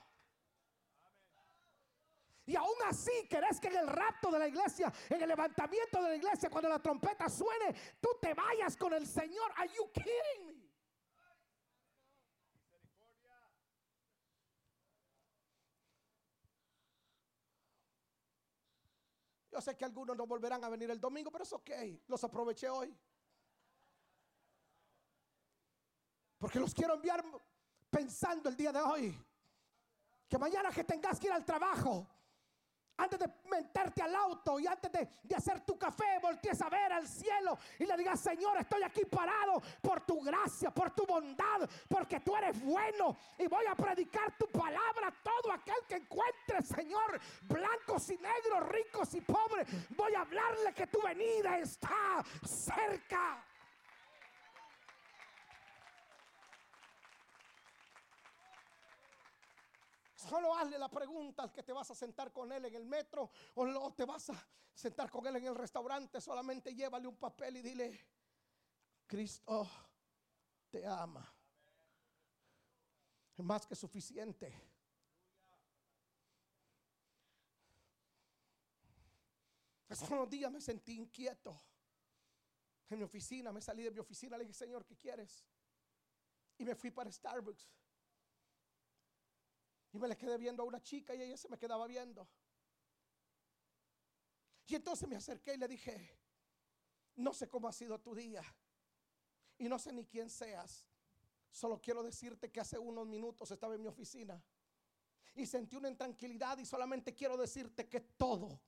Y 2.46 2.56
aún 2.56 2.78
así 2.88 3.28
querés 3.30 3.60
que 3.60 3.68
en 3.68 3.78
el 3.78 3.88
rapto 3.88 4.32
de 4.32 4.40
la 4.40 4.48
iglesia, 4.48 4.92
en 5.10 5.22
el 5.22 5.30
levantamiento 5.30 6.02
de 6.02 6.10
la 6.10 6.16
iglesia, 6.16 6.50
cuando 6.50 6.70
la 6.70 6.80
trompeta 6.80 7.30
suene, 7.30 7.76
tú 8.00 8.10
te 8.20 8.34
vayas 8.34 8.76
con 8.76 8.94
el 8.94 9.06
Señor. 9.06 9.52
Are 9.56 9.70
you 9.72 9.92
kidding 9.92 10.48
me? 10.48 10.70
Yo 19.60 19.64
sé 19.64 19.76
que 19.76 19.84
algunos 19.84 20.16
no 20.16 20.26
volverán 20.26 20.64
a 20.64 20.70
venir 20.70 20.90
el 20.90 21.02
domingo, 21.02 21.30
pero 21.30 21.44
es 21.44 21.52
ok. 21.52 21.70
Los 22.08 22.24
aproveché 22.24 22.70
hoy. 22.70 22.98
Porque 26.38 26.62
los 26.62 26.74
quiero 26.74 26.94
enviar 26.94 27.22
pensando 27.90 28.48
el 28.48 28.56
día 28.56 28.72
de 28.72 28.80
hoy. 28.80 29.22
Que 30.30 30.38
mañana 30.38 30.72
que 30.72 30.86
tengas 30.86 31.20
que 31.20 31.28
ir 31.28 31.34
al 31.34 31.44
trabajo, 31.44 32.08
antes 33.00 33.18
de 33.18 33.30
meterte 33.50 34.02
al 34.02 34.14
auto 34.14 34.60
y 34.60 34.68
antes 34.68 34.92
de, 34.92 35.36
hacer 35.36 35.62
tu 35.62 35.78
café, 35.78 36.20
voltees 36.22 36.62
a 36.62 36.70
ver 36.70 36.92
al 36.92 37.08
cielo 37.08 37.58
y 37.80 37.86
le 37.86 37.96
digas, 37.96 38.20
Señor, 38.20 38.58
estoy 38.58 38.84
aquí 38.84 39.06
parado 39.06 39.62
por 39.82 40.02
tu 40.02 40.22
gracia, 40.22 40.70
por 40.70 40.92
tu 40.92 41.06
bondad, 41.06 41.68
porque 41.88 42.20
tú 42.20 42.36
eres 42.36 42.62
bueno 42.62 43.16
y 43.38 43.48
voy 43.48 43.66
a 43.66 43.76
predicar 43.76 44.38
tu 44.38 44.48
palabra 44.48 45.08
a 45.08 45.24
todo 45.24 45.54
aquel 45.54 45.86
que 45.88 45.96
encuentre, 45.96 46.62
Señor, 46.62 47.20
blancos 47.44 48.10
y 48.10 48.18
negros, 48.18 48.68
ricos 48.68 49.14
y 49.16 49.22
pobres. 49.22 49.68
Voy 49.96 50.14
a 50.14 50.22
hablarle 50.22 50.74
que 50.74 50.88
tu 50.88 51.02
venida 51.02 51.58
está 51.58 52.24
cerca. 52.44 53.46
Solo 60.30 60.49
hazle 60.62 60.78
la 60.78 60.90
pregunta 60.90 61.44
al 61.44 61.52
que 61.52 61.64
te 61.64 61.74
vas 61.74 61.90
a 61.92 61.96
sentar 61.96 62.32
con 62.32 62.52
él 62.52 62.66
en 62.66 62.76
el 62.76 62.86
metro 62.86 63.32
o 63.56 63.94
te 63.94 64.06
vas 64.06 64.30
a 64.30 64.48
sentar 64.74 65.10
con 65.10 65.26
él 65.28 65.36
en 65.38 65.46
el 65.46 65.56
restaurante. 65.56 66.22
Solamente 66.22 66.74
llévale 66.74 67.08
un 67.08 67.18
papel 67.18 67.58
y 67.58 67.62
dile, 67.62 68.00
Cristo 69.08 69.68
te 70.70 70.86
ama. 70.86 71.34
Es 73.36 73.44
más 73.44 73.66
que 73.66 73.76
suficiente. 73.76 74.54
Hace 79.88 80.14
unos 80.14 80.30
días 80.30 80.52
me 80.52 80.62
sentí 80.62 80.94
inquieto. 80.96 81.60
En 82.90 83.00
mi 83.00 83.04
oficina, 83.04 83.52
me 83.52 83.62
salí 83.62 83.84
de 83.84 83.92
mi 83.92 84.00
oficina, 84.00 84.38
le 84.38 84.44
dije, 84.44 84.54
Señor, 84.54 84.86
¿qué 84.86 84.96
quieres? 84.96 85.46
Y 86.58 86.66
me 86.66 86.76
fui 86.76 86.92
para 86.92 87.12
Starbucks. 87.12 87.68
Y 89.92 90.00
me 90.00 90.08
le 90.08 90.16
quedé 90.16 90.38
viendo 90.38 90.64
a 90.64 90.66
una 90.66 90.82
chica 90.82 91.16
y 91.16 91.22
ella 91.22 91.38
se 91.38 91.50
me 91.50 91.58
quedaba 91.58 91.88
viendo. 91.88 92.28
Y 94.68 94.76
entonces 94.76 95.10
me 95.10 95.16
acerqué 95.16 95.56
y 95.56 95.58
le 95.58 95.68
dije, 95.68 96.20
no 97.16 97.34
sé 97.34 97.50
cómo 97.50 97.68
ha 97.68 97.74
sido 97.74 98.00
tu 98.00 98.14
día. 98.14 98.44
Y 99.58 99.68
no 99.68 99.80
sé 99.80 99.92
ni 99.92 100.06
quién 100.06 100.30
seas. 100.30 100.86
Solo 101.52 101.82
quiero 101.82 102.04
decirte 102.04 102.52
que 102.52 102.60
hace 102.60 102.78
unos 102.78 103.08
minutos 103.08 103.50
estaba 103.50 103.76
en 103.76 103.82
mi 103.82 103.88
oficina. 103.88 104.42
Y 105.36 105.46
sentí 105.46 105.76
una 105.76 105.90
intranquilidad 105.90 106.58
y 106.60 106.66
solamente 106.66 107.16
quiero 107.16 107.36
decirte 107.36 107.88
que 107.88 108.00
todo, 108.02 108.62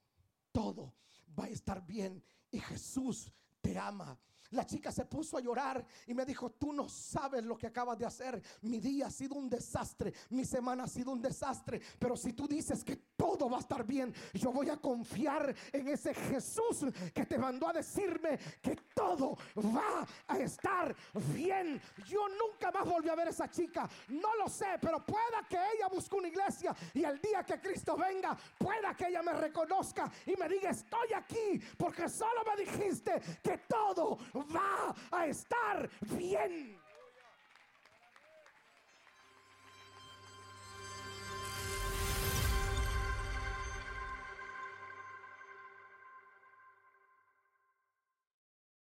todo 0.52 0.96
va 1.38 1.46
a 1.46 1.50
estar 1.50 1.86
bien. 1.86 2.24
Y 2.50 2.60
Jesús 2.60 3.32
te 3.62 3.78
ama. 3.78 4.20
La 4.52 4.66
chica 4.66 4.92
se 4.92 5.06
puso 5.06 5.38
a 5.38 5.42
llorar 5.42 5.86
y 6.08 6.14
me 6.14 6.26
dijo, 6.26 6.52
tú 6.52 6.74
no 6.74 6.88
sabes 6.90 7.44
lo 7.44 7.58
que 7.58 7.68
acabas 7.68 7.98
de 7.98 8.06
hacer. 8.06 8.42
Mi 8.62 8.80
día 8.80 9.08
ha 9.08 9.12
sido 9.12 9.36
un 9.36 9.50
desastre, 9.50 10.14
mi 10.30 10.46
semana 10.46 10.84
ha 10.84 10.88
sido 10.88 11.12
un 11.12 11.22
desastre. 11.22 11.82
Pero 11.98 12.16
si 12.18 12.34
tú 12.34 12.48
dices 12.48 12.84
que 12.84 12.98
todo 13.22 13.48
va 13.48 13.58
a 13.58 13.60
estar 13.60 13.86
bien. 13.86 14.12
Yo 14.34 14.52
voy 14.52 14.68
a 14.70 14.78
confiar 14.78 15.54
en 15.72 15.88
ese 15.88 16.12
Jesús 16.12 16.86
que 17.14 17.24
te 17.24 17.38
mandó 17.38 17.68
a 17.70 17.74
decirme 17.74 18.40
que 18.60 18.76
todo 18.96 19.38
va 19.58 20.08
a 20.28 20.40
estar 20.40 20.96
bien. 21.36 21.80
Yo 22.08 22.28
nunca 22.30 22.72
más 22.72 22.84
volví 22.84 23.10
a 23.10 23.16
ver 23.16 23.28
a 23.28 23.30
esa 23.30 23.48
chica. 23.48 23.88
No 24.10 24.36
lo 24.38 24.50
sé, 24.50 24.80
pero 24.82 25.06
pueda 25.06 25.46
que 25.48 25.58
ella 25.58 25.88
busque 25.88 26.16
una 26.16 26.30
iglesia 26.30 26.76
y 26.96 27.04
el 27.04 27.22
día 27.22 27.44
que 27.44 27.60
Cristo 27.60 27.96
venga, 27.96 28.36
pueda 28.58 28.96
que 28.96 29.10
ella 29.10 29.22
me 29.22 29.34
reconozca 29.34 30.12
y 30.26 30.36
me 30.36 30.50
diga, 30.50 30.72
estoy 30.72 31.14
aquí 31.14 31.62
porque 31.78 32.10
solo 32.10 32.42
me 32.44 32.64
dijiste 32.64 33.22
que 33.44 33.60
todo 33.68 34.18
va 34.56 34.96
a 35.12 35.28
estar 35.28 35.88
bien. 36.18 36.81